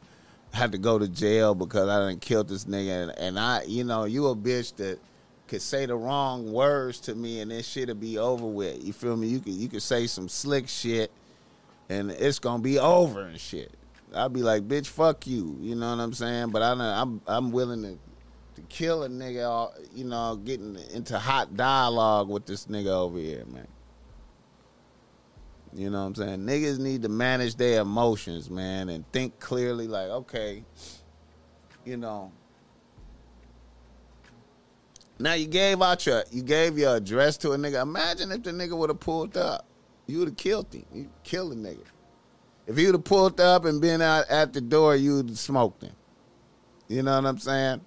have 0.53 0.71
to 0.71 0.77
go 0.77 0.99
to 0.99 1.07
jail 1.07 1.55
because 1.55 1.89
I 1.89 2.07
didn't 2.07 2.21
kill 2.21 2.43
this 2.43 2.65
nigga. 2.65 3.03
And, 3.03 3.17
and 3.17 3.39
I, 3.39 3.63
you 3.63 3.83
know, 3.83 4.03
you 4.03 4.27
a 4.27 4.35
bitch 4.35 4.75
that 4.75 4.99
could 5.47 5.61
say 5.61 5.85
the 5.85 5.95
wrong 5.95 6.51
words 6.51 6.99
to 7.01 7.15
me 7.15 7.41
and 7.41 7.51
this 7.51 7.67
shit'll 7.67 7.95
be 7.95 8.17
over 8.17 8.45
with. 8.45 8.83
You 8.83 8.93
feel 8.93 9.15
me? 9.15 9.27
You 9.27 9.39
could 9.39 9.53
you 9.53 9.67
could 9.67 9.81
say 9.81 10.07
some 10.07 10.29
slick 10.29 10.67
shit 10.67 11.11
and 11.89 12.11
it's 12.11 12.39
gonna 12.39 12.63
be 12.63 12.79
over 12.79 13.21
and 13.21 13.39
shit. 13.39 13.71
I'll 14.15 14.29
be 14.29 14.43
like, 14.43 14.67
bitch, 14.67 14.87
fuck 14.87 15.25
you. 15.27 15.57
You 15.59 15.75
know 15.75 15.89
what 15.95 16.01
I'm 16.01 16.13
saying? 16.13 16.49
But 16.51 16.61
I 16.61 16.71
I'm 16.73 17.21
I'm 17.27 17.51
willing 17.51 17.83
to 17.83 17.97
to 18.55 18.61
kill 18.69 19.03
a 19.03 19.09
nigga, 19.09 19.71
you 19.95 20.03
know, 20.05 20.35
getting 20.35 20.77
into 20.93 21.17
hot 21.17 21.55
dialogue 21.57 22.29
with 22.29 22.45
this 22.45 22.67
nigga 22.67 22.89
over 22.89 23.17
here, 23.17 23.43
man. 23.45 23.67
You 25.75 25.89
know 25.89 26.01
what 26.01 26.07
I'm 26.07 26.15
saying? 26.15 26.39
Niggas 26.41 26.77
need 26.77 27.01
to 27.01 27.09
manage 27.09 27.55
their 27.55 27.81
emotions, 27.81 28.49
man, 28.49 28.89
and 28.89 29.11
think 29.11 29.39
clearly 29.39 29.87
like, 29.87 30.09
okay, 30.09 30.63
you 31.83 31.97
know. 31.97 32.31
Now 35.19 35.33
you 35.33 35.47
gave 35.47 35.81
out 35.81 36.05
your 36.05 36.23
you 36.31 36.43
gave 36.43 36.77
your 36.77 36.95
address 36.95 37.37
to 37.37 37.51
a 37.51 37.57
nigga. 37.57 37.81
Imagine 37.81 38.31
if 38.31 38.43
the 38.43 38.51
nigga 38.51 38.77
would 38.77 38.89
have 38.89 38.99
pulled 38.99 39.37
up. 39.37 39.65
You 40.07 40.19
would 40.19 40.29
have 40.29 40.37
killed 40.37 40.73
him. 40.73 40.85
You 40.93 41.09
killed 41.23 41.51
the 41.51 41.55
nigga. 41.55 41.85
If 42.67 42.77
he 42.77 42.85
would 42.85 42.95
have 42.95 43.03
pulled 43.03 43.39
up 43.39 43.65
and 43.65 43.81
been 43.81 44.01
out 44.01 44.27
at 44.29 44.53
the 44.53 44.61
door, 44.61 44.95
you 44.95 45.17
would 45.17 45.29
have 45.29 45.39
smoked 45.39 45.83
him. 45.83 45.93
You 46.87 47.03
know 47.03 47.15
what 47.15 47.25
I'm 47.25 47.37
saying? 47.37 47.81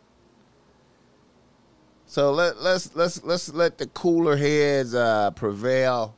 So 2.06 2.32
let 2.32 2.60
let's 2.62 2.94
let's 2.94 3.22
let's 3.24 3.52
let 3.52 3.78
the 3.78 3.86
cooler 3.88 4.36
heads 4.36 4.94
uh, 4.94 5.32
prevail 5.32 6.14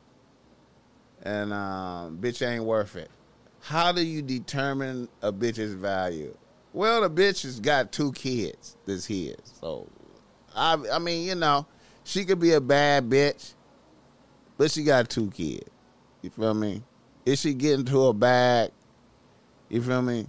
and 1.23 1.51
um, 1.51 2.17
bitch 2.17 2.47
ain't 2.47 2.63
worth 2.63 2.95
it. 2.95 3.09
How 3.61 3.91
do 3.91 4.01
you 4.01 4.21
determine 4.21 5.09
a 5.21 5.33
bitch's 5.33 5.73
value? 5.73 6.35
Well, 6.71 7.01
the 7.01 7.09
bitch 7.09 7.43
has 7.43 7.59
got 7.59 7.91
two 7.91 8.11
kids. 8.13 8.77
This 8.85 9.05
his. 9.05 9.35
So, 9.59 9.87
I 10.59 10.95
I 10.95 10.99
mean, 10.99 11.25
you 11.25 11.35
know, 11.35 11.65
she 12.03 12.25
could 12.25 12.39
be 12.39 12.53
a 12.53 12.61
bad 12.61 13.09
bitch, 13.09 13.53
but 14.57 14.71
she 14.71 14.83
got 14.83 15.09
two 15.09 15.29
kids. 15.31 15.69
You 16.21 16.29
feel 16.29 16.53
me? 16.53 16.83
Is 17.25 17.39
she 17.39 17.53
getting 17.53 17.85
to 17.85 18.07
a 18.07 18.13
bag? 18.13 18.71
You 19.69 19.81
feel 19.81 20.01
me? 20.01 20.27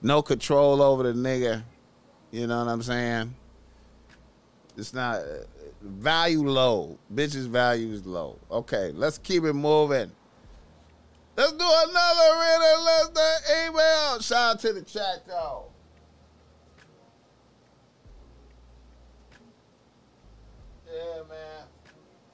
No 0.00 0.22
control 0.22 0.82
over 0.82 1.04
the 1.04 1.12
nigga. 1.12 1.62
You 2.30 2.46
know 2.46 2.64
what 2.64 2.70
I'm 2.70 2.82
saying? 2.82 3.34
It's 4.76 4.94
not 4.94 5.20
value 5.80 6.48
low. 6.48 6.98
Bitches 7.14 7.46
value 7.46 7.92
is 7.92 8.06
low. 8.06 8.38
Okay, 8.50 8.92
let's 8.94 9.18
keep 9.18 9.44
it 9.44 9.52
moving. 9.52 10.10
Let's 11.36 11.52
do 11.52 11.64
another 11.64 12.40
reader 12.40 12.82
listener 12.84 13.68
email. 13.68 14.20
Shout 14.20 14.54
out 14.54 14.60
to 14.60 14.72
the 14.72 14.82
chat 14.82 15.26
though. 15.26 15.71
Yeah, 20.92 21.22
man. 21.28 21.66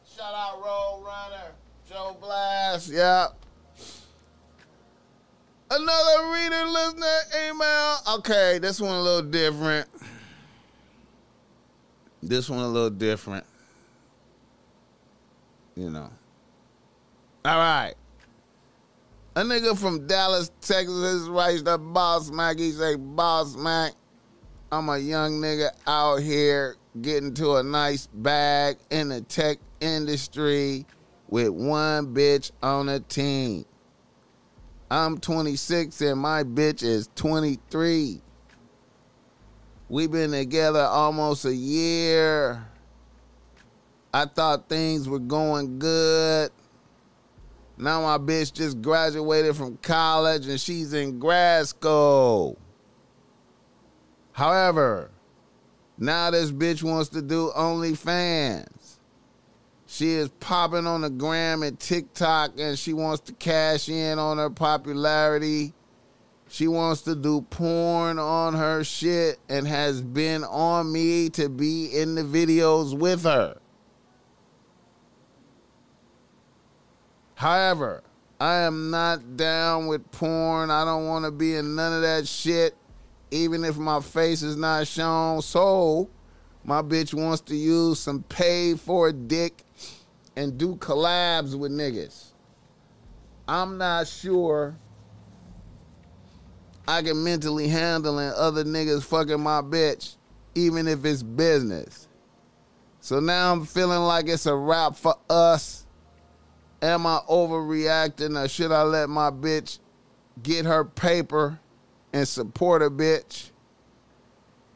Shout 0.04 0.34
out 0.34 0.60
Road 0.60 1.04
Runner, 1.06 1.52
Joe 1.88 2.16
Blast. 2.20 2.90
Yeah. 2.90 3.28
Another 5.70 6.32
reader 6.32 6.64
listener 6.64 7.18
email. 7.46 7.96
Okay, 8.16 8.58
this 8.58 8.80
one 8.80 8.94
a 8.94 9.00
little 9.00 9.30
different. 9.30 9.88
This 12.20 12.50
one 12.50 12.58
a 12.60 12.68
little 12.68 12.90
different. 12.90 13.44
You 15.76 15.90
know. 15.90 16.10
All 17.44 17.58
right. 17.58 17.94
A 19.36 19.42
nigga 19.42 19.78
from 19.78 20.08
Dallas, 20.08 20.50
Texas 20.60 21.28
writes 21.28 21.62
the 21.62 21.78
boss 21.78 22.28
Mac. 22.30 22.58
He 22.58 22.72
say, 22.72 22.96
boss 22.96 23.54
Mac, 23.54 23.92
I'm 24.72 24.88
a 24.88 24.98
young 24.98 25.40
nigga 25.40 25.70
out 25.86 26.16
here 26.16 26.74
getting 27.02 27.34
to 27.34 27.56
a 27.56 27.62
nice 27.62 28.06
bag 28.06 28.76
in 28.90 29.08
the 29.08 29.20
tech 29.22 29.58
industry 29.80 30.86
with 31.28 31.48
one 31.48 32.14
bitch 32.14 32.50
on 32.62 32.88
a 32.88 33.00
team. 33.00 33.64
I'm 34.90 35.18
26 35.18 36.00
and 36.00 36.20
my 36.20 36.44
bitch 36.44 36.82
is 36.82 37.10
23. 37.14 38.22
We've 39.90 40.10
been 40.10 40.32
together 40.32 40.80
almost 40.80 41.44
a 41.44 41.54
year. 41.54 42.64
I 44.12 44.24
thought 44.24 44.68
things 44.68 45.08
were 45.08 45.18
going 45.18 45.78
good. 45.78 46.50
Now 47.76 48.02
my 48.02 48.18
bitch 48.18 48.52
just 48.52 48.82
graduated 48.82 49.56
from 49.56 49.76
college 49.78 50.46
and 50.46 50.58
she's 50.58 50.92
in 50.92 51.18
grad 51.18 51.68
school. 51.68 52.58
However, 54.32 55.10
now 55.98 56.30
this 56.30 56.50
bitch 56.50 56.82
wants 56.82 57.10
to 57.10 57.22
do 57.22 57.52
OnlyFans. 57.56 58.96
She 59.86 60.12
is 60.12 60.28
popping 60.28 60.86
on 60.86 61.00
the 61.00 61.10
gram 61.10 61.62
and 61.62 61.78
TikTok 61.78 62.52
and 62.58 62.78
she 62.78 62.92
wants 62.92 63.20
to 63.22 63.32
cash 63.32 63.88
in 63.88 64.18
on 64.18 64.38
her 64.38 64.50
popularity 64.50 65.72
she 66.50 66.66
wants 66.66 67.02
to 67.02 67.14
do 67.14 67.42
porn 67.42 68.18
on 68.18 68.54
her 68.54 68.82
shit 68.82 69.38
and 69.48 69.68
has 69.68 70.00
been 70.00 70.44
on 70.44 70.90
me 70.90 71.28
to 71.30 71.48
be 71.48 71.86
in 71.86 72.14
the 72.14 72.22
videos 72.22 72.96
with 72.96 73.24
her. 73.24 73.58
However, 77.34 78.02
I 78.40 78.56
am 78.60 78.90
not 78.90 79.36
down 79.36 79.88
with 79.88 80.10
porn. 80.10 80.70
I 80.70 80.84
don't 80.84 81.06
want 81.06 81.26
to 81.26 81.30
be 81.30 81.54
in 81.54 81.74
none 81.74 81.92
of 81.92 82.02
that 82.02 82.26
shit, 82.26 82.74
even 83.30 83.64
if 83.64 83.76
my 83.76 84.00
face 84.00 84.42
is 84.42 84.56
not 84.56 84.86
shown. 84.86 85.42
So, 85.42 86.10
my 86.64 86.82
bitch 86.82 87.14
wants 87.14 87.40
to 87.42 87.56
use 87.56 87.98
some 87.98 88.22
pay 88.24 88.74
for 88.74 89.12
dick 89.12 89.64
and 90.36 90.58
do 90.58 90.76
collabs 90.76 91.58
with 91.58 91.72
niggas. 91.72 92.32
I'm 93.46 93.78
not 93.78 94.06
sure 94.06 94.76
I 96.86 97.02
can 97.02 97.22
mentally 97.22 97.68
handling 97.68 98.32
other 98.34 98.64
niggas 98.64 99.02
fucking 99.04 99.40
my 99.40 99.60
bitch, 99.60 100.16
even 100.54 100.88
if 100.88 101.04
it's 101.04 101.22
business. 101.22 102.08
So 103.00 103.20
now 103.20 103.52
I'm 103.52 103.64
feeling 103.64 104.00
like 104.00 104.28
it's 104.28 104.46
a 104.46 104.54
wrap 104.54 104.96
for 104.96 105.14
us. 105.28 105.86
Am 106.80 107.06
I 107.06 107.20
overreacting 107.28 108.42
or 108.42 108.48
should 108.48 108.72
I 108.72 108.82
let 108.82 109.08
my 109.08 109.30
bitch 109.30 109.78
get 110.42 110.64
her 110.66 110.84
paper 110.84 111.58
and 112.12 112.26
support 112.26 112.82
a 112.82 112.90
bitch? 112.90 113.50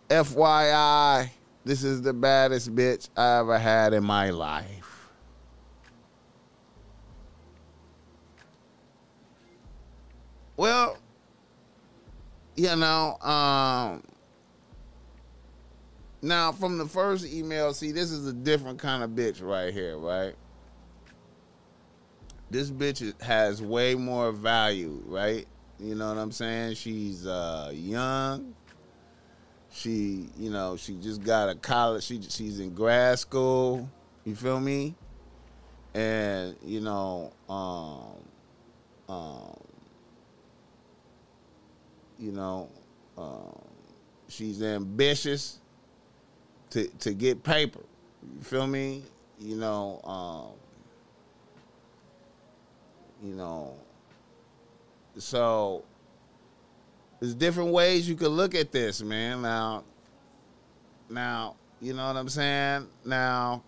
FYI, 0.08 1.30
this 1.64 1.84
is 1.84 2.02
the 2.02 2.12
baddest 2.12 2.74
bitch 2.74 3.08
I 3.16 3.38
ever 3.38 3.58
had 3.58 3.94
in 3.94 4.04
my 4.04 4.30
life. 4.30 5.08
Well, 10.56 10.98
you 12.56 12.76
know, 12.76 13.16
um, 13.20 14.02
now 16.20 16.52
from 16.52 16.78
the 16.78 16.86
first 16.86 17.26
email, 17.26 17.72
see, 17.72 17.90
this 17.90 18.10
is 18.10 18.26
a 18.26 18.32
different 18.32 18.78
kind 18.78 19.02
of 19.02 19.10
bitch 19.10 19.42
right 19.42 19.72
here, 19.72 19.96
right? 19.96 20.34
This 22.50 22.70
bitch 22.70 23.20
has 23.22 23.62
way 23.62 23.94
more 23.94 24.30
value, 24.30 25.02
right? 25.06 25.46
You 25.82 25.96
know 25.96 26.10
what 26.10 26.18
I'm 26.18 26.30
saying? 26.30 26.76
She's 26.76 27.26
uh, 27.26 27.72
young. 27.74 28.54
She, 29.72 30.28
you 30.38 30.50
know, 30.50 30.76
she 30.76 30.94
just 30.94 31.24
got 31.24 31.48
a 31.48 31.56
college. 31.56 32.04
She 32.04 32.22
she's 32.22 32.60
in 32.60 32.72
grad 32.72 33.18
school. 33.18 33.88
You 34.24 34.36
feel 34.36 34.60
me? 34.60 34.94
And 35.92 36.54
you 36.64 36.80
know, 36.80 37.32
um, 37.48 38.14
um, 39.12 39.56
you 42.16 42.30
know, 42.30 42.68
um, 43.18 43.58
she's 44.28 44.62
ambitious 44.62 45.58
to 46.70 46.86
to 47.00 47.12
get 47.12 47.42
paper. 47.42 47.82
You 48.36 48.42
feel 48.44 48.68
me? 48.68 49.02
You 49.40 49.56
know, 49.56 50.00
um, 50.04 50.52
you 53.28 53.34
know, 53.34 53.74
so 55.18 55.84
there's 57.20 57.34
different 57.34 57.70
ways 57.70 58.08
you 58.08 58.14
could 58.14 58.30
look 58.30 58.54
at 58.54 58.72
this, 58.72 59.02
man. 59.02 59.42
Now, 59.42 59.84
now, 61.08 61.56
you 61.80 61.92
know 61.94 62.06
what 62.06 62.16
I'm 62.16 62.28
saying? 62.28 62.88
Now, 63.04 63.62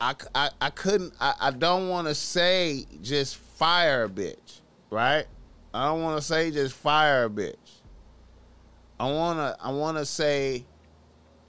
I, 0.00 0.14
I, 0.34 0.50
I 0.60 0.70
couldn't, 0.70 1.14
I, 1.20 1.34
I 1.40 1.50
don't 1.50 1.88
want 1.88 2.08
to 2.08 2.14
say 2.14 2.86
just 3.02 3.36
fire 3.36 4.04
a 4.04 4.08
bitch, 4.08 4.60
right? 4.90 5.26
I 5.72 5.86
don't 5.86 6.02
want 6.02 6.20
to 6.20 6.26
say 6.26 6.50
just 6.50 6.74
fire 6.74 7.24
a 7.24 7.30
bitch. 7.30 7.54
I 8.98 9.10
want 9.10 9.38
to, 9.38 9.56
I 9.64 9.70
want 9.70 9.98
to 9.98 10.06
say, 10.06 10.64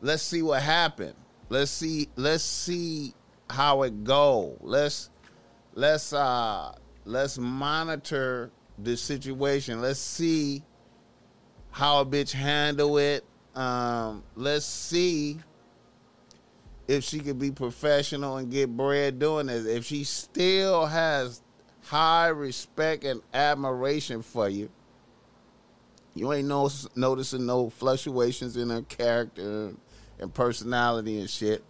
let's 0.01 0.23
see 0.23 0.41
what 0.41 0.61
happened. 0.61 1.15
Let's 1.49 1.71
see, 1.71 2.09
let's 2.15 2.43
see 2.43 3.13
how 3.49 3.83
it 3.83 4.03
go. 4.03 4.57
Let's, 4.61 5.09
let's, 5.77 6.11
uh, 6.11 6.75
let's 7.05 7.37
monitor 7.37 8.51
the 8.79 8.97
situation. 8.97 9.79
Let's 9.79 9.99
see 9.99 10.63
how 11.69 12.01
a 12.01 12.05
bitch 12.05 12.31
handle 12.31 12.97
it. 12.97 13.23
Um, 13.55 14.23
let's 14.35 14.65
see 14.65 15.37
if 16.87 17.03
she 17.03 17.19
could 17.19 17.37
be 17.37 17.51
professional 17.51 18.37
and 18.37 18.51
get 18.51 18.75
bread 18.75 19.19
doing 19.19 19.47
this. 19.47 19.65
If 19.65 19.85
she 19.85 20.03
still 20.03 20.87
has 20.87 21.43
high 21.83 22.29
respect 22.29 23.03
and 23.03 23.21
admiration 23.33 24.23
for 24.23 24.49
you, 24.49 24.69
you 26.15 26.33
ain't 26.33 26.47
no 26.47 26.71
noticing 26.95 27.45
no 27.45 27.69
fluctuations 27.69 28.57
in 28.57 28.71
her 28.71 28.81
character 28.81 29.73
and 30.19 30.33
personality 30.33 31.19
and 31.19 31.29
shit. 31.29 31.63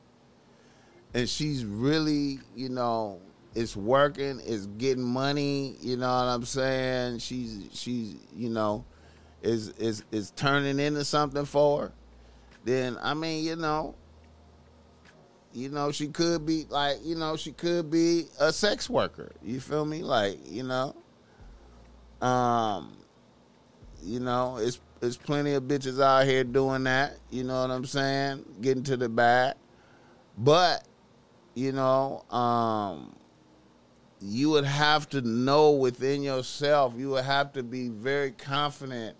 And 1.13 1.27
she's 1.27 1.65
really, 1.65 2.39
you 2.55 2.69
know, 2.69 3.19
it's 3.57 3.75
working, 3.75 4.39
it's 4.45 4.67
getting 4.67 5.03
money, 5.03 5.77
you 5.81 5.97
know 5.97 6.07
what 6.07 6.25
I'm 6.25 6.45
saying? 6.45 7.17
She's 7.17 7.67
she's, 7.73 8.15
you 8.35 8.49
know, 8.49 8.85
is 9.41 9.69
is 9.79 10.03
is 10.11 10.29
turning 10.35 10.79
into 10.79 11.03
something 11.03 11.43
for 11.43 11.81
her. 11.81 11.91
Then 12.65 12.99
I 13.01 13.15
mean, 13.15 13.43
you 13.43 13.55
know, 13.55 13.95
you 15.53 15.69
know, 15.69 15.91
she 15.91 16.07
could 16.09 16.45
be 16.45 16.67
like, 16.69 16.97
you 17.03 17.15
know, 17.15 17.35
she 17.35 17.51
could 17.51 17.89
be 17.89 18.25
a 18.39 18.53
sex 18.53 18.91
worker. 18.91 19.31
You 19.41 19.59
feel 19.59 19.85
me? 19.85 20.03
Like, 20.03 20.37
you 20.45 20.61
know, 20.61 20.95
um, 22.21 22.95
you 24.03 24.19
know, 24.19 24.57
it's 24.57 24.79
it's 25.01 25.17
plenty 25.17 25.53
of 25.53 25.63
bitches 25.63 25.99
out 25.99 26.27
here 26.27 26.43
doing 26.43 26.83
that. 26.83 27.17
You 27.31 27.43
know 27.43 27.61
what 27.61 27.71
I'm 27.71 27.85
saying? 27.85 28.45
Getting 28.61 28.83
to 28.83 28.97
the 28.97 29.09
bag, 29.09 29.55
but 30.37 30.87
you 31.55 31.71
know, 31.71 32.23
um, 32.29 33.15
you 34.21 34.49
would 34.51 34.65
have 34.65 35.09
to 35.09 35.21
know 35.21 35.71
within 35.71 36.23
yourself. 36.23 36.93
You 36.97 37.11
would 37.11 37.25
have 37.25 37.53
to 37.53 37.63
be 37.63 37.89
very 37.89 38.31
confident 38.31 39.15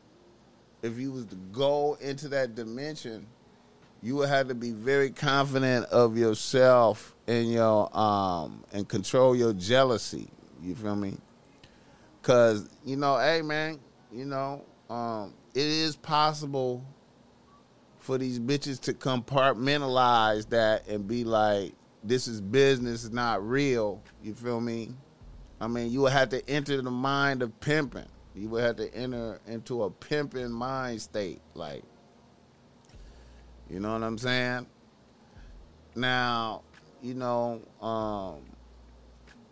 if 0.82 0.98
you 0.98 1.12
was 1.12 1.26
to 1.28 1.36
go 1.36 1.98
into 2.02 2.30
that 2.30 2.56
dimension 2.56 3.28
you 4.02 4.16
would 4.16 4.30
have 4.30 4.48
to 4.48 4.56
be 4.56 4.72
very 4.72 5.10
confident 5.10 5.86
of 5.88 6.18
yourself 6.18 7.16
and 7.28 7.52
your 7.52 7.96
um 7.98 8.64
and 8.72 8.88
control 8.88 9.36
your 9.36 9.54
jealousy. 9.54 10.28
You 10.62 10.76
feel 10.76 10.96
me? 10.96 11.18
Cause 12.22 12.70
you 12.86 12.96
know, 12.96 13.18
hey 13.18 13.42
man, 13.42 13.80
you 14.12 14.26
know, 14.26 14.64
um, 14.90 15.34
it 15.54 15.66
is 15.66 15.96
possible 15.96 16.84
for 18.00 18.18
these 18.18 18.40
bitches 18.40 18.80
to 18.82 18.94
compartmentalize 18.94 20.50
that 20.50 20.88
and 20.88 21.08
be 21.08 21.24
like, 21.24 21.74
this 22.08 22.28
is 22.28 22.40
business, 22.42 23.10
not 23.10 23.48
real. 23.48 24.02
You 24.24 24.34
feel 24.34 24.62
me? 24.62 24.90
I 25.60 25.68
mean, 25.68 25.92
you 25.92 26.02
would 26.02 26.14
have 26.14 26.30
to 26.30 26.50
enter 26.50 26.82
the 26.82 26.92
mind 26.92 27.42
of 27.42 27.60
pimping. 27.60 28.06
You 28.36 28.50
would 28.50 28.64
have 28.64 28.76
to 28.78 28.94
enter 28.94 29.40
into 29.48 29.84
a 29.84 29.90
pimping 29.90 30.52
mind 30.52 31.02
state, 31.02 31.42
like 31.56 31.84
you 33.70 33.80
know 33.80 33.92
what 33.94 34.04
I'm 34.04 34.18
saying? 34.18 34.68
Now, 35.96 36.62
you 37.02 37.16
know, 37.16 37.62
um, 37.82 38.42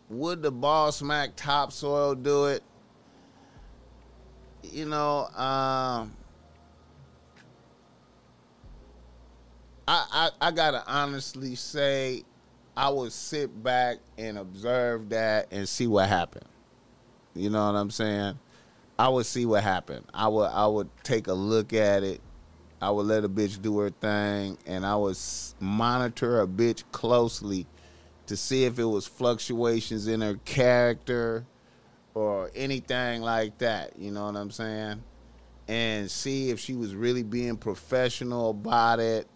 would 0.09 0.41
the 0.41 0.51
Boss 0.51 1.01
Mac 1.01 1.35
topsoil 1.35 2.15
do 2.15 2.45
it? 2.45 2.63
You 4.63 4.85
know, 4.85 5.25
um, 5.35 6.15
I, 9.87 10.05
I 10.11 10.29
I 10.41 10.51
gotta 10.51 10.83
honestly 10.87 11.55
say, 11.55 12.23
I 12.77 12.89
would 12.89 13.11
sit 13.11 13.63
back 13.63 13.97
and 14.17 14.37
observe 14.37 15.09
that 15.09 15.47
and 15.51 15.67
see 15.67 15.87
what 15.87 16.09
happened. 16.09 16.47
You 17.33 17.49
know 17.49 17.65
what 17.65 17.77
I'm 17.77 17.91
saying? 17.91 18.39
I 18.97 19.09
would 19.09 19.25
see 19.25 19.45
what 19.45 19.63
happened. 19.63 20.05
I 20.13 20.27
would 20.27 20.47
I 20.47 20.67
would 20.67 20.89
take 21.03 21.27
a 21.27 21.33
look 21.33 21.73
at 21.73 22.03
it 22.03 22.21
I 22.81 22.91
would 22.91 23.07
let 23.07 23.23
a 23.23 23.29
bitch 23.29 23.61
do 23.61 23.79
her 23.79 23.89
thing, 23.89 24.57
and 24.65 24.85
I 24.85 24.95
would 24.95 25.17
monitor 25.59 26.41
a 26.41 26.47
bitch 26.47 26.83
closely 26.91 27.65
to 28.27 28.35
see 28.35 28.65
if 28.65 28.79
it 28.79 28.85
was 28.85 29.07
fluctuations 29.07 30.07
in 30.07 30.21
her 30.21 30.35
character 30.45 31.45
or 32.13 32.51
anything 32.53 33.21
like 33.21 33.57
that. 33.59 33.97
You 33.97 34.11
know 34.11 34.25
what 34.25 34.35
I'm 34.35 34.51
saying? 34.51 35.03
And 35.67 36.11
see 36.11 36.49
if 36.49 36.59
she 36.59 36.75
was 36.75 36.93
really 36.93 37.23
being 37.23 37.57
professional 37.57 38.51
about 38.51 38.99
it. 38.99 39.27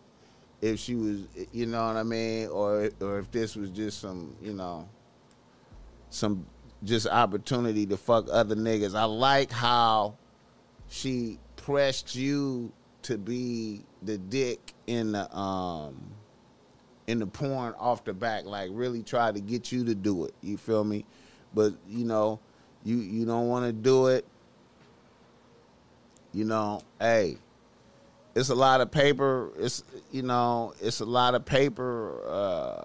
If 0.61 0.79
she 0.79 0.95
was, 0.95 1.21
you 1.53 1.65
know 1.65 1.85
what 1.85 1.95
I 1.95 2.03
mean, 2.03 2.47
or 2.49 2.89
or 2.99 3.19
if 3.19 3.31
this 3.31 3.55
was 3.55 3.69
just 3.69 4.01
some, 4.01 4.35
you 4.41 4.53
know, 4.53 4.87
some 6.09 6.45
just 6.83 7.07
opportunity 7.07 7.85
to 7.85 7.97
fuck 7.97 8.27
other 8.31 8.55
niggas. 8.55 8.95
I 8.95 9.05
like 9.05 9.51
how 9.51 10.15
she 10.89 11.39
pressed 11.55 12.15
you 12.15 12.71
to 13.03 13.17
be 13.17 13.83
the 14.01 14.17
dick 14.17 14.73
in 14.87 15.13
the 15.13 15.33
um 15.35 16.13
in 17.07 17.19
the 17.19 17.27
porn 17.27 17.73
off 17.79 18.03
the 18.03 18.13
back, 18.13 18.45
like 18.45 18.69
really 18.71 19.01
try 19.01 19.31
to 19.31 19.39
get 19.39 19.71
you 19.71 19.83
to 19.85 19.95
do 19.95 20.25
it. 20.25 20.33
You 20.41 20.57
feel 20.57 20.83
me? 20.83 21.05
But 21.53 21.73
you 21.87 22.05
know, 22.05 22.39
you 22.83 22.97
you 22.97 23.25
don't 23.25 23.47
want 23.47 23.65
to 23.65 23.73
do 23.73 24.07
it. 24.07 24.25
You 26.31 26.45
know, 26.45 26.81
hey, 26.99 27.37
it's 28.35 28.49
a 28.49 28.55
lot 28.55 28.81
of 28.81 28.91
paper. 28.91 29.51
It's 29.57 29.83
you 30.11 30.21
know, 30.21 30.73
it's 30.81 30.99
a 30.99 31.05
lot 31.05 31.35
of 31.35 31.45
paper 31.45 32.21
uh, 32.27 32.81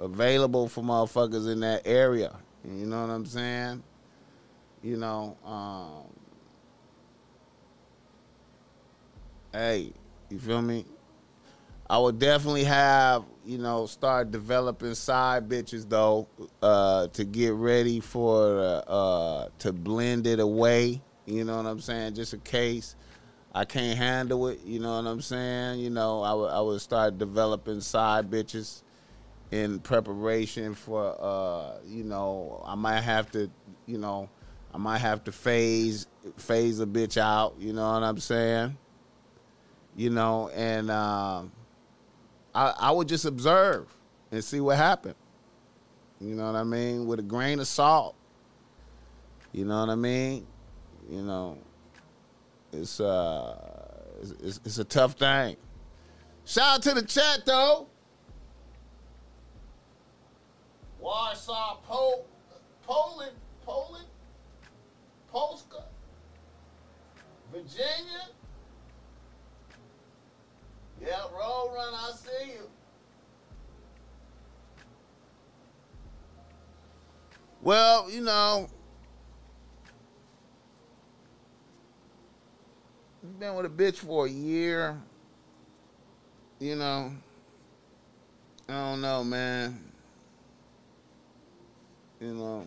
available 0.00 0.68
for 0.68 0.82
motherfuckers 0.82 1.50
in 1.50 1.60
that 1.60 1.82
area. 1.84 2.36
You 2.64 2.86
know 2.86 3.00
what 3.00 3.10
I'm 3.10 3.26
saying? 3.26 3.82
You 4.82 4.96
know, 4.96 5.36
um, 5.44 6.04
hey, 9.52 9.92
you 10.30 10.38
feel 10.38 10.62
me? 10.62 10.84
I 11.90 11.96
would 11.98 12.18
definitely 12.18 12.64
have, 12.64 13.24
you 13.46 13.56
know, 13.56 13.86
start 13.86 14.30
developing 14.30 14.94
side 14.94 15.48
bitches 15.48 15.88
though, 15.88 16.28
uh, 16.62 17.08
to 17.08 17.24
get 17.24 17.54
ready 17.54 18.00
for 18.00 18.82
uh, 18.86 19.46
to 19.60 19.72
blend 19.72 20.26
it 20.26 20.38
away. 20.38 21.00
You 21.24 21.44
know 21.44 21.56
what 21.56 21.66
I'm 21.66 21.80
saying? 21.80 22.14
Just 22.14 22.34
in 22.34 22.40
case 22.40 22.94
I 23.54 23.64
can't 23.64 23.98
handle 23.98 24.48
it. 24.48 24.60
You 24.64 24.80
know 24.80 24.96
what 24.96 25.08
I'm 25.08 25.20
saying? 25.20 25.80
You 25.80 25.90
know, 25.90 26.22
I 26.22 26.32
would 26.32 26.50
I 26.50 26.60
would 26.60 26.80
start 26.80 27.18
developing 27.18 27.80
side 27.80 28.30
bitches 28.30 28.82
in 29.50 29.80
preparation 29.80 30.74
for, 30.74 31.16
uh, 31.18 31.78
you 31.86 32.04
know, 32.04 32.62
I 32.66 32.74
might 32.74 33.00
have 33.00 33.30
to, 33.32 33.50
you 33.86 33.96
know, 33.96 34.28
I 34.74 34.78
might 34.78 34.98
have 34.98 35.24
to 35.24 35.32
phase 35.32 36.06
phase 36.36 36.80
a 36.80 36.86
bitch 36.86 37.16
out. 37.16 37.54
You 37.58 37.72
know 37.72 37.92
what 37.92 38.02
I'm 38.02 38.18
saying? 38.18 38.76
you 39.98 40.10
know, 40.10 40.48
and 40.50 40.90
um, 40.92 41.50
I, 42.54 42.72
I 42.78 42.90
would 42.92 43.08
just 43.08 43.24
observe 43.24 43.92
and 44.30 44.42
see 44.42 44.60
what 44.60 44.76
happened. 44.76 45.16
You 46.20 46.36
know 46.36 46.46
what 46.46 46.54
I 46.54 46.62
mean? 46.62 47.06
With 47.08 47.18
a 47.18 47.22
grain 47.22 47.58
of 47.58 47.66
salt. 47.66 48.14
You 49.52 49.64
know 49.64 49.80
what 49.80 49.90
I 49.90 49.96
mean? 49.96 50.46
You 51.10 51.22
know, 51.22 51.58
it's 52.72 53.00
uh, 53.00 53.56
it's, 54.42 54.60
it's, 54.64 54.78
a 54.78 54.84
tough 54.84 55.14
thing. 55.14 55.56
Shout 56.44 56.76
out 56.76 56.82
to 56.82 56.94
the 56.94 57.02
chat 57.02 57.42
though. 57.46 57.86
Warsaw, 61.00 61.76
Pol- 61.86 62.26
Poland, 62.82 63.36
Poland, 63.64 64.06
Polska, 65.32 65.84
Virginia. 67.52 68.28
Yeah, 71.00 71.20
roll 71.32 71.72
run, 71.74 71.94
I 71.94 72.12
see 72.14 72.52
you. 72.52 72.68
Well, 77.62 78.10
you 78.10 78.22
know, 78.22 78.68
been 83.48 83.56
with 83.56 83.66
a 83.66 83.68
bitch 83.68 83.96
for 83.96 84.26
a 84.26 84.30
year, 84.30 84.96
you 86.58 86.76
know, 86.76 87.12
I 88.68 88.72
don't 88.72 89.00
know, 89.00 89.24
man. 89.24 89.82
You 92.20 92.34
know. 92.34 92.66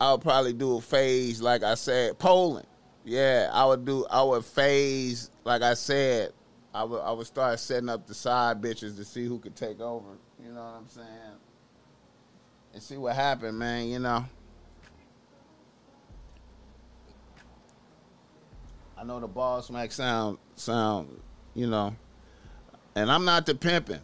I'll 0.00 0.18
probably 0.18 0.52
do 0.52 0.76
a 0.76 0.80
phase, 0.80 1.40
like 1.40 1.62
I 1.62 1.74
said, 1.74 2.18
Poland. 2.18 2.66
Yeah, 3.04 3.50
I 3.52 3.64
would 3.64 3.84
do. 3.84 4.06
I 4.10 4.22
would 4.22 4.44
phase, 4.44 5.30
like 5.44 5.62
I 5.62 5.74
said. 5.74 6.32
I 6.74 6.84
would. 6.84 7.00
I 7.00 7.10
would 7.12 7.26
start 7.26 7.58
setting 7.58 7.88
up 7.88 8.06
the 8.06 8.14
side 8.14 8.60
bitches 8.60 8.96
to 8.96 9.04
see 9.04 9.24
who 9.24 9.38
could 9.38 9.56
take 9.56 9.80
over. 9.80 10.18
You 10.44 10.52
know 10.52 10.60
what 10.60 10.74
I'm 10.76 10.88
saying? 10.88 11.08
And 12.74 12.82
see 12.82 12.98
what 12.98 13.16
happened, 13.16 13.58
man. 13.58 13.88
You 13.88 13.98
know. 14.00 14.24
I 18.98 19.04
know 19.04 19.20
the 19.20 19.28
Boss 19.28 19.70
Mac 19.70 19.92
sound 19.92 20.38
sound, 20.56 21.20
you 21.54 21.68
know. 21.68 21.94
And 22.96 23.10
I'm 23.12 23.24
not 23.24 23.46
the 23.46 23.54
pimping. 23.54 24.00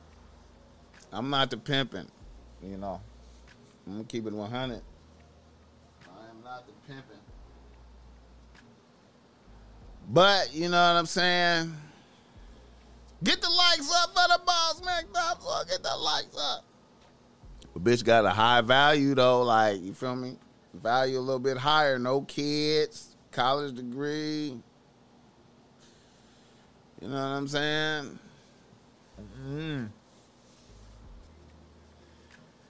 I'm 1.12 1.30
not 1.30 1.50
the 1.50 1.56
pimping, 1.56 2.06
you 2.62 2.76
know. 2.76 3.00
I'm 3.86 3.94
gonna 3.94 4.04
keep 4.04 4.24
it 4.24 4.32
100. 4.32 4.54
I 4.62 6.30
am 6.30 6.44
not 6.44 6.64
the 6.66 6.72
pimping. 6.86 7.18
But 10.10 10.54
you 10.54 10.68
know 10.68 10.92
what 10.92 10.98
I'm 10.98 11.06
saying. 11.06 11.74
Get 13.24 13.40
the 13.40 13.50
likes 13.50 13.90
up 14.00 14.10
for 14.10 14.28
the 14.28 14.40
boss, 14.46 14.80
top, 15.12 15.42
so 15.42 15.64
get 15.68 15.82
the 15.82 15.96
likes 15.96 16.36
up. 16.38 16.64
A 17.74 17.80
bitch 17.80 18.04
got 18.04 18.24
a 18.24 18.30
high 18.30 18.60
value 18.60 19.16
though, 19.16 19.42
like 19.42 19.80
you 19.80 19.92
feel 19.92 20.14
me? 20.14 20.36
Value 20.72 21.18
a 21.18 21.20
little 21.20 21.40
bit 21.40 21.56
higher. 21.56 21.98
No 21.98 22.20
kids, 22.20 23.16
college 23.32 23.74
degree. 23.74 24.60
You 27.04 27.10
know 27.10 27.16
what 27.16 27.36
I'm 27.36 27.48
saying? 27.48 28.18
Mm. 29.46 29.88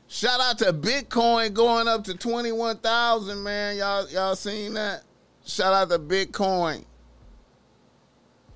Shout 0.08 0.40
out 0.40 0.58
to 0.58 0.72
Bitcoin 0.72 1.54
going 1.54 1.86
up 1.86 2.02
to 2.02 2.14
21,000, 2.14 3.40
man. 3.40 3.76
Y'all 3.76 4.10
y'all 4.10 4.34
seen 4.34 4.74
that? 4.74 5.04
Shout 5.46 5.72
out 5.72 5.88
to 5.90 6.00
Bitcoin. 6.00 6.84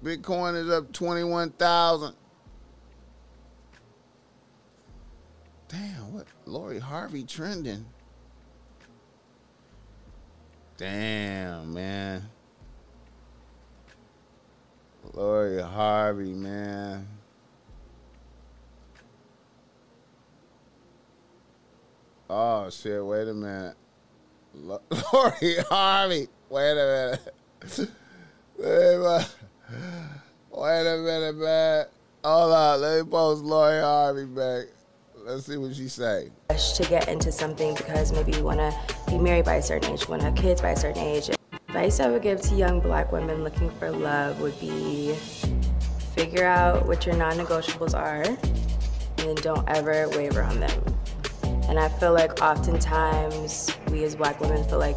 Bitcoin 0.02 0.56
is 0.60 0.68
up 0.68 0.92
21,000. 0.92 2.12
Damn, 5.68 6.12
what 6.12 6.26
Lori 6.44 6.80
Harvey 6.80 7.22
trending? 7.22 7.86
Damn, 10.76 11.72
man. 11.72 12.28
Lori 15.18 15.60
Harvey, 15.60 16.32
man. 16.32 17.04
Oh 22.30 22.70
shit! 22.70 23.04
Wait 23.04 23.26
a 23.26 23.34
minute, 23.34 23.74
Lori 24.54 25.56
Harvey. 25.68 26.28
Wait 26.48 26.70
a 26.70 27.18
minute. 27.18 27.90
Wait 28.58 28.94
a 28.94 28.98
minute. 29.00 29.34
Wait 30.52 30.86
a 30.86 30.98
minute, 30.98 31.36
man. 31.36 31.86
Hold 32.22 32.52
on. 32.52 32.80
Let 32.80 33.04
me 33.04 33.10
post 33.10 33.42
Lori 33.42 33.80
Harvey 33.80 34.24
back. 34.24 34.66
Let's 35.16 35.46
see 35.46 35.56
what 35.56 35.74
she 35.74 35.88
say. 35.88 36.30
To 36.76 36.86
get 36.88 37.08
into 37.08 37.32
something 37.32 37.74
because 37.74 38.12
maybe 38.12 38.30
you 38.36 38.44
want 38.44 38.60
to 38.60 38.72
be 39.08 39.18
married 39.18 39.46
by 39.46 39.56
a 39.56 39.62
certain 39.62 39.94
age, 39.94 40.08
want 40.08 40.22
to 40.22 40.26
have 40.26 40.36
kids 40.36 40.60
by 40.60 40.70
a 40.70 40.76
certain 40.76 41.02
age. 41.02 41.37
Advice 41.68 42.00
I 42.00 42.08
would 42.08 42.22
give 42.22 42.40
to 42.40 42.54
young 42.54 42.80
black 42.80 43.12
women 43.12 43.44
looking 43.44 43.68
for 43.72 43.90
love 43.90 44.40
would 44.40 44.58
be 44.58 45.14
figure 46.14 46.46
out 46.46 46.86
what 46.86 47.04
your 47.04 47.14
non-negotiables 47.14 47.92
are 47.92 48.24
and 49.18 49.42
don't 49.42 49.68
ever 49.68 50.08
waver 50.16 50.42
on 50.42 50.60
them. 50.60 50.82
And 51.68 51.78
I 51.78 51.90
feel 51.90 52.14
like 52.14 52.40
oftentimes 52.40 53.70
we 53.90 54.02
as 54.02 54.16
black 54.16 54.40
women 54.40 54.64
feel 54.64 54.78
like, 54.78 54.96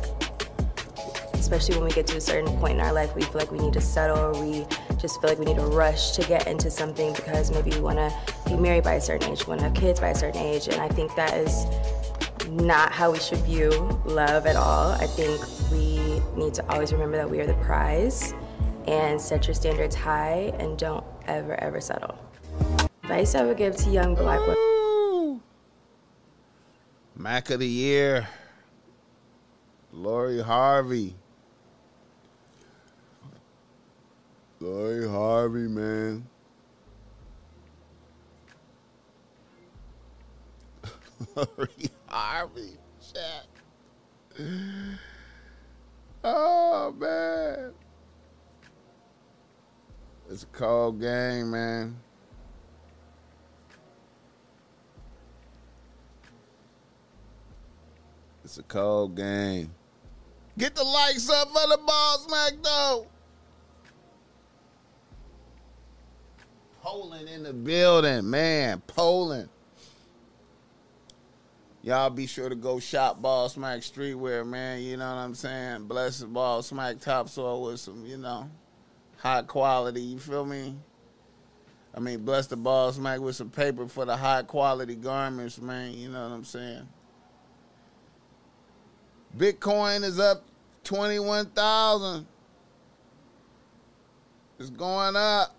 especially 1.34 1.76
when 1.76 1.84
we 1.84 1.92
get 1.92 2.08
to 2.08 2.16
a 2.16 2.22
certain 2.22 2.58
point 2.60 2.76
in 2.76 2.80
our 2.80 2.94
life, 2.94 3.14
we 3.18 3.24
feel 3.24 3.40
like 3.40 3.52
we 3.52 3.60
need 3.60 3.74
to 3.74 3.82
settle 3.82 4.18
or 4.18 4.42
we 4.42 4.66
just 4.98 5.20
feel 5.20 5.30
like 5.30 5.40
we 5.40 5.46
need 5.46 5.58
to 5.58 5.66
rush 5.66 6.12
to 6.12 6.24
get 6.24 6.48
into 6.48 6.72
something 6.72 7.12
because 7.12 7.52
maybe 7.52 7.72
we 7.72 7.82
want 7.82 7.98
to 7.98 8.14
be 8.48 8.56
married 8.56 8.86
by 8.86 8.94
a 8.94 9.02
certain 9.02 9.30
age, 9.30 9.46
want 9.46 9.60
to 9.60 9.66
have 9.66 9.76
kids 9.76 10.00
by 10.00 10.12
a 10.12 10.16
certain 10.16 10.40
age. 10.40 10.70
And 10.70 10.80
I 10.80 10.88
think 10.88 11.14
that 11.18 11.34
is 11.34 11.66
not 12.50 12.94
how 12.94 13.12
we 13.12 13.20
should 13.20 13.40
view 13.40 13.72
love 14.06 14.46
at 14.46 14.56
all. 14.56 14.94
I 14.94 15.06
think 15.06 15.42
need 16.36 16.54
to 16.56 16.72
always 16.72 16.94
remember 16.94 17.18
that 17.18 17.30
we 17.30 17.40
are 17.40 17.48
the 17.48 17.54
prize 17.56 18.34
and 18.88 19.20
set 19.20 19.48
your 19.48 19.54
standards 19.54 19.96
high 19.96 20.54
and 20.60 20.78
don't 20.78 21.06
ever, 21.28 21.56
ever 21.62 21.82
settle. 21.82 22.18
Advice 23.04 23.36
I 23.36 23.44
would 23.44 23.58
give 23.58 23.76
to 23.78 23.90
young 23.90 24.16
black 24.16 24.40
women. 24.40 25.42
Mac 27.16 27.50
of 27.50 27.60
the 27.60 27.68
year. 27.68 28.28
Lori 29.94 30.42
Harvey. 30.42 31.14
Lori 34.60 35.08
Harvey, 35.08 35.68
man. 35.68 36.26
Lori 41.36 41.90
Harvey. 42.08 42.78
Shit. 43.02 43.48
Oh, 46.24 46.94
man. 46.98 47.72
It's 50.30 50.44
a 50.44 50.48
cold 50.48 51.02
game, 51.02 51.52
man. 51.52 51.98
It's 58.44 58.58
a 58.58 58.64
cold 58.64 59.16
game. 59.16 59.72
Get 60.58 60.76
the 60.76 60.84
likes 60.84 61.30
up 61.30 61.48
for 61.50 61.68
the 61.70 61.80
Boss 61.86 62.28
Mac 62.30 62.54
though. 62.62 63.08
Poland 66.82 67.30
in 67.30 67.44
the 67.44 67.54
building, 67.54 68.30
man. 68.30 68.82
Poland. 68.88 69.50
Y'all 71.84 72.12
be 72.12 72.28
sure 72.28 72.48
to 72.48 72.56
go 72.56 72.80
shop 72.80 73.22
Boss 73.22 73.58
Mac 73.58 73.80
Streetwear, 73.80 74.46
man. 74.46 74.82
You 74.82 74.98
know 74.98 75.10
what 75.10 75.22
I'm 75.22 75.34
saying? 75.34 75.86
Blessed 75.86 76.32
Boss 76.32 76.72
Mac 76.72 77.00
topsoil 77.00 77.64
with 77.64 77.80
some, 77.80 78.06
you 78.06 78.18
know, 78.18 78.50
high 79.18 79.42
quality. 79.42 80.02
You 80.02 80.20
feel 80.20 80.46
me? 80.46 80.76
I 81.96 82.00
mean, 82.00 82.24
bless 82.24 82.48
the 82.48 82.56
Boss 82.56 83.00
Mac 83.00 83.20
with 83.20 83.36
some 83.36 83.50
paper 83.50 83.88
for 83.88 84.06
the 84.06 84.16
high 84.16 84.44
quality 84.44 84.96
garments, 84.96 85.60
man. 85.60 85.94
You 85.94 86.10
know 86.10 86.22
what 86.22 86.36
I'm 86.36 86.44
saying? 86.44 86.88
Bitcoin 89.36 90.04
is 90.04 90.20
up 90.20 90.44
21,000. 90.84 92.28
It's 94.60 94.70
going 94.70 95.16
up. 95.16 95.56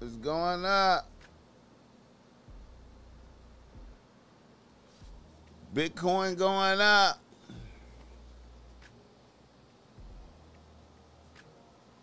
It's 0.00 0.16
going 0.16 0.64
up. 0.64 1.08
Bitcoin 5.74 6.38
going 6.38 6.80
up. 6.80 7.20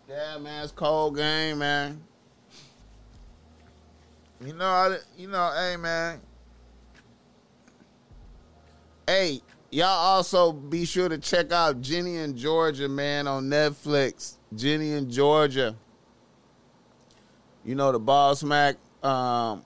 Yeah, 0.08 0.38
man, 0.38 0.62
it's 0.62 0.72
cold 0.72 1.16
game, 1.16 1.58
man. 1.58 2.00
You 4.44 4.52
know, 4.52 4.64
I, 4.64 4.98
you 5.16 5.28
know, 5.28 5.52
hey, 5.56 5.76
man. 5.76 6.20
Hey, 9.06 9.40
y'all 9.70 9.86
also 9.86 10.52
be 10.52 10.84
sure 10.84 11.08
to 11.08 11.18
check 11.18 11.50
out 11.50 11.80
Ginny 11.80 12.18
and 12.18 12.36
Georgia, 12.36 12.88
man, 12.88 13.26
on 13.26 13.44
Netflix. 13.44 14.34
Ginny 14.54 14.92
and 14.92 15.10
Georgia. 15.10 15.74
You 17.66 17.74
know, 17.74 17.90
the 17.90 17.98
Boss 17.98 18.44
Mac 18.44 18.76
um, 19.02 19.64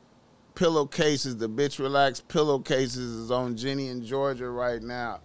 pillowcases, 0.55 1.37
the 1.37 1.51
bitch 1.51 1.79
relax 1.79 2.23
pillowcases 2.23 2.97
is 2.97 3.31
on 3.31 3.59
Ginny 3.59 3.89
and 3.89 4.03
Georgia 4.03 4.49
right 4.49 4.81
now. 4.83 5.21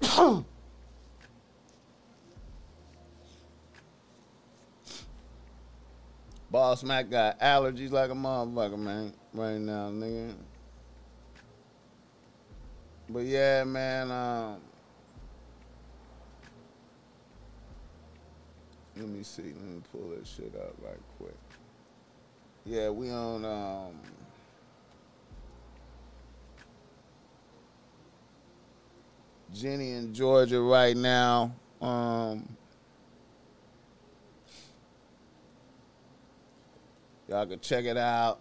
Boss 6.52 6.84
Mac 6.84 7.10
got 7.10 7.40
allergies 7.40 7.90
like 7.90 8.10
a 8.10 8.14
motherfucker, 8.14 8.78
man, 8.78 9.12
right 9.34 9.58
now, 9.58 9.90
nigga. 9.90 10.34
But 13.08 13.24
yeah, 13.24 13.64
man, 13.64 14.12
um, 14.12 14.60
let 19.00 19.08
me 19.08 19.22
see, 19.22 19.42
let 19.42 19.62
me 19.62 19.80
pull 19.90 20.10
that 20.10 20.26
shit 20.26 20.54
up 20.56 20.74
right 20.84 21.00
quick. 21.18 21.34
Yeah, 22.66 22.90
we 22.90 23.10
on 23.10 23.44
um 23.46 23.94
Ginny 29.54 29.92
and 29.92 30.14
Georgia 30.14 30.60
right 30.60 30.96
now. 30.96 31.54
Um 31.80 32.46
Y'all 37.28 37.46
can 37.46 37.60
check 37.60 37.84
it 37.84 37.96
out. 37.96 38.40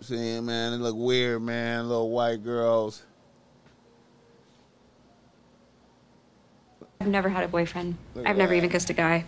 See, 0.00 0.40
man, 0.40 0.72
it 0.72 0.76
look 0.78 0.96
weird, 0.96 1.42
man. 1.42 1.88
Little 1.88 2.10
white 2.10 2.42
girls. 2.42 3.02
I've 7.06 7.12
never 7.12 7.28
had 7.28 7.44
a 7.44 7.48
boyfriend. 7.48 7.96
Look 8.16 8.26
I've 8.26 8.36
never 8.36 8.50
that. 8.50 8.56
even 8.56 8.68
kissed 8.68 8.90
a 8.90 8.92
guy. 8.92 9.24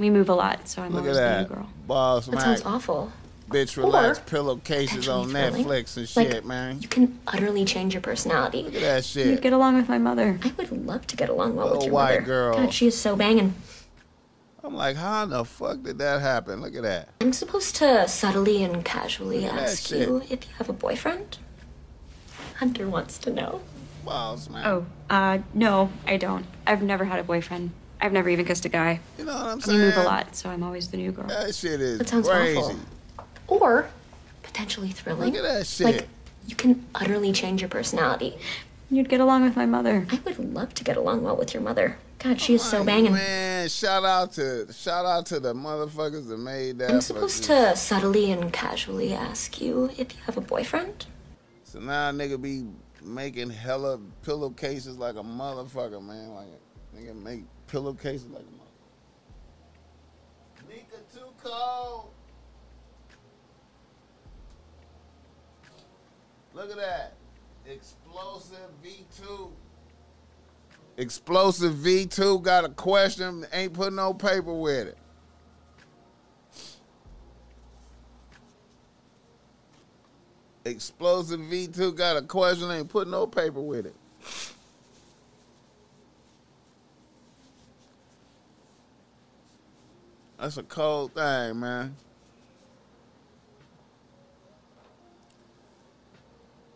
We 0.00 0.10
move 0.10 0.28
a 0.28 0.34
lot, 0.34 0.66
so 0.68 0.82
I'm 0.82 0.90
Look 0.92 1.02
at 1.04 1.10
always 1.10 1.16
the 1.16 1.22
new 1.42 1.48
that. 1.48 1.48
girl. 1.48 1.68
Boss 1.86 2.26
That 2.26 2.40
sounds 2.40 2.62
awful. 2.64 3.12
Bitch, 3.48 3.78
Or 3.78 3.82
relax. 3.82 4.18
Pillowcases 4.26 5.08
on 5.08 5.28
thrilling. 5.28 5.64
Netflix 5.64 5.96
and 5.96 6.16
Like, 6.16 6.28
shit, 6.32 6.44
man. 6.44 6.82
You 6.82 6.88
can 6.88 7.20
utterly 7.28 7.64
change 7.64 7.94
your 7.94 8.00
personality. 8.00 8.64
Look 8.64 8.74
at 8.74 8.80
that 8.80 9.14
You'd 9.14 9.42
get 9.42 9.52
along 9.52 9.76
with 9.76 9.88
my 9.88 9.98
mother. 9.98 10.40
I 10.42 10.52
would 10.58 10.72
love 10.86 11.06
to 11.06 11.14
get 11.16 11.28
along 11.28 11.54
well 11.54 11.66
with 11.66 11.74
Little 11.74 11.84
your 11.86 11.94
white 11.94 12.14
mother. 12.14 12.26
girl. 12.26 12.54
God, 12.56 12.74
she 12.74 12.88
is 12.88 12.98
so 13.00 13.14
banging. 13.14 13.54
I'm 14.64 14.74
like, 14.74 14.96
how 14.96 15.22
in 15.22 15.30
the 15.30 15.44
fuck 15.44 15.84
did 15.84 15.98
that 15.98 16.20
happen? 16.20 16.62
Look 16.62 16.74
at 16.74 16.82
that. 16.82 17.10
I'm 17.20 17.32
supposed 17.32 17.76
to 17.76 18.08
subtly 18.08 18.64
and 18.64 18.84
casually 18.84 19.42
Look 19.42 19.52
at 19.52 19.56
that 19.56 19.62
ask 19.68 19.90
you 19.92 20.22
if 20.28 20.48
you 20.48 20.54
have 20.58 20.68
a 20.68 20.72
boyfriend. 20.72 21.38
Hunter 22.56 22.88
wants 22.88 23.18
to 23.18 23.30
know. 23.30 23.60
Boss 24.04 24.48
man. 24.50 24.66
Oh, 24.66 24.86
uh, 25.10 25.38
no, 25.54 25.90
I 26.06 26.16
don't. 26.16 26.46
I've 26.66 26.82
never 26.82 27.04
had 27.04 27.18
a 27.20 27.24
boyfriend. 27.24 27.70
I've 28.00 28.12
never 28.12 28.28
even 28.28 28.44
kissed 28.44 28.64
a 28.64 28.68
guy. 28.68 29.00
You 29.18 29.24
know 29.24 29.32
what 29.34 29.42
I'm 29.46 29.56
We 29.56 29.62
saying? 29.62 29.78
move 29.80 29.96
a 29.96 30.02
lot, 30.02 30.36
so 30.36 30.50
I'm 30.50 30.62
always 30.62 30.88
the 30.88 30.96
new 30.98 31.10
girl. 31.12 31.26
That 31.28 31.54
shit 31.54 31.80
is 31.80 31.98
That 31.98 32.08
sounds 32.08 32.28
crazy. 32.28 32.58
awful. 32.58 32.76
Or 33.46 33.88
potentially 34.42 34.90
thrilling. 34.90 35.32
Look 35.32 35.42
at 35.44 35.50
that 35.50 35.66
shit. 35.66 35.86
Like 35.86 36.08
you 36.46 36.56
can 36.56 36.84
utterly 36.94 37.32
change 37.32 37.60
your 37.62 37.68
personality. 37.70 38.36
You'd 38.90 39.08
get 39.08 39.20
along 39.20 39.44
with 39.44 39.56
my 39.56 39.64
mother. 39.66 40.06
I 40.10 40.20
would 40.24 40.52
love 40.54 40.74
to 40.74 40.84
get 40.84 40.96
along 40.96 41.22
well 41.22 41.36
with 41.36 41.54
your 41.54 41.62
mother. 41.62 41.96
God, 42.18 42.40
she 42.40 42.54
is 42.54 42.62
so 42.62 42.84
banging. 42.84 43.12
Man, 43.12 43.68
shout 43.68 44.04
out 44.04 44.32
to 44.34 44.70
shout 44.72 45.04
out 45.06 45.26
to 45.26 45.40
the 45.40 45.54
motherfuckers 45.54 46.28
that 46.28 46.38
made 46.38 46.78
that. 46.78 46.90
I'm 46.90 47.00
supposed 47.00 47.40
this. 47.40 47.46
to 47.72 47.76
subtly 47.76 48.30
and 48.30 48.52
casually 48.52 49.12
ask 49.14 49.60
you 49.60 49.90
if 49.98 50.14
you 50.14 50.20
have 50.26 50.36
a 50.36 50.40
boyfriend. 50.42 51.06
So 51.64 51.80
now 51.80 52.12
nigga 52.12 52.40
be 52.40 52.64
making 53.04 53.50
hella 53.50 53.98
pillowcases 54.22 54.96
like 54.96 55.16
a 55.16 55.22
motherfucker, 55.22 56.02
man. 56.04 56.34
Like 56.34 56.48
nigga 56.96 57.14
make 57.14 57.44
pillowcases 57.66 58.28
like 58.28 58.42
a 58.42 58.44
motherfucker. 58.44 58.60
Nika 60.68 60.96
too 61.12 61.32
cold. 61.42 62.10
Look 66.54 66.70
at 66.70 66.76
that. 66.76 67.14
Explosive 67.66 68.70
V2. 68.82 69.50
Explosive 70.96 71.74
V2 71.74 72.42
got 72.42 72.64
a 72.64 72.68
question, 72.68 73.44
ain't 73.52 73.72
put 73.72 73.92
no 73.92 74.14
paper 74.14 74.54
with 74.54 74.88
it. 74.88 74.98
Explosive 80.64 81.40
V2 81.40 81.94
got 81.94 82.16
a 82.16 82.22
question, 82.22 82.70
ain't 82.70 82.88
put 82.88 83.06
no 83.06 83.26
paper 83.26 83.60
with 83.60 83.86
it. 83.86 83.94
That's 90.38 90.56
a 90.56 90.62
cold 90.62 91.12
thing, 91.12 91.60
man. 91.60 91.96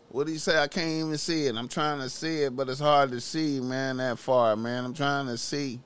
What 0.09 0.25
do 0.25 0.33
you 0.33 0.39
say? 0.39 0.57
I 0.57 0.67
can't 0.67 0.89
even 0.89 1.17
see 1.17 1.45
it. 1.45 1.55
I'm 1.55 1.67
trying 1.67 1.99
to 1.99 2.09
see 2.09 2.43
it, 2.43 2.55
but 2.55 2.67
it's 2.67 2.79
hard 2.79 3.11
to 3.11 3.21
see, 3.21 3.59
man, 3.59 3.97
that 3.97 4.17
far, 4.17 4.55
man. 4.55 4.85
I'm 4.85 4.93
trying 4.93 5.27
to 5.27 5.37
see. 5.37 5.79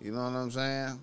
You 0.00 0.12
know 0.12 0.24
what 0.24 0.32
I'm 0.32 0.50
saying? 0.50 1.00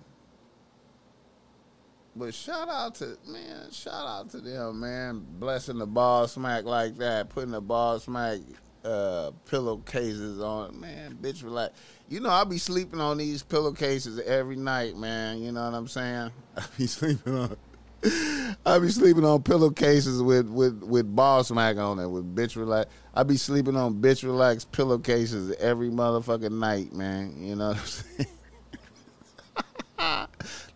But 2.16 2.32
shout 2.32 2.68
out 2.68 2.94
to 2.96 3.18
man, 3.26 3.70
shout 3.72 4.06
out 4.06 4.30
to 4.30 4.40
them, 4.40 4.80
man. 4.80 5.26
Blessing 5.38 5.78
the 5.78 5.86
Boss 5.86 6.36
Mac 6.36 6.64
like 6.64 6.96
that, 6.98 7.28
putting 7.28 7.50
the 7.50 7.60
Boss 7.60 8.06
Mac 8.06 8.38
uh 8.84 9.30
pillowcases 9.46 10.40
on 10.40 10.78
man, 10.78 11.18
bitch 11.20 11.42
relax. 11.42 11.78
You 12.08 12.20
know, 12.20 12.30
I 12.30 12.44
be 12.44 12.58
sleeping 12.58 13.00
on 13.00 13.18
these 13.18 13.42
pillowcases 13.42 14.20
every 14.20 14.56
night, 14.56 14.96
man. 14.96 15.42
You 15.42 15.52
know 15.52 15.64
what 15.64 15.74
I'm 15.74 15.88
saying? 15.88 16.30
I 16.56 16.62
be 16.78 16.86
sleeping 16.86 17.36
on 17.36 17.56
I 18.66 18.78
be 18.78 18.90
sleeping 18.90 19.24
on 19.24 19.42
pillowcases 19.42 20.22
with 20.22 20.48
with 20.48 20.82
with 20.82 21.16
Boss 21.16 21.50
Mac 21.50 21.78
on 21.78 21.98
it 21.98 22.06
with 22.06 22.34
bitch 22.34 22.54
relax. 22.54 22.90
I 23.14 23.22
be 23.22 23.36
sleeping 23.36 23.76
on 23.76 23.94
bitch 23.94 24.22
relax 24.22 24.64
pillowcases 24.64 25.52
every 25.56 25.90
motherfucking 25.90 26.52
night, 26.52 26.92
man. 26.92 27.42
You 27.42 27.56
know 27.56 27.68
what 27.68 27.78
I'm 27.78 27.86
saying? 27.86 28.28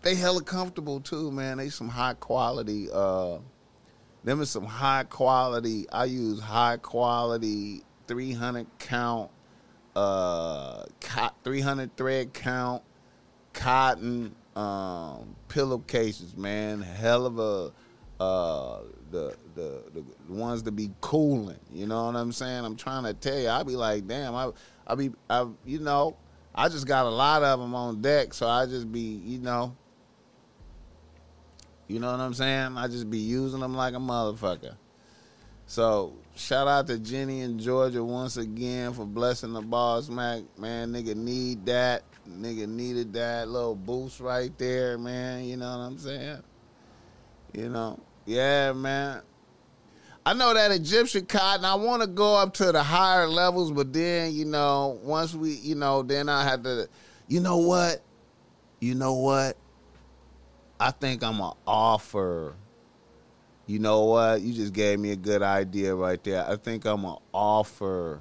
They 0.09 0.14
hella 0.14 0.43
comfortable 0.43 1.01
too, 1.01 1.30
man. 1.30 1.59
They 1.59 1.68
some 1.68 1.90
high 1.90 2.14
quality. 2.14 2.89
Uh, 2.90 3.39
them 4.24 4.40
is 4.40 4.48
some 4.48 4.64
high 4.64 5.05
quality. 5.05 5.86
I 5.90 6.06
use 6.06 6.40
high 6.40 6.78
quality 6.78 7.82
300 8.06 8.66
count, 8.78 9.30
uh, 9.94 10.85
300 11.44 11.94
thread 11.98 12.32
count 12.32 12.82
cotton 13.52 14.35
um, 14.56 15.36
pillowcases, 15.48 16.35
man. 16.36 16.80
Hell 16.80 17.26
of 17.26 17.39
a 17.39 17.72
uh, 18.18 18.80
the, 19.10 19.36
the 19.55 19.82
the 19.93 20.05
ones 20.32 20.62
to 20.62 20.72
be 20.72 20.90
cooling. 21.02 21.60
You 21.70 21.86
know 21.86 22.06
what 22.06 22.16
I'm 22.16 22.32
saying? 22.32 22.64
I'm 22.64 22.76
trying 22.76 23.05
to 23.05 23.12
tell 23.12 23.39
you. 23.39 23.51
I 23.51 23.62
be 23.62 23.76
like, 23.76 24.06
damn. 24.06 24.35
I 24.35 24.52
I 24.86 24.94
be 24.94 25.10
I 25.28 25.47
you 25.66 25.80
know. 25.80 26.16
I 26.55 26.70
just 26.70 26.86
got 26.86 27.05
a 27.05 27.10
lot 27.10 27.43
of 27.43 27.60
them 27.60 27.74
on 27.74 28.01
deck, 28.01 28.32
so 28.32 28.48
I 28.48 28.64
just 28.64 28.90
be 28.90 29.01
you 29.01 29.39
know. 29.40 29.76
You 31.89 31.98
know 31.98 32.10
what 32.12 32.20
I'm 32.20 32.35
saying? 32.35 32.77
I 32.77 32.86
just 32.86 33.10
be 33.10 33.19
using 33.19 33.60
them 33.60 33.74
like 33.74 33.94
a 33.94 33.98
motherfucker. 33.98 34.77
So 35.66 36.15
shout 36.36 36.69
out 36.69 36.86
to 36.86 36.98
Ginny 36.98 37.40
and 37.40 37.59
Georgia 37.59 38.05
once 38.05 38.36
again 38.36 38.93
for 38.93 39.05
blessing 39.05 39.52
the 39.55 39.62
boss 39.62 40.09
Mac. 40.09 40.43
Man, 40.59 40.93
nigga 40.93 41.16
need 41.16 41.66
that. 41.66 42.05
Nigga 42.28 42.69
needed 42.69 43.15
that 43.15 43.48
little 43.48 43.74
boost 43.74 44.20
right 44.20 44.56
there, 44.59 44.98
man. 44.98 45.44
You 45.44 45.56
know 45.56 45.66
what 45.66 45.85
I'm 45.85 45.98
saying? 45.98 46.43
You 47.55 47.70
know, 47.70 47.98
yeah, 48.27 48.73
man. 48.73 49.23
I 50.27 50.35
know 50.35 50.52
that 50.52 50.70
Egyptian 50.70 51.24
cotton. 51.24 51.65
I 51.65 51.74
want 51.74 52.02
to 52.02 52.09
go 52.09 52.36
up 52.36 52.52
to 52.55 52.70
the 52.70 52.82
higher 52.82 53.27
levels, 53.27 53.73
but 53.73 53.94
then 53.94 54.35
you 54.35 54.44
know, 54.44 54.98
once 55.02 55.35
we, 55.35 55.52
you 55.52 55.74
know, 55.74 56.02
then 56.02 56.28
I 56.28 56.44
have 56.44 56.62
to. 56.65 56.89
You 57.28 57.40
know 57.40 57.59
what? 57.59 58.02
You 58.81 58.94
know 58.94 59.15
what? 59.15 59.56
I 60.81 60.91
think 60.93 61.25
I'm 61.25 61.39
gonna 61.39 61.57
offer. 61.67 62.55
You 63.67 63.81
know 63.81 64.05
what? 64.05 64.41
You 64.41 64.55
just 64.55 64.73
gave 64.73 64.99
me 64.99 65.11
a 65.11 65.17
good 65.17 65.43
idea 65.43 65.95
right 65.95 66.23
there. 66.23 66.49
I 66.49 66.57
think 66.57 66.85
I'm 66.85 67.03
gonna 67.03 67.19
offer 67.33 68.21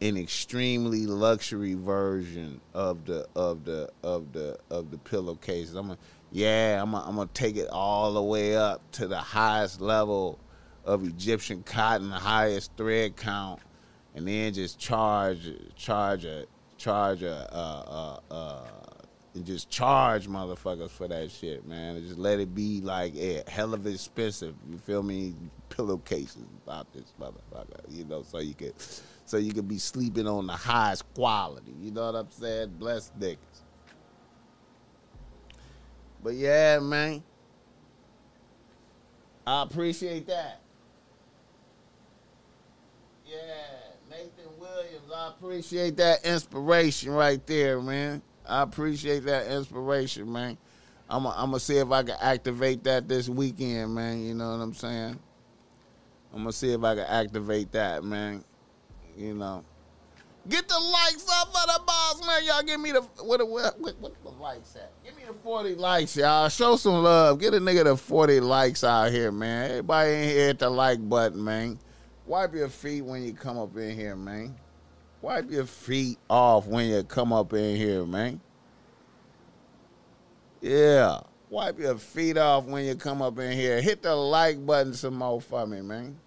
an 0.00 0.16
extremely 0.18 1.06
luxury 1.06 1.74
version 1.74 2.60
of 2.74 3.06
the 3.06 3.26
of 3.34 3.64
the 3.64 3.90
of 4.02 4.32
the 4.32 4.58
of 4.70 4.90
the 4.90 4.98
pillowcases. 4.98 5.74
I'm 5.74 5.88
gonna, 5.88 5.98
yeah, 6.32 6.80
I'm 6.82 6.90
gonna, 6.90 7.08
I'm 7.08 7.16
gonna 7.16 7.30
take 7.32 7.56
it 7.56 7.68
all 7.70 8.12
the 8.12 8.22
way 8.22 8.56
up 8.56 8.82
to 8.92 9.06
the 9.06 9.18
highest 9.18 9.80
level 9.80 10.38
of 10.84 11.02
Egyptian 11.04 11.62
cotton, 11.62 12.10
the 12.10 12.16
highest 12.16 12.72
thread 12.76 13.16
count, 13.16 13.60
and 14.14 14.28
then 14.28 14.52
just 14.52 14.78
charge 14.78 15.50
charge 15.76 16.26
a 16.26 16.44
charge 16.76 17.22
a 17.22 17.54
uh 18.30 18.83
and 19.34 19.44
just 19.44 19.68
charge 19.68 20.28
motherfuckers 20.28 20.90
for 20.90 21.08
that 21.08 21.30
shit, 21.30 21.66
man. 21.66 21.96
And 21.96 22.06
just 22.06 22.18
let 22.18 22.38
it 22.38 22.54
be 22.54 22.80
like 22.80 23.14
a 23.16 23.42
hell 23.48 23.74
of 23.74 23.86
expensive. 23.86 24.54
You 24.70 24.78
feel 24.78 25.02
me? 25.02 25.34
Pillowcases 25.70 26.44
about 26.64 26.92
this 26.92 27.12
motherfucker, 27.20 27.80
you 27.88 28.04
know, 28.04 28.22
so 28.22 28.38
you 28.38 28.54
could, 28.54 28.74
so 29.24 29.38
you 29.38 29.52
could 29.52 29.66
be 29.66 29.78
sleeping 29.78 30.28
on 30.28 30.46
the 30.46 30.52
highest 30.52 31.12
quality. 31.14 31.74
You 31.80 31.90
know 31.90 32.06
what 32.06 32.14
I'm 32.14 32.30
saying? 32.30 32.74
Bless 32.78 33.10
niggas. 33.18 33.38
But 36.22 36.34
yeah, 36.34 36.78
man, 36.78 37.24
I 39.44 39.64
appreciate 39.64 40.28
that. 40.28 40.60
Yeah, 43.26 43.34
Nathan 44.08 44.58
Williams, 44.60 45.10
I 45.12 45.28
appreciate 45.30 45.96
that 45.96 46.24
inspiration 46.24 47.10
right 47.10 47.44
there, 47.46 47.80
man. 47.80 48.22
I 48.46 48.62
appreciate 48.62 49.24
that 49.24 49.46
inspiration, 49.46 50.30
man. 50.30 50.58
I'm 51.08 51.24
gonna 51.24 51.60
see 51.60 51.76
if 51.76 51.90
I 51.90 52.02
can 52.02 52.16
activate 52.20 52.84
that 52.84 53.08
this 53.08 53.28
weekend, 53.28 53.94
man. 53.94 54.24
You 54.24 54.34
know 54.34 54.50
what 54.52 54.62
I'm 54.62 54.74
saying? 54.74 55.18
I'm 56.32 56.40
gonna 56.40 56.52
see 56.52 56.72
if 56.72 56.82
I 56.82 56.94
can 56.94 57.04
activate 57.04 57.72
that, 57.72 58.02
man. 58.02 58.42
You 59.16 59.34
know, 59.34 59.64
get 60.48 60.66
the 60.66 60.78
likes 60.78 61.26
up 61.40 61.48
for 61.48 61.66
the 61.66 61.80
boss, 61.86 62.26
man. 62.26 62.44
Y'all 62.44 62.62
give 62.62 62.80
me 62.80 62.92
the 62.92 63.02
what 63.22 63.38
the 63.38 63.46
what, 63.46 63.78
what, 63.78 64.00
what 64.00 64.24
the 64.24 64.30
likes 64.30 64.74
at? 64.76 64.90
Give 65.04 65.14
me 65.16 65.22
the 65.26 65.34
40 65.34 65.74
likes, 65.74 66.16
y'all. 66.16 66.48
Show 66.48 66.76
some 66.76 67.02
love. 67.04 67.38
Get 67.38 67.54
a 67.54 67.58
nigga 67.58 67.84
the 67.84 67.96
40 67.96 68.40
likes 68.40 68.82
out 68.82 69.12
here, 69.12 69.30
man. 69.30 69.70
Everybody 69.70 70.12
in 70.12 70.24
here 70.24 70.46
hit 70.46 70.58
the 70.58 70.70
like 70.70 71.06
button, 71.08 71.44
man. 71.44 71.78
Wipe 72.26 72.54
your 72.54 72.70
feet 72.70 73.02
when 73.02 73.22
you 73.22 73.34
come 73.34 73.58
up 73.58 73.76
in 73.76 73.94
here, 73.94 74.16
man. 74.16 74.56
Wipe 75.24 75.50
your 75.50 75.64
feet 75.64 76.18
off 76.28 76.66
when 76.66 76.90
you 76.90 77.02
come 77.02 77.32
up 77.32 77.54
in 77.54 77.76
here, 77.76 78.04
man. 78.04 78.42
Yeah. 80.60 81.20
Wipe 81.48 81.78
your 81.78 81.96
feet 81.96 82.36
off 82.36 82.66
when 82.66 82.84
you 82.84 82.94
come 82.94 83.22
up 83.22 83.38
in 83.38 83.52
here. 83.52 83.80
Hit 83.80 84.02
the 84.02 84.14
like 84.14 84.66
button 84.66 84.92
some 84.92 85.14
more 85.14 85.40
for 85.40 85.66
me, 85.66 85.80
man. 85.80 86.18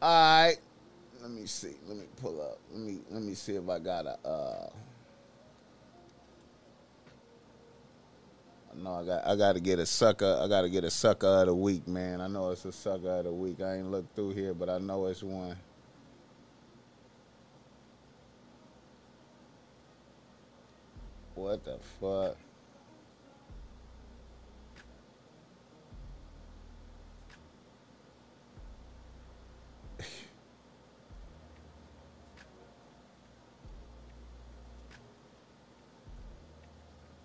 All 0.00 0.08
right. 0.46 0.56
Let 1.20 1.30
me 1.30 1.44
see. 1.44 1.74
Let 1.86 1.98
me 1.98 2.04
pull 2.16 2.40
up. 2.40 2.58
Let 2.72 2.80
me 2.80 3.00
let 3.10 3.22
me 3.22 3.34
see 3.34 3.56
if 3.56 3.68
I 3.68 3.78
got 3.78 4.06
a 4.06 4.26
uh 4.26 4.70
No, 8.82 8.94
I 8.94 9.04
got 9.04 9.26
I 9.26 9.36
got 9.36 9.52
to 9.56 9.60
get 9.60 9.78
a 9.78 9.84
sucker. 9.84 10.40
I 10.42 10.48
got 10.48 10.62
to 10.62 10.70
get 10.70 10.84
a 10.84 10.90
sucker 10.90 11.26
of 11.26 11.48
the 11.48 11.54
week, 11.54 11.86
man. 11.86 12.22
I 12.22 12.28
know 12.28 12.50
it's 12.50 12.64
a 12.64 12.72
sucker 12.72 13.10
of 13.10 13.24
the 13.24 13.32
week. 13.32 13.60
I 13.60 13.76
ain't 13.76 13.90
looked 13.90 14.16
through 14.16 14.30
here, 14.30 14.54
but 14.54 14.70
I 14.70 14.78
know 14.78 15.04
it's 15.04 15.22
one. 15.22 15.58
What 21.36 21.62
the 21.64 21.78
fuck? 22.00 22.36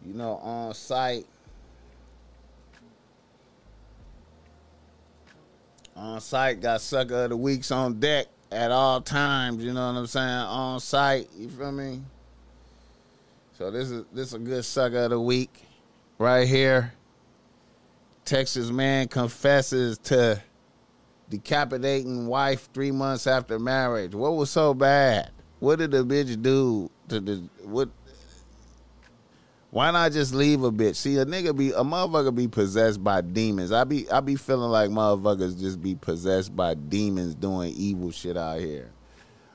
you 0.06 0.14
know, 0.14 0.36
on 0.44 0.74
site. 0.74 1.26
On 5.96 6.20
site, 6.20 6.60
got 6.60 6.82
sucker 6.82 7.24
of 7.24 7.30
the 7.30 7.38
weeks 7.38 7.72
on 7.72 7.98
deck 8.02 8.28
at 8.52 8.72
all 8.72 9.00
times. 9.00 9.64
You 9.64 9.72
know 9.72 9.88
what 9.88 10.00
I'm 10.00 10.08
saying? 10.08 10.28
On 10.28 10.82
site, 10.82 11.30
you 11.38 11.48
feel 11.48 11.72
me? 11.72 12.02
So 13.62 13.70
this 13.70 13.92
is 13.92 14.06
this 14.12 14.28
is 14.30 14.34
a 14.34 14.40
good 14.40 14.66
sucker 14.66 15.04
of 15.04 15.12
the 15.12 15.20
week, 15.20 15.68
right 16.18 16.48
here. 16.48 16.94
Texas 18.26 18.72
man 18.72 19.08
confesses 19.08 20.00
to 20.00 20.42
decapitating 21.30 22.26
wife 22.26 22.70
three 22.74 22.90
months 22.90 23.28
after 23.28 23.60
marriage. 23.60 24.16
What 24.16 24.36
was 24.36 24.50
so 24.50 24.74
bad? 24.74 25.30
What 25.60 25.78
did 25.78 25.92
the 25.92 26.04
bitch 26.04 26.42
do 26.42 26.90
to 27.10 27.20
the 27.20 27.48
what? 27.64 27.90
Why 29.70 29.92
not 29.92 30.12
just 30.12 30.34
leave 30.34 30.64
a 30.64 30.72
bitch? 30.72 30.96
See, 30.96 31.18
a 31.18 31.26
nigga 31.28 31.56
be 31.56 31.70
a 31.70 31.84
motherfucker 31.84 32.34
be 32.34 32.48
possessed 32.48 33.04
by 33.04 33.22
demons. 33.22 33.72
I 33.72 33.84
be 33.84 34.10
I 34.10 34.22
be 34.22 34.38
feeling 34.38 34.72
like 34.72 34.90
motherfuckers 34.90 35.60
just 35.60 35.80
be 35.80 35.94
possessed 35.94 36.56
by 36.56 36.74
demons 36.74 37.36
doing 37.36 37.76
evil 37.78 38.10
shit 38.10 38.38
out 38.38 38.60
here. 38.60 38.90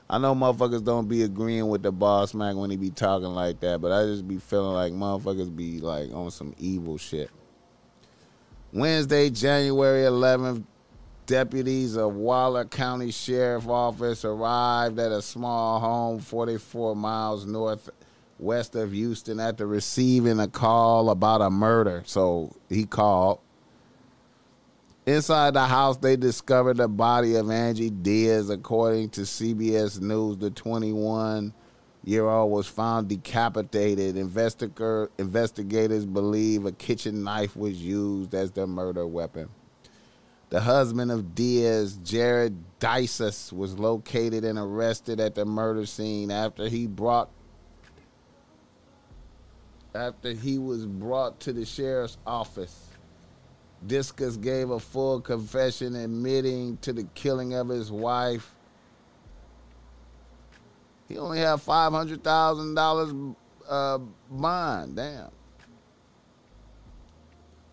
I 0.09 0.17
know 0.19 0.33
motherfuckers 0.33 0.83
don't 0.83 1.09
be 1.09 1.23
agreeing 1.23 1.67
with 1.67 1.83
the 1.83 1.91
boss 1.91 2.33
man 2.33 2.55
when 2.57 2.69
he 2.69 2.77
be 2.77 2.91
talking 2.91 3.27
like 3.27 3.59
that, 3.59 3.81
but 3.81 3.91
I 3.91 4.05
just 4.05 4.25
be 4.25 4.37
feeling 4.37 4.73
like 4.73 4.93
motherfuckers 4.93 5.53
be 5.53 5.79
like 5.81 6.13
on 6.13 6.31
some 6.31 6.55
evil 6.57 6.97
shit. 6.97 7.29
Wednesday, 8.71 9.29
January 9.29 10.03
11th, 10.03 10.63
deputies 11.25 11.97
of 11.97 12.15
Waller 12.15 12.63
County 12.63 13.11
Sheriff 13.11 13.67
Office 13.67 14.23
arrived 14.23 14.97
at 14.97 15.11
a 15.11 15.21
small 15.21 15.79
home 15.81 16.19
44 16.19 16.95
miles 16.95 17.45
northwest 17.45 18.75
of 18.75 18.93
Houston 18.93 19.41
after 19.41 19.67
receiving 19.67 20.39
a 20.39 20.47
call 20.47 21.09
about 21.09 21.41
a 21.41 21.49
murder. 21.49 22.03
So 22.05 22.55
he 22.69 22.85
called. 22.85 23.39
Inside 25.07 25.53
the 25.53 25.63
house, 25.63 25.95
they 25.95 26.17
discovered 26.17 26.75
the 26.75 26.89
body 26.89 27.35
of 27.35 27.49
Angie 27.49 27.89
Diaz. 27.89 28.49
According 28.49 29.11
to 29.11 29.21
CBS 29.21 30.01
News, 30.01 30.37
the 30.37 30.51
21 30.51 31.53
year 32.03 32.27
old 32.27 32.51
was 32.51 32.67
found 32.67 33.07
decapitated. 33.07 34.17
Investigator, 34.17 35.09
investigators 35.17 36.05
believe 36.05 36.65
a 36.65 36.73
kitchen 36.73 37.23
knife 37.23 37.55
was 37.55 37.81
used 37.81 38.35
as 38.35 38.51
the 38.51 38.67
murder 38.67 39.07
weapon. 39.07 39.47
The 40.49 40.59
husband 40.59 41.09
of 41.09 41.33
Diaz, 41.33 41.97
Jared 42.03 42.57
Dicus, 42.81 43.53
was 43.53 43.79
located 43.79 44.43
and 44.43 44.59
arrested 44.59 45.21
at 45.21 45.35
the 45.35 45.45
murder 45.45 45.85
scene 45.85 46.31
after 46.31 46.67
he 46.67 46.85
brought 46.85 47.29
after 49.95 50.33
he 50.33 50.57
was 50.57 50.85
brought 50.85 51.39
to 51.39 51.53
the 51.53 51.63
sheriff's 51.63 52.17
office. 52.27 52.96
Dicus 53.85 54.37
gave 54.37 54.71
a 54.71 54.79
full 54.79 55.21
confession 55.21 55.95
admitting 55.95 56.77
to 56.77 56.93
the 56.93 57.03
killing 57.13 57.53
of 57.53 57.69
his 57.69 57.91
wife. 57.91 58.53
He 61.07 61.17
only 61.17 61.39
had 61.39 61.61
five 61.61 61.93
hundred 61.93 62.23
thousand 62.23 62.75
dollars 62.75 63.13
uh, 63.69 63.99
bond. 64.29 64.95
Damn. 64.95 65.29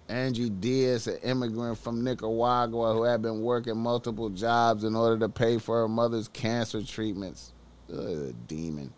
Angie 0.06 0.50
Diaz, 0.50 1.06
an 1.06 1.16
immigrant 1.22 1.78
from 1.78 2.04
Nicaragua 2.04 2.92
who 2.92 3.04
had 3.04 3.22
been 3.22 3.40
working 3.40 3.78
multiple 3.78 4.28
jobs 4.28 4.84
in 4.84 4.94
order 4.94 5.18
to 5.20 5.28
pay 5.30 5.58
for 5.58 5.80
her 5.80 5.88
mother's 5.88 6.28
cancer 6.28 6.82
treatments. 6.82 7.52
Ugh, 7.90 8.34
demon. 8.46 8.92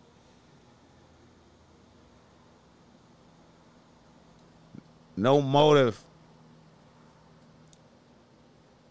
No 5.16 5.40
motive. 5.40 6.02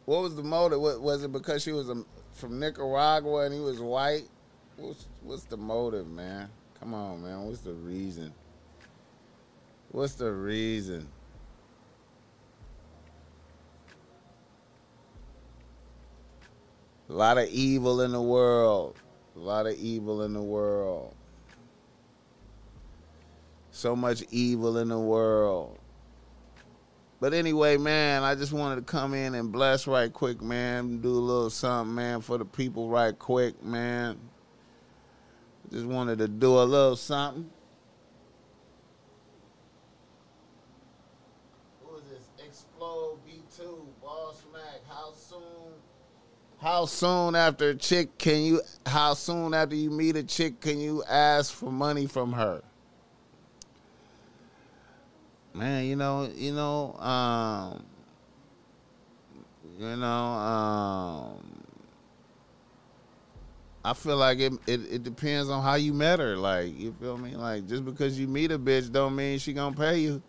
What 0.06 0.22
was 0.22 0.36
the 0.36 0.44
motive? 0.44 0.80
What, 0.80 1.02
was 1.02 1.23
it 1.23 1.32
because 1.32 1.64
she 1.64 1.72
was 1.72 1.90
a, 1.90 2.03
from 2.34 2.60
Nicaragua 2.60 3.45
and 3.45 3.53
he 3.53 3.60
was 3.60 3.80
white? 3.80 4.23
What's, 4.77 5.07
what's 5.22 5.44
the 5.44 5.57
motive, 5.57 6.07
man? 6.07 6.49
Come 6.80 6.94
on, 6.94 7.23
man. 7.23 7.45
What's 7.45 7.61
the 7.61 7.73
reason? 7.73 8.32
What's 9.91 10.14
the 10.14 10.32
reason? 10.32 11.07
A 17.10 17.14
lot 17.14 17.38
of 17.38 17.48
evil 17.49 18.02
in 18.02 18.11
the 18.11 18.22
world. 18.22 18.95
A 19.36 19.40
lot 19.40 19.68
of 19.68 19.76
evil 19.76 20.23
in 20.23 20.34
the 20.34 20.41
world. 20.41 21.15
So 23.72 23.95
much 23.95 24.23
evil 24.32 24.77
in 24.77 24.90
the 24.90 24.99
world. 24.99 25.77
But 27.19 27.33
anyway, 27.33 27.77
man, 27.77 28.23
I 28.23 28.35
just 28.35 28.51
wanted 28.51 28.75
to 28.75 28.81
come 28.81 29.13
in 29.13 29.35
and 29.35 29.51
bless 29.51 29.87
right 29.87 30.11
quick, 30.11 30.41
man. 30.41 30.99
Do 30.99 31.09
a 31.09 31.11
little 31.11 31.49
something, 31.49 31.95
man, 31.95 32.21
for 32.21 32.37
the 32.37 32.45
people 32.45 32.89
right 32.89 33.17
quick, 33.17 33.63
man. 33.63 34.19
Just 35.71 35.85
wanted 35.85 36.19
to 36.19 36.27
do 36.27 36.59
a 36.59 36.63
little 36.63 36.95
something. 36.95 37.49
Who 41.83 41.95
is 41.95 42.03
this? 42.03 42.45
Explode 42.45 43.17
V2, 43.25 43.85
Boss 44.01 44.43
Mac. 44.51 44.81
How 44.87 45.13
soon? 45.13 45.73
How 46.59 46.85
soon 46.85 47.35
after 47.35 47.69
a 47.69 47.75
chick 47.75 48.17
can 48.17 48.43
you? 48.43 48.61
How 48.85 49.13
soon 49.13 49.53
after 49.53 49.75
you 49.75 49.89
meet 49.89 50.17
a 50.17 50.23
chick 50.23 50.59
can 50.59 50.79
you 50.79 51.03
ask 51.05 51.53
for 51.53 51.71
money 51.71 52.07
from 52.07 52.33
her? 52.33 52.61
Man, 55.56 55.86
you 55.86 55.95
know, 55.95 56.30
you 56.36 56.53
know, 56.53 56.94
um, 56.99 57.84
you 59.80 59.95
know, 59.95 60.06
um, 60.07 61.56
I 63.84 63.94
feel 63.94 64.18
like 64.18 64.40
it, 64.40 64.53
it, 64.68 64.82
it 64.91 65.03
depends 65.03 65.49
on 65.49 65.64
how 65.64 65.76
you 65.76 65.94
met 65.94 66.19
her. 66.19 66.36
Like, 66.36 66.77
you 66.77 66.95
feel 66.99 67.18
me? 67.18 67.36
Like, 67.36 67.68
just 67.68 67.86
because 67.86 68.19
you 68.19 68.27
meet 68.27 68.52
a 68.52 68.60
bitch 68.60 68.91
don't 68.91 69.15
mean 69.15 69.40
she 69.40 69.53
gonna 69.53 69.76
pay 69.76 69.99
you. 69.99 70.22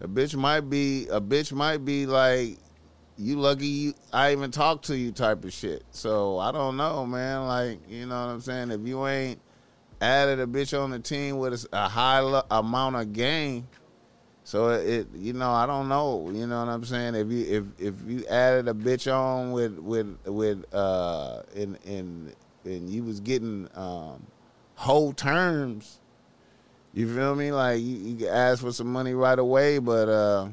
A 0.00 0.08
bitch 0.08 0.36
might 0.36 0.68
be 0.68 1.06
a 1.08 1.20
bitch 1.20 1.52
might 1.52 1.84
be 1.84 2.04
like, 2.04 2.58
you 3.16 3.36
lucky 3.36 3.66
you 3.66 3.94
I 4.12 4.32
even 4.32 4.50
talk 4.50 4.82
to 4.82 4.96
you 4.96 5.10
type 5.10 5.44
of 5.44 5.52
shit. 5.54 5.84
So 5.90 6.38
I 6.38 6.52
don't 6.52 6.76
know, 6.76 7.06
man. 7.06 7.46
Like, 7.46 7.78
you 7.88 8.04
know 8.04 8.26
what 8.26 8.32
I'm 8.32 8.40
saying? 8.42 8.70
If 8.72 8.86
you 8.86 9.06
ain't 9.06 9.40
added 10.02 10.38
a 10.38 10.46
bitch 10.46 10.78
on 10.78 10.90
the 10.90 10.98
team 10.98 11.38
with 11.38 11.66
a 11.72 11.88
high 11.88 12.20
lo- 12.20 12.44
amount 12.50 12.96
of 12.96 13.14
game 13.14 13.66
so 14.46 14.68
it, 14.68 15.08
you 15.12 15.32
know, 15.32 15.50
I 15.50 15.66
don't 15.66 15.88
know. 15.88 16.30
You 16.32 16.46
know 16.46 16.64
what 16.64 16.70
I'm 16.70 16.84
saying? 16.84 17.16
If 17.16 17.32
you 17.32 17.46
if 17.48 17.64
if 17.80 17.94
you 18.06 18.24
added 18.26 18.68
a 18.68 18.74
bitch 18.74 19.12
on 19.12 19.50
with 19.50 19.76
with 19.76 20.16
with 20.24 20.72
uh 20.72 21.42
in 21.52 21.76
in 21.84 22.32
and 22.64 22.88
you 22.88 23.02
was 23.02 23.18
getting 23.18 23.68
um 23.74 24.24
whole 24.76 25.12
terms, 25.12 25.98
you 26.94 27.12
feel 27.12 27.34
me? 27.34 27.50
Like 27.50 27.80
you, 27.80 27.96
you 27.96 28.16
can 28.18 28.28
ask 28.28 28.62
for 28.62 28.70
some 28.70 28.86
money 28.86 29.14
right 29.14 29.36
away, 29.36 29.80
but 29.80 30.08
uh 30.08 30.48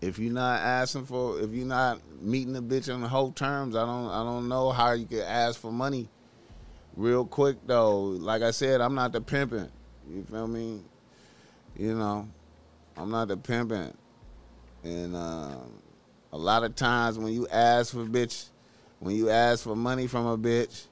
if 0.00 0.18
you're 0.18 0.32
not 0.32 0.58
asking 0.60 1.04
for 1.04 1.38
if 1.38 1.50
you're 1.50 1.66
not 1.66 2.00
meeting 2.22 2.54
the 2.54 2.62
bitch 2.62 2.92
on 2.92 3.02
the 3.02 3.08
whole 3.08 3.32
terms, 3.32 3.76
I 3.76 3.84
don't 3.84 4.08
I 4.08 4.24
don't 4.24 4.48
know 4.48 4.70
how 4.70 4.92
you 4.92 5.04
could 5.04 5.18
ask 5.18 5.60
for 5.60 5.70
money 5.70 6.08
real 6.96 7.26
quick 7.26 7.58
though. 7.66 8.00
Like 8.00 8.40
I 8.40 8.52
said, 8.52 8.80
I'm 8.80 8.94
not 8.94 9.12
the 9.12 9.20
pimping. 9.20 9.68
You 10.10 10.24
feel 10.30 10.46
me? 10.46 10.80
You 11.76 11.94
know, 11.94 12.28
I'm 12.96 13.10
not 13.10 13.30
a 13.30 13.36
pimping. 13.36 13.94
And 14.84 15.16
uh, 15.16 15.56
a 16.32 16.38
lot 16.38 16.64
of 16.64 16.74
times 16.74 17.18
when 17.18 17.32
you 17.32 17.46
ask 17.48 17.92
for 17.92 18.04
bitch, 18.04 18.46
when 19.00 19.14
you 19.14 19.30
ask 19.30 19.64
for 19.64 19.76
money 19.76 20.06
from 20.06 20.26
a 20.26 20.38
bitch, 20.38 20.86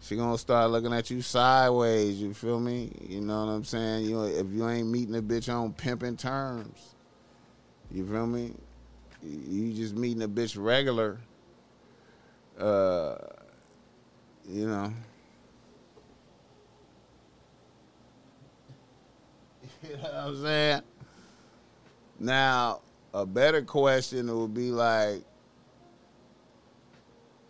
she 0.00 0.16
gonna 0.16 0.38
start 0.38 0.70
looking 0.70 0.92
at 0.92 1.10
you 1.10 1.22
sideways. 1.22 2.20
You 2.20 2.34
feel 2.34 2.58
me? 2.58 2.90
You 3.08 3.20
know 3.20 3.46
what 3.46 3.52
I'm 3.52 3.64
saying? 3.64 4.04
You 4.04 4.16
know, 4.16 4.24
if 4.24 4.46
you 4.50 4.68
ain't 4.68 4.88
meeting 4.88 5.14
a 5.14 5.22
bitch 5.22 5.52
on 5.52 5.72
pimping 5.72 6.16
terms, 6.16 6.94
you 7.90 8.06
feel 8.06 8.26
me? 8.26 8.52
You 9.22 9.72
just 9.72 9.94
meeting 9.94 10.22
a 10.22 10.28
bitch 10.28 10.56
regular. 10.58 11.18
Uh, 12.58 13.16
you 14.48 14.66
know. 14.66 14.92
You 19.88 19.96
know 19.96 20.02
what 20.02 20.14
I'm 20.14 20.42
saying? 20.42 20.82
Now, 22.20 22.82
a 23.12 23.26
better 23.26 23.62
question 23.62 24.34
would 24.38 24.54
be 24.54 24.70
like, 24.70 25.24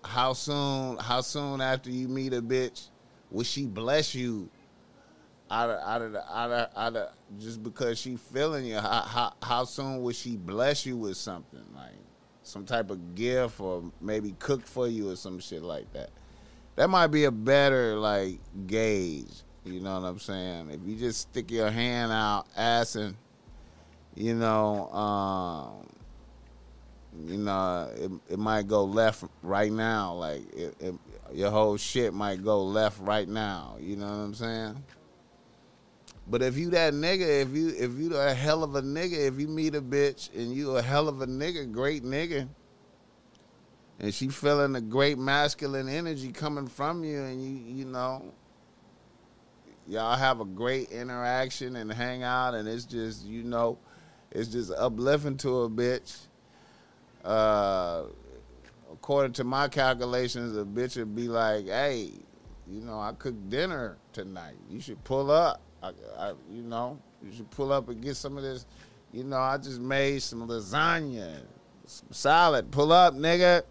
how 0.02 0.32
soon? 0.32 0.96
How 0.96 1.20
soon 1.20 1.60
after 1.60 1.90
you 1.90 2.08
meet 2.08 2.32
a 2.32 2.42
bitch 2.42 2.88
would 3.30 3.46
she 3.46 3.66
bless 3.66 4.14
you? 4.14 4.48
Out 5.50 5.68
of, 5.68 5.80
out 5.86 6.00
of, 6.00 6.12
the, 6.12 6.34
out 6.34 6.50
of, 6.50 6.70
out 6.74 6.96
of, 6.96 7.12
just 7.38 7.62
because 7.62 7.98
she 7.98 8.16
feeling 8.16 8.64
you, 8.64 8.78
how, 8.78 9.02
how, 9.02 9.34
how 9.42 9.64
soon 9.64 10.00
would 10.00 10.16
she 10.16 10.38
bless 10.38 10.86
you 10.86 10.96
with 10.96 11.18
something 11.18 11.62
like 11.74 11.92
some 12.42 12.64
type 12.64 12.90
of 12.90 13.14
gift 13.14 13.60
or 13.60 13.84
maybe 14.00 14.34
cook 14.38 14.66
for 14.66 14.88
you 14.88 15.10
or 15.10 15.16
some 15.16 15.38
shit 15.38 15.62
like 15.62 15.92
that? 15.92 16.08
That 16.76 16.88
might 16.88 17.08
be 17.08 17.24
a 17.24 17.30
better 17.30 17.96
like 17.96 18.40
gauge. 18.66 19.42
You 19.64 19.80
know 19.80 20.00
what 20.00 20.06
I'm 20.06 20.18
saying? 20.18 20.70
If 20.70 20.80
you 20.84 20.96
just 20.96 21.20
stick 21.20 21.50
your 21.50 21.70
hand 21.70 22.10
out, 22.10 22.46
asking, 22.56 23.16
you 24.16 24.34
know, 24.34 24.88
um, 24.92 25.86
you 27.28 27.38
know, 27.38 27.90
it, 27.94 28.10
it 28.32 28.38
might 28.38 28.66
go 28.66 28.84
left 28.84 29.24
right 29.42 29.70
now. 29.70 30.14
Like 30.14 30.52
it, 30.54 30.74
it, 30.80 30.94
your 31.32 31.50
whole 31.50 31.76
shit 31.76 32.12
might 32.12 32.42
go 32.42 32.62
left 32.64 32.98
right 33.00 33.28
now. 33.28 33.76
You 33.78 33.96
know 33.96 34.06
what 34.06 34.12
I'm 34.12 34.34
saying? 34.34 34.82
But 36.26 36.42
if 36.42 36.56
you 36.56 36.70
that 36.70 36.94
nigga, 36.94 37.42
if 37.42 37.50
you 37.50 37.68
if 37.68 37.98
you 37.98 38.16
a 38.16 38.32
hell 38.32 38.62
of 38.62 38.74
a 38.74 38.82
nigga, 38.82 39.28
if 39.28 39.38
you 39.38 39.48
meet 39.48 39.74
a 39.74 39.82
bitch 39.82 40.34
and 40.34 40.52
you 40.52 40.76
a 40.76 40.82
hell 40.82 41.08
of 41.08 41.20
a 41.20 41.26
nigga, 41.26 41.70
great 41.70 42.04
nigga, 42.04 42.48
and 43.98 44.14
she 44.14 44.28
feeling 44.28 44.74
a 44.76 44.80
great 44.80 45.18
masculine 45.18 45.88
energy 45.88 46.32
coming 46.32 46.68
from 46.68 47.04
you, 47.04 47.22
and 47.22 47.42
you 47.42 47.74
you 47.74 47.84
know, 47.84 48.32
y'all 49.86 50.16
have 50.16 50.40
a 50.40 50.44
great 50.44 50.90
interaction 50.90 51.76
and 51.76 51.92
hang 51.92 52.22
out, 52.22 52.54
and 52.54 52.68
it's 52.68 52.84
just 52.84 53.24
you 53.24 53.42
know, 53.42 53.78
it's 54.30 54.48
just 54.48 54.72
uplifting 54.72 55.36
to 55.38 55.62
a 55.62 55.70
bitch. 55.70 56.18
Uh, 57.24 58.04
according 58.92 59.32
to 59.32 59.44
my 59.44 59.68
calculations, 59.68 60.56
a 60.56 60.64
bitch 60.64 60.96
would 60.96 61.14
be 61.14 61.28
like, 61.28 61.66
"Hey, 61.66 62.12
you 62.68 62.80
know, 62.80 62.98
I 62.98 63.12
cooked 63.12 63.50
dinner 63.50 63.96
tonight. 64.12 64.56
You 64.70 64.80
should 64.80 65.02
pull 65.04 65.30
up." 65.30 65.60
I, 65.82 65.92
I, 66.16 66.32
you 66.50 66.62
know, 66.62 66.98
you 67.24 67.32
should 67.32 67.50
pull 67.50 67.72
up 67.72 67.88
and 67.88 68.00
get 68.00 68.16
some 68.16 68.36
of 68.36 68.42
this. 68.42 68.66
You 69.12 69.24
know, 69.24 69.38
I 69.38 69.58
just 69.58 69.80
made 69.80 70.22
some 70.22 70.48
lasagna, 70.48 71.40
some 71.86 72.08
salad. 72.12 72.70
Pull 72.70 72.92
up, 72.92 73.14
nigga. 73.14 73.62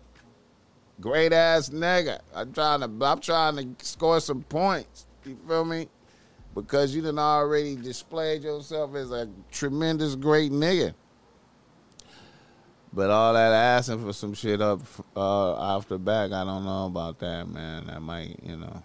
Great 1.00 1.34
ass 1.34 1.70
nigga. 1.70 2.20
I'm 2.36 2.54
trying 2.54 2.82
to, 2.82 3.06
I'm 3.06 3.20
trying 3.20 3.56
to 3.76 3.86
score 3.86 4.20
some 4.20 4.44
points. 4.44 5.08
You 5.26 5.38
feel 5.48 5.66
me? 5.66 5.88
Because 6.54 6.94
you 6.94 7.02
done 7.02 7.20
already 7.20 7.76
displayed 7.76 8.44
yourself 8.44 8.96
as 8.96 9.12
a 9.12 9.30
tremendous 9.52 10.16
great 10.16 10.52
nigga. 10.52 10.94
But 12.94 13.10
all 13.10 13.34
that 13.34 13.54
asking 13.54 14.04
for 14.04 14.12
some 14.12 14.34
shit 14.34 14.62
up 14.62 14.82
uh, 15.16 15.54
off 15.54 15.88
the 15.88 15.98
back, 15.98 16.34
I 16.34 16.44
don't 16.44 16.66
know 16.66 16.88
about 16.88 17.20
that, 17.20 17.48
man. 17.48 17.88
That 17.88 18.02
might, 18.02 18.38
you 18.44 18.58
know 18.58 18.84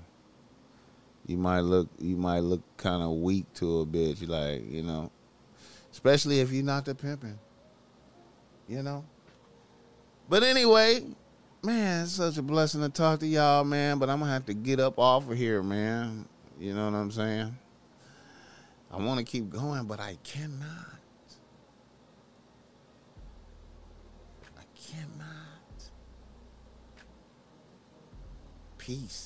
you 1.26 1.36
might 1.36 1.60
look 1.60 1.88
you 1.98 2.16
might 2.16 2.40
look 2.40 2.62
kind 2.76 3.02
of 3.02 3.10
weak 3.10 3.52
to 3.54 3.80
a 3.80 3.86
bitch, 3.86 4.26
like 4.28 4.70
you 4.70 4.82
know, 4.82 5.10
especially 5.92 6.40
if 6.40 6.52
you're 6.52 6.64
not 6.64 6.84
the 6.84 6.94
pimping, 6.94 7.38
you 8.68 8.82
know. 8.82 9.04
But 10.28 10.42
anyway, 10.42 11.04
man, 11.62 12.04
it's 12.04 12.12
such 12.12 12.38
a 12.38 12.42
blessing 12.42 12.80
to 12.82 12.88
talk 12.88 13.20
to 13.20 13.26
y'all, 13.26 13.64
man. 13.64 13.98
But 13.98 14.08
I'm 14.08 14.20
gonna 14.20 14.32
have 14.32 14.46
to 14.46 14.54
get 14.54 14.78
up 14.78 14.98
off 14.98 15.28
of 15.28 15.36
here, 15.36 15.62
man. 15.62 16.26
You 16.58 16.74
know 16.74 16.86
what 16.86 16.94
I'm 16.94 17.10
saying? 17.10 17.56
I 18.90 18.96
want 18.96 19.18
to 19.18 19.24
keep 19.24 19.50
going, 19.50 19.84
but 19.84 20.00
I 20.00 20.16
cannot. 20.24 20.96
I 24.58 24.62
cannot. 24.74 25.90
Peace. 28.78 29.25